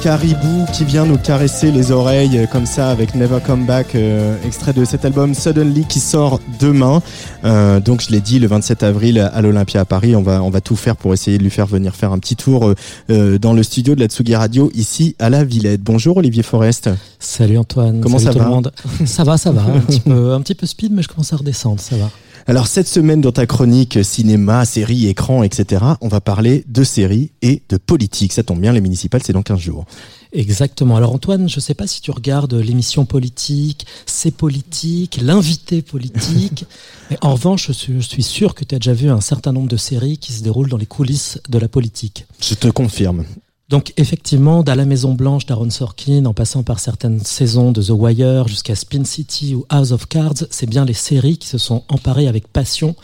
Caribou 0.07 0.67
qui 0.73 0.85
vient 0.85 1.05
nous 1.05 1.19
caresser 1.19 1.73
les 1.73 1.91
oreilles 1.91 2.39
euh, 2.39 2.47
comme 2.47 2.65
ça 2.65 2.91
avec 2.91 3.17
Never 3.17 3.41
Come 3.45 3.67
Back, 3.67 3.97
euh, 3.97 4.37
extrait 4.47 4.73
de 4.73 4.85
cet 4.85 5.05
album 5.05 5.35
Suddenly 5.35 5.85
qui 5.85 5.99
sort 5.99 6.39
demain. 6.61 7.03
Euh, 7.45 7.81
donc 7.81 8.03
je 8.03 8.13
l'ai 8.13 8.21
dit, 8.21 8.39
le 8.39 8.47
27 8.47 8.85
avril 8.85 9.19
à 9.19 9.43
l'Olympia 9.43 9.81
à 9.81 9.85
Paris, 9.85 10.15
on 10.15 10.23
va 10.23 10.45
on 10.45 10.51
va 10.51 10.61
tout 10.61 10.77
faire 10.77 10.95
pour 10.95 11.13
essayer 11.13 11.39
de 11.39 11.43
lui 11.43 11.51
faire 11.51 11.67
venir 11.67 11.97
faire 11.97 12.13
un 12.13 12.21
petit 12.21 12.37
tour 12.37 12.73
euh, 13.11 13.39
dans 13.39 13.53
le 13.53 13.65
studio 13.65 13.97
de 13.97 14.01
la 14.01 14.07
Tsugi 14.07 14.37
Radio 14.37 14.71
ici 14.77 15.17
à 15.19 15.29
la 15.29 15.43
Villette. 15.43 15.83
Bonjour 15.83 16.19
Olivier 16.19 16.45
Forest. 16.45 16.89
Salut 17.19 17.59
Antoine. 17.59 18.01
Comment 18.01 18.19
Salut 18.19 18.27
ça 18.27 18.33
tout 18.35 18.39
va 18.39 18.45
le 18.45 18.51
monde. 18.51 18.73
Ça 19.07 19.25
va, 19.25 19.37
ça 19.37 19.51
va. 19.51 19.63
Un 19.63 19.81
petit 19.81 19.99
peu, 19.99 20.33
un 20.33 20.41
petit 20.41 20.55
peu 20.55 20.69
speed, 20.69 20.93
mais 20.93 21.03
je 21.03 21.09
commence 21.09 21.33
à 21.33 21.37
redescendre. 21.37 21.81
Ça 21.81 21.97
va. 21.97 22.13
Alors 22.49 22.69
cette 22.69 22.87
semaine 22.87 23.21
dans 23.21 23.33
ta 23.33 23.45
chronique 23.45 24.05
cinéma, 24.05 24.65
séries, 24.65 25.09
écran, 25.09 25.43
etc., 25.43 25.85
on 26.01 26.07
va 26.07 26.21
parler 26.21 26.63
de 26.69 26.85
séries 26.85 27.33
et 27.43 27.63
de 27.69 27.77
politique. 27.77 28.33
Ça 28.33 28.45
tombe 28.45 28.61
bien, 28.61 28.73
les 28.73 28.81
municipales 28.81 29.21
c'est 29.25 29.33
dans 29.33 29.43
15 29.43 29.59
jours. 29.59 29.85
Exactement. 30.33 30.97
Alors 30.97 31.13
Antoine, 31.13 31.49
je 31.49 31.59
sais 31.59 31.75
pas 31.75 31.89
si 31.89 32.01
tu 32.01 32.13
regardes 32.13 32.55
l'émission 32.55 33.05
politique, 33.05 33.85
c'est 34.07 34.31
politique, 34.31 35.19
l'invité 35.21 35.83
politique. 35.83 36.67
mais 37.11 37.19
en 37.21 37.33
revanche, 37.33 37.73
je 37.73 37.99
suis 38.01 38.23
sûr 38.23 38.55
que 38.55 38.65
tu 38.65 38.77
as 38.77 38.79
déjà 38.79 38.93
vu 38.93 39.11
un 39.11 39.21
certain 39.21 39.53
nombre 39.53 39.69
de 39.69 39.77
séries 39.77 40.19
qui 40.19 40.33
se 40.33 40.45
déroulent 40.45 40.69
dans 40.69 40.77
les 40.77 40.87
coulisses 40.87 41.41
de 41.49 41.59
la 41.59 41.67
politique. 41.67 42.27
Je 42.41 42.55
te 42.55 42.69
confirme. 42.69 43.25
Donc 43.69 43.93
effectivement, 43.97 44.63
d'À 44.63 44.77
la 44.77 44.85
Maison 44.85 45.15
Blanche 45.15 45.45
d'Aaron 45.45 45.71
Sorkin, 45.71 46.25
en 46.27 46.35
passant 46.35 46.63
par 46.63 46.79
certaines 46.79 47.19
saisons 47.19 47.73
de 47.73 47.83
The 47.83 47.91
Wire 47.91 48.47
jusqu'à 48.47 48.77
Spin 48.77 49.05
City 49.05 49.57
ou 49.57 49.67
House 49.69 49.91
of 49.91 50.07
Cards, 50.07 50.45
c'est 50.51 50.71
bien 50.71 50.85
les 50.85 50.95
séries 50.95 51.37
qui 51.37 51.49
se 51.49 51.59
sont 51.59 51.83
emparées 51.89 52.29
avec 52.29 52.47
passion 52.47 52.95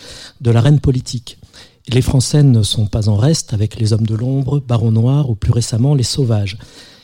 de 0.40 0.52
l'arène 0.52 0.78
politique. 0.78 1.38
Les 1.88 2.00
Français 2.00 2.44
ne 2.44 2.62
sont 2.62 2.86
pas 2.86 3.08
en 3.08 3.16
reste 3.16 3.52
avec 3.52 3.80
Les 3.80 3.92
Hommes 3.92 4.06
de 4.06 4.14
l'Ombre, 4.14 4.60
Baron 4.60 4.92
Noir 4.92 5.30
ou 5.30 5.34
plus 5.34 5.50
récemment 5.50 5.96
Les 5.96 6.04
Sauvages. 6.04 6.56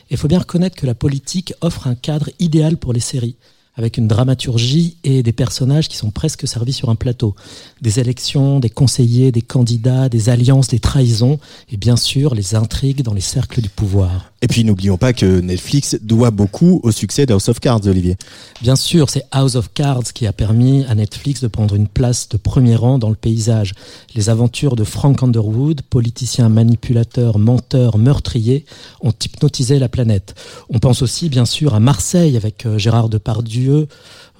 Il 0.09 0.15
faut 0.15 0.29
bien 0.29 0.39
reconnaître 0.39 0.77
que 0.77 0.87
la 0.87 0.95
politique 0.95 1.53
offre 1.59 1.87
un 1.87 1.95
cadre 1.95 2.29
idéal 2.39 2.77
pour 2.77 2.93
les 2.93 3.01
séries, 3.01 3.35
avec 3.79 3.97
une 3.97 4.09
dramaturgie 4.09 4.97
et 5.05 5.23
des 5.23 5.31
personnages 5.31 5.87
qui 5.87 5.95
sont 5.95 6.11
presque 6.11 6.45
servis 6.45 6.73
sur 6.73 6.89
un 6.89 6.95
plateau. 6.95 7.33
Des 7.81 7.99
élections, 7.99 8.59
des 8.59 8.69
conseillers, 8.69 9.31
des 9.31 9.41
candidats, 9.41 10.09
des 10.09 10.27
alliances, 10.27 10.67
des 10.67 10.79
trahisons, 10.79 11.39
et 11.71 11.77
bien 11.77 11.95
sûr 11.95 12.35
les 12.35 12.55
intrigues 12.55 13.03
dans 13.03 13.13
les 13.13 13.21
cercles 13.21 13.61
du 13.61 13.69
pouvoir. 13.69 14.33
Et 14.41 14.47
puis 14.47 14.65
n'oublions 14.65 14.97
pas 14.97 15.13
que 15.13 15.39
Netflix 15.39 15.97
doit 16.01 16.31
beaucoup 16.31 16.81
au 16.83 16.91
succès 16.91 17.25
d'House 17.25 17.47
of 17.47 17.59
Cards, 17.61 17.85
Olivier. 17.85 18.17
Bien 18.61 18.75
sûr, 18.75 19.09
c'est 19.09 19.23
House 19.31 19.55
of 19.55 19.69
Cards 19.73 20.13
qui 20.13 20.27
a 20.27 20.33
permis 20.33 20.83
à 20.85 20.95
Netflix 20.95 21.41
de 21.41 21.47
prendre 21.47 21.75
une 21.75 21.87
place 21.87 22.27
de 22.27 22.37
premier 22.37 22.75
rang 22.75 22.99
dans 22.99 23.09
le 23.09 23.15
paysage. 23.15 23.73
Les 24.13 24.29
aventures 24.29 24.75
de 24.75 24.83
Frank 24.83 25.23
Underwood, 25.23 25.81
politicien 25.83 26.49
manipulateur, 26.49 27.37
menteur, 27.37 27.97
meurtrier, 27.97 28.65
ont 29.01 29.11
hypnotisé 29.11 29.79
la 29.79 29.87
planète. 29.87 30.35
On 30.69 30.79
pense 30.79 31.01
aussi 31.01 31.29
bien 31.29 31.45
sûr 31.45 31.73
à 31.73 31.79
Marseille 31.79 32.35
avec 32.35 32.65
euh, 32.65 32.77
Gérard 32.77 33.09
Depardieu. 33.09 33.68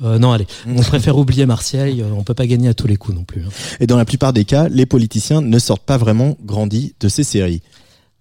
Euh, 0.04 0.20
non, 0.20 0.32
allez, 0.32 0.48
on 0.68 0.82
préfère 0.82 1.18
oublier 1.18 1.46
Marseille, 1.46 2.02
euh, 2.02 2.12
on 2.16 2.24
peut 2.24 2.34
pas 2.34 2.48
gagner 2.48 2.70
à 2.70 2.74
tous 2.74 2.88
les 2.88 2.98
coups 2.98 3.18
non 3.18 3.24
plus. 3.24 3.42
hein. 3.42 3.50
Et 3.80 3.88
dans 3.88 3.98
la 3.98 4.06
plupart 4.06 4.34
des 4.34 4.46
cas, 4.46 4.70
les 4.70 4.86
politiciens 4.86 5.42
ne 5.42 5.60
sortent 5.60 5.84
pas 5.84 5.98
vraiment 5.98 6.38
grandis 6.44 6.94
de 7.00 7.10
ces 7.10 7.24
séries. 7.24 7.62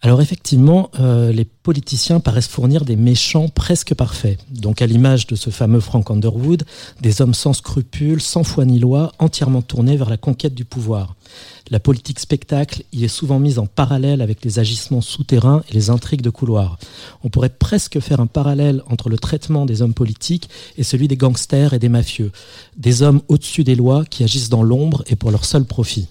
Alors 0.01 0.23
effectivement, 0.23 0.91
euh, 1.01 1.33
les 1.33 1.45
politiciens 1.45 2.21
paraissent 2.21 2.47
fournir 2.47 2.85
des 2.85 2.95
méchants 2.95 3.49
presque 3.49 3.95
parfaits. 3.95 4.39
Donc 4.51 4.81
à 4.81 4.87
l'image 4.87 5.27
de 5.27 5.35
ce 5.35 5.51
fameux 5.51 5.81
Frank 5.81 6.11
Underwood, 6.11 6.65
des 7.01 7.21
hommes 7.21 7.35
sans 7.35 7.53
scrupules, 7.53 8.21
sans 8.21 8.45
foi 8.45 8.65
ni 8.65 8.79
loi, 8.79 9.13
entièrement 9.19 9.61
tournés 9.61 9.97
vers 9.97 10.09
la 10.09 10.17
conquête 10.17 10.55
du 10.55 10.65
pouvoir. 10.65 11.17
La 11.71 11.81
politique 11.81 12.19
spectacle 12.19 12.83
y 12.93 13.05
est 13.05 13.09
souvent 13.09 13.39
mise 13.39 13.59
en 13.59 13.67
parallèle 13.67 14.23
avec 14.23 14.45
les 14.45 14.59
agissements 14.59 15.01
souterrains 15.01 15.63
et 15.69 15.75
les 15.75 15.91
intrigues 15.91 16.23
de 16.23 16.31
couloir. 16.31 16.79
On 17.25 17.29
pourrait 17.29 17.49
presque 17.51 18.01
faire 18.01 18.21
un 18.21 18.27
parallèle 18.27 18.83
entre 18.89 19.09
le 19.11 19.19
traitement 19.19 19.67
des 19.67 19.83
hommes 19.83 19.95
politiques 19.95 20.49
et 20.79 20.83
celui 20.83 21.09
des 21.09 21.17
gangsters 21.17 21.75
et 21.75 21.79
des 21.79 21.91
mafieux. 21.91 22.33
Des 22.77 23.03
hommes 23.03 23.21
au-dessus 23.29 23.65
des 23.65 23.75
lois 23.75 24.05
qui 24.05 24.25
agissent 24.25 24.49
dans 24.49 24.63
l'ombre 24.63 25.05
et 25.09 25.17
pour 25.17 25.31
leur 25.31 25.45
seul 25.45 25.65
profit. 25.65 26.09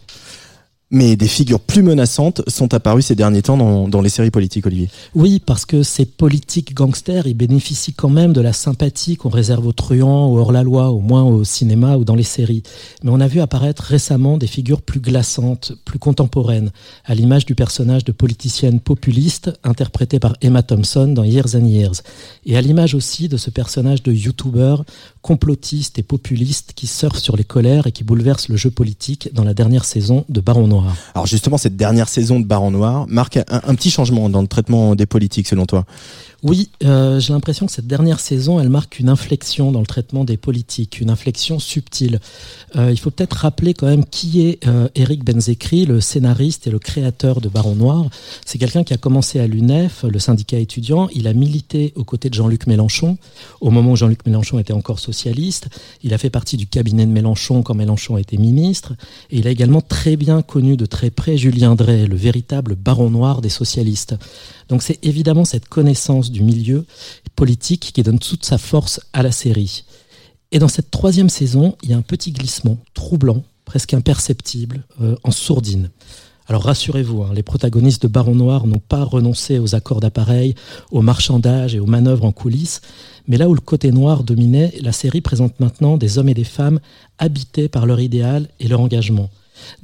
Mais 0.90 1.18
des 1.18 1.28
figures 1.28 1.60
plus 1.60 1.84
menaçantes 1.84 2.42
sont 2.48 2.74
apparues 2.74 3.02
ces 3.02 3.16
derniers 3.16 3.42
temps 3.42 3.58
dans, 3.58 3.90
dans 3.90 4.00
les 4.00 4.08
séries 4.08 4.32
politiques, 4.32 4.66
Olivier. 4.68 4.90
Oui, 5.16 5.42
parce 5.46 5.66
que 5.66 5.84
ces 5.84 6.06
politiques 6.06 6.74
gangsters, 6.74 7.28
ils 7.28 7.34
bénéficient 7.34 7.92
quand 7.94 8.10
même 8.10 8.32
de 8.32 8.40
la 8.40 8.54
sympathie 8.54 9.18
qu'on 9.18 9.28
réserve 9.28 9.68
aux 9.68 9.74
truands, 9.74 10.32
aux 10.32 10.38
hors-la-loi, 10.38 10.92
au 10.92 11.02
moins 11.02 11.24
au 11.24 11.44
cinéma 11.44 11.98
ou 11.98 12.06
dans 12.06 12.16
les 12.16 12.24
séries. 12.24 12.64
Mais 13.04 13.12
on 13.12 13.20
a 13.20 13.28
vu 13.28 13.42
apparaître 13.42 13.84
récemment 13.84 14.38
des 14.38 14.48
figures 14.48 14.82
plus 14.82 15.02
glaçantes, 15.02 15.74
plus 15.84 16.00
contemporaines, 16.00 16.72
à 17.04 17.16
l'image 17.16 17.46
du 17.46 17.54
personnage 17.54 18.06
de 18.06 18.14
politicienne 18.14 18.80
populiste 18.80 19.52
interprété 19.66 20.20
par 20.20 20.38
Emma 20.42 20.64
Thompson 20.64 21.08
dans 21.08 21.26
Years 21.26 21.56
and 21.56 21.66
Years. 21.66 22.02
Et 22.46 22.56
à 22.56 22.62
l'image 22.62 22.96
aussi 22.96 23.28
de 23.28 23.36
ce 23.36 23.50
personnage 23.50 24.04
de 24.04 24.14
YouTuber 24.14 24.78
complotiste 25.28 26.00
et 26.00 26.04
populiste 26.04 26.72
qui 26.74 26.88
surfe 26.88 27.18
sur 27.18 27.36
les 27.36 27.44
colères 27.44 27.86
et 27.86 27.92
qui 27.92 28.06
bouleverse 28.06 28.48
le 28.48 28.56
jeu 28.56 28.72
politique 28.72 29.30
dans 29.34 29.44
la 29.44 29.54
dernière 29.54 29.84
saison 29.84 30.24
de 30.30 30.40
Baron 30.40 30.68
Noir. 30.68 30.96
Alors 31.16 31.28
justement, 31.28 31.58
cette 31.58 31.76
dernière 31.76 32.08
saison 32.08 32.40
de 32.40 32.46
Baron 32.46 32.72
Noir 32.72 33.06
marque 33.10 33.36
un, 33.36 33.44
un 33.50 33.76
petit 33.76 33.92
changement 33.92 34.30
dans 34.30 34.42
le 34.42 34.48
traitement 34.48 34.96
des 34.96 35.06
politiques, 35.06 35.50
selon 35.50 35.66
toi? 35.66 35.84
Oui, 36.44 36.70
euh, 36.84 37.20
j'ai 37.20 37.34
l'impression 37.34 37.66
que 37.66 37.72
cette 37.72 37.88
dernière 37.88 38.20
saison, 38.20 38.60
elle 38.60 38.70
marque 38.70 39.00
une 39.00 39.10
inflexion 39.10 39.72
dans 39.72 39.80
le 39.80 39.88
traitement 39.88 40.24
des 40.24 40.38
politiques, 40.38 41.02
une 41.02 41.10
inflexion 41.10 41.58
subtile. 41.58 42.20
Euh, 42.76 42.92
il 42.92 43.00
faut 43.00 43.10
peut-être 43.10 43.34
rappeler 43.34 43.74
quand 43.74 43.88
même 43.88 44.06
qui 44.06 44.46
est 44.46 44.66
euh, 44.68 44.88
Eric 44.94 45.24
Benzekri, 45.24 45.88
le 45.88 46.00
scénariste 46.00 46.68
et 46.68 46.70
le 46.70 46.78
créateur 46.78 47.42
de 47.42 47.50
Baron 47.50 47.74
Noir. 47.74 48.06
C'est 48.46 48.60
quelqu'un 48.60 48.84
qui 48.84 48.94
a 48.94 48.98
commencé 48.98 49.40
à 49.40 49.48
l'UNEF, 49.48 50.06
le 50.08 50.20
syndicat 50.20 50.60
étudiant. 50.60 51.10
Il 51.12 51.28
a 51.28 51.34
milité 51.34 51.92
aux 51.96 52.04
côtés 52.04 52.30
de 52.30 52.36
Jean-Luc 52.36 52.68
Mélenchon, 52.68 53.18
au 53.60 53.72
moment 53.72 53.94
où 53.94 53.96
Jean-Luc 53.96 54.24
Mélenchon 54.28 54.60
était 54.60 54.74
encore 54.74 55.00
socialiste. 55.00 55.70
Il 56.04 56.14
a 56.14 56.20
fait 56.20 56.30
partie 56.30 56.56
du 56.56 56.68
cabinet 56.68 57.08
de 57.08 57.12
Mélenchon 57.12 57.64
quand 57.64 57.74
Mélenchon 57.74 58.16
était 58.16 58.38
ministre. 58.38 58.94
Et 59.32 59.40
il 59.40 59.48
a 59.48 59.50
également 59.50 59.82
très 59.82 60.16
bien 60.16 60.44
connu 60.44 60.78
de 60.78 60.86
très 60.86 61.10
près 61.10 61.36
Julien 61.36 61.74
Drey, 61.74 62.06
le 62.06 62.16
véritable 62.16 62.76
Baron 62.76 63.10
Noir 63.10 63.42
des 63.42 63.50
socialistes. 63.50 64.16
Donc 64.70 64.84
c'est 64.84 65.00
évidemment 65.04 65.46
cette 65.46 65.70
connaissance 65.70 66.27
du 66.32 66.42
milieu 66.42 66.86
politique 67.36 67.92
qui 67.94 68.04
donne 68.04 68.20
toute 68.20 68.46
sa 68.46 68.58
force 68.58 69.00
à 69.14 69.24
la 69.24 69.32
série. 69.32 69.84
Et 70.52 70.60
dans 70.60 70.68
cette 70.68 70.92
troisième 70.92 71.30
saison, 71.30 71.76
il 71.84 71.90
y 71.90 71.94
a 71.94 71.98
un 71.98 72.02
petit 72.02 72.32
glissement 72.32 72.78
troublant, 72.94 73.44
presque 73.66 73.94
imperceptible, 73.94 74.84
euh, 75.02 75.16
en 75.24 75.32
sourdine. 75.32 75.90
Alors 76.48 76.64
rassurez-vous, 76.64 77.24
hein, 77.24 77.32
les 77.34 77.44
protagonistes 77.44 78.04
de 78.04 78.08
Baron 78.08 78.36
Noir 78.36 78.68
n'ont 78.68 78.80
pas 78.80 79.04
renoncé 79.04 79.60
aux 79.60 79.76
accords 79.76 80.00
d'appareil, 80.00 80.56
au 80.92 81.02
marchandage 81.02 81.76
et 81.76 81.80
aux 81.80 81.86
manœuvres 81.86 82.24
en 82.24 82.32
coulisses, 82.32 82.82
mais 83.28 83.38
là 83.38 83.50
où 83.50 83.54
le 83.54 83.60
côté 83.60 83.92
noir 83.92 84.24
dominait, 84.24 84.74
la 84.82 84.94
série 84.94 85.20
présente 85.20 85.60
maintenant 85.60 85.98
des 85.98 86.18
hommes 86.18 86.30
et 86.30 86.34
des 86.34 86.46
femmes 86.46 86.80
habités 87.18 87.68
par 87.68 87.86
leur 87.86 88.00
idéal 88.00 88.48
et 88.62 88.70
leur 88.70 88.80
engagement. 88.80 89.30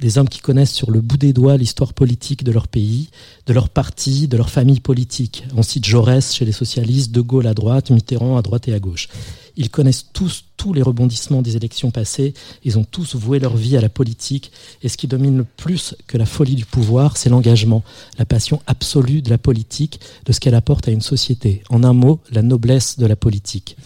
Des 0.00 0.18
hommes 0.18 0.28
qui 0.28 0.40
connaissent 0.40 0.72
sur 0.72 0.90
le 0.90 1.00
bout 1.00 1.16
des 1.16 1.32
doigts 1.32 1.56
l'histoire 1.56 1.94
politique 1.94 2.44
de 2.44 2.52
leur 2.52 2.68
pays, 2.68 3.08
de 3.46 3.52
leur 3.52 3.68
parti, 3.68 4.28
de 4.28 4.36
leur 4.36 4.50
famille 4.50 4.80
politique. 4.80 5.44
On 5.56 5.62
cite 5.62 5.84
Jaurès 5.84 6.34
chez 6.34 6.44
les 6.44 6.52
socialistes, 6.52 7.12
De 7.12 7.20
Gaulle 7.20 7.46
à 7.46 7.54
droite, 7.54 7.90
Mitterrand 7.90 8.36
à 8.36 8.42
droite 8.42 8.68
et 8.68 8.74
à 8.74 8.78
gauche. 8.78 9.08
Ils 9.56 9.70
connaissent 9.70 10.06
tous 10.12 10.44
tous 10.56 10.72
les 10.72 10.82
rebondissements 10.82 11.42
des 11.42 11.56
élections 11.56 11.90
passées, 11.90 12.32
ils 12.64 12.78
ont 12.78 12.84
tous 12.84 13.14
voué 13.16 13.38
leur 13.38 13.56
vie 13.56 13.76
à 13.76 13.80
la 13.80 13.88
politique, 13.88 14.50
et 14.82 14.88
ce 14.88 14.96
qui 14.96 15.06
domine 15.06 15.36
le 15.36 15.44
plus 15.44 15.94
que 16.06 16.16
la 16.16 16.26
folie 16.26 16.54
du 16.54 16.64
pouvoir, 16.64 17.16
c'est 17.16 17.28
l'engagement, 17.28 17.82
la 18.18 18.24
passion 18.24 18.62
absolue 18.66 19.20
de 19.20 19.30
la 19.30 19.36
politique, 19.36 20.00
de 20.24 20.32
ce 20.32 20.40
qu'elle 20.40 20.54
apporte 20.54 20.88
à 20.88 20.90
une 20.90 21.02
société. 21.02 21.62
En 21.68 21.84
un 21.84 21.92
mot, 21.92 22.20
la 22.30 22.42
noblesse 22.42 22.98
de 22.98 23.06
la 23.06 23.16
politique. 23.16 23.76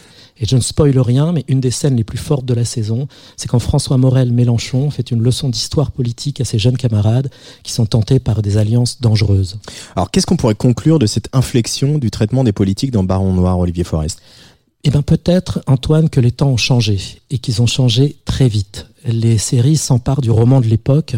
Et 0.41 0.47
je 0.47 0.57
ne 0.57 0.61
spoile 0.61 0.99
rien, 0.99 1.33
mais 1.33 1.45
une 1.49 1.61
des 1.61 1.71
scènes 1.71 1.97
les 1.97 2.05
plus 2.05 2.19
fortes 2.19 2.45
de 2.45 2.55
la 2.55 2.65
saison, 2.65 3.09
c'est 3.37 3.49
quand 3.49 3.59
François 3.59 3.97
Morel 3.97 4.33
Mélenchon 4.33 4.91
fait 4.91 5.11
une 5.11 5.23
leçon 5.23 5.49
d'histoire 5.49 5.91
politique 5.91 6.41
à 6.41 6.45
ses 6.45 6.59
jeunes 6.59 6.77
camarades 6.77 7.31
qui 7.63 7.73
sont 7.73 7.87
tentés 7.87 8.19
par 8.19 8.43
des 8.43 8.57
alliances 8.57 9.01
dangereuses. 9.01 9.59
Alors 9.97 10.11
qu'est-ce 10.11 10.27
qu'on 10.27 10.37
pourrait 10.37 10.55
conclure 10.55 10.99
de 10.99 11.07
cette 11.07 11.29
inflexion 11.33 11.99
du 11.99 12.11
traitement 12.11 12.45
des 12.45 12.53
politiques 12.53 12.93
dans 12.93 13.05
Baron 13.05 13.33
Noir, 13.33 13.59
Olivier 13.59 13.85
Forest? 13.85 14.21
Eh 14.85 14.91
bien 14.91 15.03
peut-être, 15.03 15.61
Antoine, 15.67 16.09
que 16.09 16.21
les 16.21 16.31
temps 16.31 16.51
ont 16.51 16.57
changé 16.57 17.21
et 17.31 17.39
qu'ils 17.39 17.61
ont 17.61 17.67
changé 17.67 18.17
très 18.25 18.49
vite. 18.49 18.87
Les 19.05 19.37
séries 19.37 19.77
s'emparent 19.77 20.21
du 20.21 20.31
roman 20.31 20.61
de 20.61 20.67
l'époque 20.67 21.17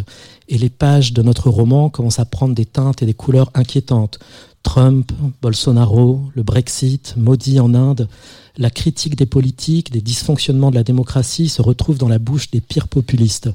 et 0.49 0.57
les 0.57 0.71
pages 0.71 1.13
de 1.13 1.23
notre 1.23 1.51
roman 1.51 1.91
commencent 1.91 2.19
à 2.19 2.25
prendre 2.25 2.55
des 2.55 2.65
teintes 2.65 3.03
et 3.03 3.07
des 3.07 3.15
couleurs 3.15 3.51
inquiétantes. 3.55 4.19
Trump, 4.63 5.13
Bolsonaro, 5.43 6.23
le 6.35 6.43
Brexit, 6.43 7.15
maudit 7.17 7.61
en 7.61 7.75
Inde, 7.75 8.09
la 8.57 8.71
critique 8.71 9.17
des 9.17 9.27
politiques, 9.27 9.91
des 9.91 10.03
dysfonctionnements 10.03 10.71
de 10.71 10.77
la 10.77 10.85
démocratie 10.85 11.49
se 11.49 11.63
retrouve 11.63 11.99
dans 11.99 12.09
la 12.09 12.19
bouche 12.19 12.51
des 12.51 12.61
pires 12.61 12.89
populistes. 12.89 13.51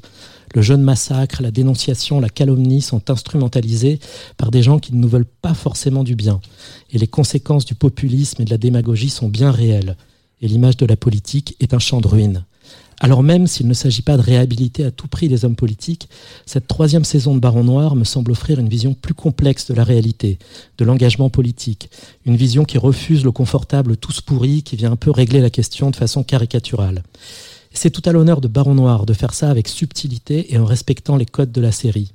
Le 0.54 0.62
jeune 0.62 0.82
massacre, 0.82 1.42
la 1.42 1.50
dénonciation, 1.50 2.18
la 2.18 2.28
calomnie 2.28 2.80
sont 2.82 3.10
instrumentalisés 3.10 4.00
par 4.36 4.50
des 4.50 4.62
gens 4.62 4.78
qui 4.78 4.94
ne 4.94 4.98
nous 4.98 5.08
veulent 5.08 5.24
pas 5.24 5.54
forcément 5.54 6.02
du 6.02 6.16
bien. 6.16 6.40
Et 6.90 6.98
les 6.98 7.06
conséquences 7.06 7.64
du 7.64 7.74
populisme 7.74 8.42
et 8.42 8.44
de 8.44 8.50
la 8.50 8.58
démagogie 8.58 9.10
sont 9.10 9.28
bien 9.28 9.50
réelles. 9.50 9.96
Et 10.40 10.48
l'image 10.48 10.76
de 10.76 10.86
la 10.86 10.96
politique 10.96 11.56
est 11.60 11.74
un 11.74 11.78
champ 11.78 12.00
de 12.00 12.08
ruines. 12.08 12.44
Alors 12.98 13.22
même 13.22 13.46
s'il 13.46 13.68
ne 13.68 13.74
s'agit 13.74 14.02
pas 14.02 14.16
de 14.16 14.22
réhabiliter 14.22 14.84
à 14.84 14.90
tout 14.90 15.06
prix 15.06 15.28
les 15.28 15.44
hommes 15.44 15.56
politiques, 15.56 16.08
cette 16.46 16.66
troisième 16.66 17.04
saison 17.04 17.34
de 17.34 17.40
Baron 17.40 17.64
Noir 17.64 17.94
me 17.94 18.04
semble 18.04 18.30
offrir 18.30 18.58
une 18.58 18.70
vision 18.70 18.94
plus 18.94 19.12
complexe 19.12 19.66
de 19.66 19.74
la 19.74 19.84
réalité, 19.84 20.38
de 20.78 20.84
l'engagement 20.84 21.28
politique, 21.28 21.90
une 22.24 22.36
vision 22.36 22.64
qui 22.64 22.78
refuse 22.78 23.22
le 23.22 23.32
confortable 23.32 23.98
tous 23.98 24.22
pourri, 24.22 24.62
qui 24.62 24.76
vient 24.76 24.92
un 24.92 24.96
peu 24.96 25.10
régler 25.10 25.40
la 25.40 25.50
question 25.50 25.90
de 25.90 25.96
façon 25.96 26.24
caricaturale. 26.24 27.02
C'est 27.70 27.90
tout 27.90 28.02
à 28.06 28.12
l'honneur 28.12 28.40
de 28.40 28.48
Baron 28.48 28.74
Noir 28.74 29.04
de 29.04 29.12
faire 29.12 29.34
ça 29.34 29.50
avec 29.50 29.68
subtilité 29.68 30.54
et 30.54 30.58
en 30.58 30.64
respectant 30.64 31.16
les 31.16 31.26
codes 31.26 31.52
de 31.52 31.60
la 31.60 31.72
série. 31.72 32.12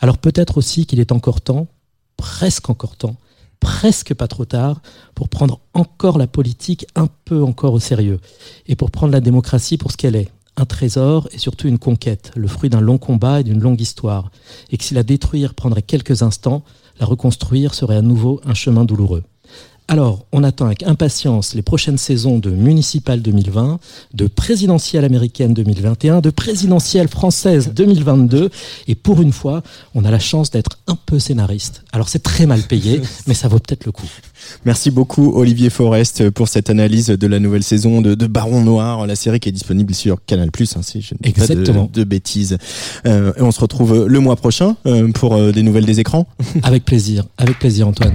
Alors 0.00 0.18
peut-être 0.18 0.58
aussi 0.58 0.86
qu'il 0.86 0.98
est 0.98 1.12
encore 1.12 1.40
temps, 1.40 1.68
presque 2.16 2.70
encore 2.70 2.96
temps, 2.96 3.16
presque 3.60 4.14
pas 4.14 4.28
trop 4.28 4.44
tard, 4.44 4.80
pour 5.14 5.28
prendre 5.28 5.60
encore 5.74 6.18
la 6.18 6.26
politique 6.26 6.86
un 6.94 7.08
peu 7.24 7.42
encore 7.42 7.74
au 7.74 7.80
sérieux, 7.80 8.20
et 8.66 8.76
pour 8.76 8.90
prendre 8.90 9.12
la 9.12 9.20
démocratie 9.20 9.78
pour 9.78 9.92
ce 9.92 9.96
qu'elle 9.96 10.16
est, 10.16 10.30
un 10.56 10.64
trésor 10.64 11.28
et 11.32 11.38
surtout 11.38 11.68
une 11.68 11.78
conquête, 11.78 12.32
le 12.34 12.48
fruit 12.48 12.70
d'un 12.70 12.80
long 12.80 12.98
combat 12.98 13.40
et 13.40 13.44
d'une 13.44 13.60
longue 13.60 13.80
histoire, 13.80 14.30
et 14.70 14.76
que 14.76 14.84
si 14.84 14.94
la 14.94 15.02
détruire 15.02 15.54
prendrait 15.54 15.82
quelques 15.82 16.22
instants, 16.22 16.62
la 17.00 17.06
reconstruire 17.06 17.74
serait 17.74 17.96
à 17.96 18.02
nouveau 18.02 18.40
un 18.44 18.54
chemin 18.54 18.84
douloureux. 18.84 19.22
Alors, 19.90 20.26
on 20.32 20.44
attend 20.44 20.66
avec 20.66 20.82
impatience 20.82 21.54
les 21.54 21.62
prochaines 21.62 21.96
saisons 21.96 22.38
de 22.38 22.50
Municipal 22.50 23.22
2020, 23.22 23.78
de 24.12 24.26
Présidentielle 24.26 25.02
américaine 25.02 25.54
2021, 25.54 26.20
de 26.20 26.28
Présidentielle 26.28 27.08
française 27.08 27.72
2022. 27.74 28.50
Et 28.86 28.94
pour 28.94 29.22
une 29.22 29.32
fois, 29.32 29.62
on 29.94 30.04
a 30.04 30.10
la 30.10 30.18
chance 30.18 30.50
d'être 30.50 30.78
un 30.88 30.98
peu 31.06 31.18
scénariste. 31.18 31.84
Alors, 31.92 32.10
c'est 32.10 32.22
très 32.22 32.44
mal 32.44 32.60
payé, 32.60 33.00
mais 33.26 33.32
ça 33.32 33.48
vaut 33.48 33.58
peut-être 33.60 33.86
le 33.86 33.92
coup. 33.92 34.06
Merci 34.66 34.90
beaucoup 34.90 35.32
Olivier 35.34 35.70
Forest 35.70 36.28
pour 36.30 36.48
cette 36.48 36.68
analyse 36.68 37.06
de 37.06 37.26
la 37.26 37.38
nouvelle 37.38 37.62
saison 37.64 38.02
de, 38.02 38.14
de 38.14 38.26
Baron 38.26 38.62
Noir, 38.62 39.06
la 39.06 39.16
série 39.16 39.40
qui 39.40 39.48
est 39.48 39.52
disponible 39.52 39.94
sur 39.94 40.18
Canal+, 40.26 40.50
hein, 40.60 40.82
si 40.82 41.00
je 41.00 41.14
ne 41.14 41.18
dis 41.22 41.32
pas 41.32 41.46
de- 41.46 41.52
Exactement. 41.52 41.90
de, 41.90 42.04
bêtises. 42.04 42.58
Euh, 43.06 43.32
et 43.38 43.42
on 43.42 43.50
se 43.52 43.60
retrouve 43.60 44.06
le 44.06 44.20
mois 44.20 44.36
prochain 44.36 44.76
euh, 44.84 45.10
pour 45.12 45.34
euh, 45.34 45.50
des 45.50 45.62
nouvelles 45.62 45.86
des 45.86 45.98
écrans. 45.98 46.28
Avec 46.62 46.84
plaisir, 46.84 47.24
avec 47.38 47.58
plaisir 47.58 47.88
Antoine. 47.88 48.14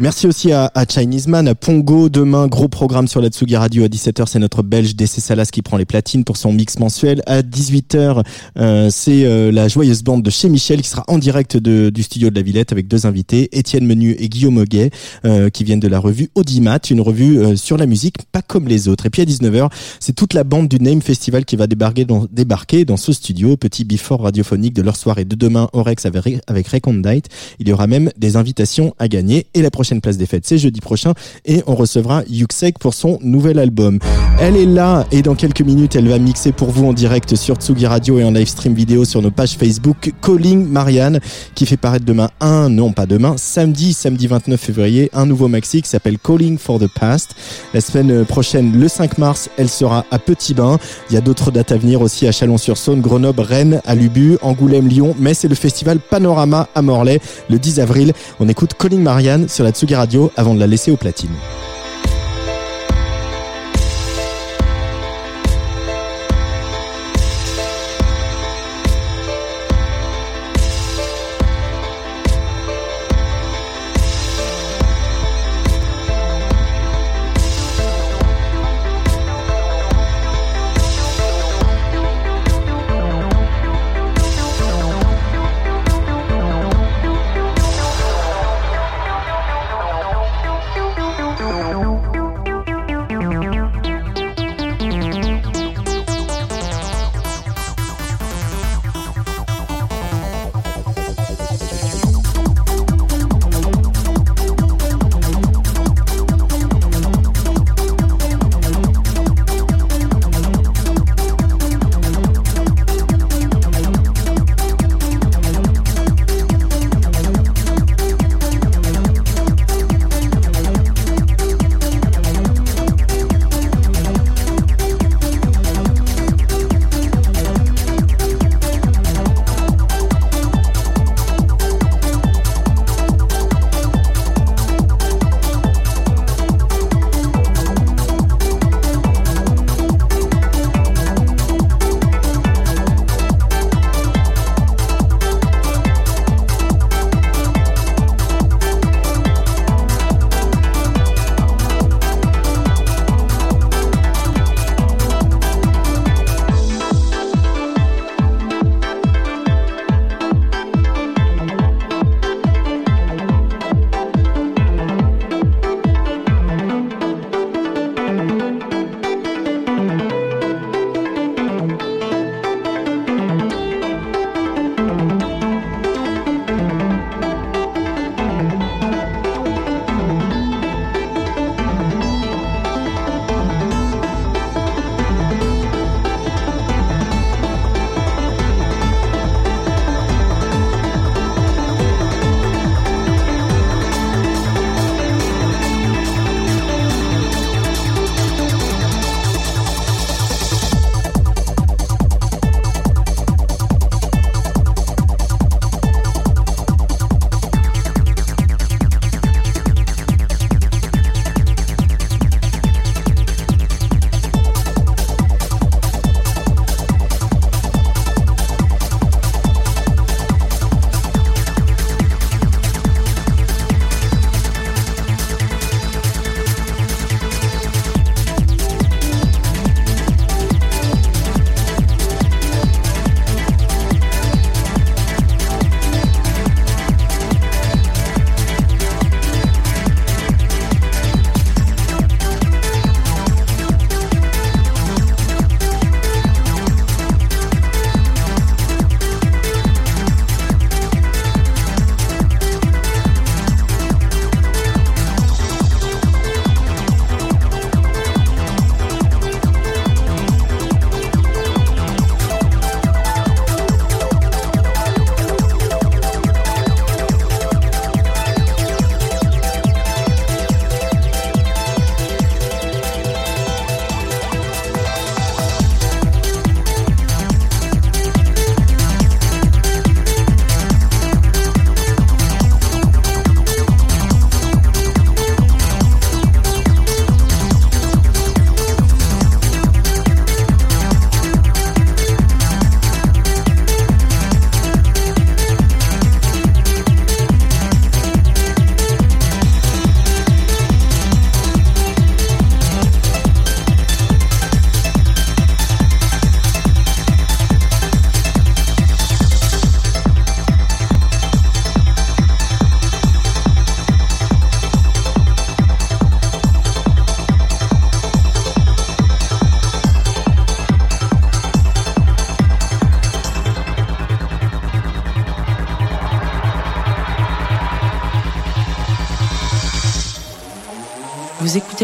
Merci 0.00 0.26
aussi 0.26 0.50
à, 0.50 0.72
à 0.74 0.84
Chinese 0.86 1.28
Man, 1.28 1.46
à 1.46 1.54
Pongo. 1.54 2.08
Demain, 2.08 2.48
gros 2.48 2.66
programme 2.66 3.06
sur 3.06 3.20
la 3.20 3.28
Tsugi 3.28 3.54
Radio. 3.54 3.84
À 3.84 3.86
17h, 3.86 4.24
c'est 4.26 4.40
notre 4.40 4.64
belge 4.64 4.96
DC 4.96 5.20
Salas 5.20 5.46
qui 5.52 5.62
prend 5.62 5.76
les 5.76 5.84
platines 5.84 6.24
pour 6.24 6.36
son 6.36 6.52
mix 6.52 6.80
mensuel. 6.80 7.22
À 7.26 7.42
18h, 7.42 8.24
euh, 8.58 8.88
c'est 8.90 9.24
euh, 9.24 9.52
la 9.52 9.68
joyeuse 9.68 10.02
bande 10.02 10.24
de 10.24 10.30
chez 10.30 10.48
Michel 10.48 10.82
qui 10.82 10.88
sera 10.88 11.04
en 11.06 11.16
direct 11.18 11.56
de- 11.56 11.90
du 11.90 12.02
studio 12.02 12.30
de 12.30 12.34
la 12.34 12.42
Villette 12.42 12.72
avec 12.72 12.88
deux 12.88 13.06
invités, 13.06 13.56
Étienne 13.56 13.86
Menu 13.86 14.16
et 14.18 14.28
Guillaume 14.28 14.58
Auguet, 14.58 14.90
euh, 15.26 15.48
qui 15.48 15.62
viennent 15.62 15.78
de 15.78 15.86
la 15.86 16.00
revue 16.00 16.28
Audimat, 16.34 16.80
une 16.90 17.00
revue 17.00 17.38
euh, 17.38 17.54
sur 17.54 17.76
la 17.76 17.86
musique 17.86 18.16
pas 18.32 18.42
comme 18.42 18.66
les 18.66 18.88
autres. 18.88 19.06
Et 19.06 19.10
puis 19.10 19.22
à 19.22 19.26
19h, 19.26 19.70
c'est 20.00 20.12
toute 20.16 20.34
la 20.34 20.42
bande 20.42 20.66
du 20.66 20.80
Name 20.80 21.02
Festival 21.02 21.44
qui 21.44 21.54
va 21.54 21.68
débarquer 21.68 22.04
dans, 22.04 22.26
débarquer 22.32 22.84
dans 22.84 22.96
ce 22.96 23.12
studio, 23.12 23.56
petit 23.56 23.84
before 23.84 24.22
radiophonique 24.22 24.74
de 24.74 24.82
leur 24.82 24.96
soirée 24.96 25.24
de 25.24 25.36
demain 25.36 25.68
au 25.72 25.84
Rex 25.84 26.04
avec, 26.04 26.40
avec 26.48 26.66
Recondite. 26.66 27.28
Il 27.60 27.68
y 27.68 27.72
aura 27.72 27.86
même 27.86 28.10
des 28.18 28.34
invitations 28.36 28.92
à 28.98 29.06
gagner. 29.06 29.46
Et 29.54 29.62
la 29.62 29.70
prochaine 29.70 29.83
place 30.00 30.16
des 30.16 30.26
fêtes, 30.26 30.46
c'est 30.46 30.58
jeudi 30.58 30.80
prochain. 30.80 31.14
Et 31.44 31.62
on 31.66 31.74
recevra 31.74 32.22
Yuxek 32.28 32.78
pour 32.78 32.94
son 32.94 33.18
nouvel 33.22 33.58
album. 33.58 33.98
Elle 34.40 34.56
est 34.56 34.66
là 34.66 35.06
et 35.12 35.22
dans 35.22 35.34
quelques 35.34 35.60
minutes, 35.60 35.96
elle 35.96 36.08
va 36.08 36.18
mixer 36.18 36.52
pour 36.52 36.70
vous 36.70 36.86
en 36.86 36.92
direct 36.92 37.34
sur 37.36 37.56
Tsugi 37.56 37.86
Radio 37.86 38.18
et 38.18 38.24
en 38.24 38.32
live 38.32 38.48
stream 38.48 38.74
vidéo 38.74 39.04
sur 39.04 39.22
nos 39.22 39.30
pages 39.30 39.56
Facebook. 39.56 40.12
Calling 40.22 40.66
Marianne, 40.66 41.20
qui 41.54 41.66
fait 41.66 41.76
paraître 41.76 42.04
demain 42.04 42.30
un, 42.40 42.68
non 42.68 42.92
pas 42.92 43.06
demain, 43.06 43.36
samedi, 43.36 43.92
samedi 43.92 44.26
29 44.26 44.60
février, 44.60 45.10
un 45.12 45.26
nouveau 45.26 45.48
maxi 45.48 45.82
qui 45.82 45.88
s'appelle 45.88 46.18
Calling 46.18 46.58
for 46.58 46.78
the 46.78 46.88
Past. 46.88 47.34
La 47.72 47.80
semaine 47.80 48.24
prochaine, 48.24 48.78
le 48.78 48.88
5 48.88 49.18
mars, 49.18 49.50
elle 49.56 49.68
sera 49.68 50.04
à 50.10 50.18
Petit 50.18 50.54
Bain. 50.54 50.78
Il 51.10 51.14
y 51.14 51.16
a 51.16 51.20
d'autres 51.20 51.50
dates 51.50 51.72
à 51.72 51.76
venir 51.76 52.00
aussi 52.02 52.26
à 52.26 52.32
Chalon-sur-Saône, 52.32 53.00
Grenoble, 53.00 53.40
Rennes, 53.40 53.80
à 53.86 53.94
Lubu, 53.94 54.36
Angoulême, 54.42 54.88
Lyon. 54.88 55.14
Mais 55.18 55.34
c'est 55.34 55.48
le 55.48 55.54
festival 55.54 55.98
Panorama 55.98 56.68
à 56.74 56.82
Morlaix 56.82 57.20
le 57.48 57.58
10 57.58 57.80
avril. 57.80 58.12
On 58.40 58.48
écoute 58.48 58.72
Calling 58.78 59.02
Marianne 59.02 59.48
sur 59.48 59.64
la 59.64 59.72
Tsugi 59.74 59.96
Radio 59.96 60.30
avant 60.36 60.54
de 60.54 60.60
la 60.60 60.68
laisser 60.68 60.92
aux 60.92 60.96
platines. 60.96 61.34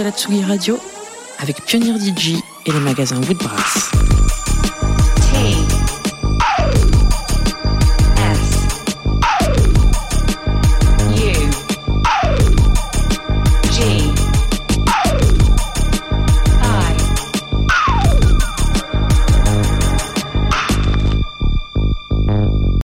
La 0.02 0.10
Tsugi 0.12 0.42
Radio 0.44 0.78
avec 1.38 1.64
Pionnier 1.64 1.92
DJ 1.98 2.36
et 2.66 2.72
le 2.72 2.80
magasin 2.80 3.16
Woodbrass. 3.16 4.09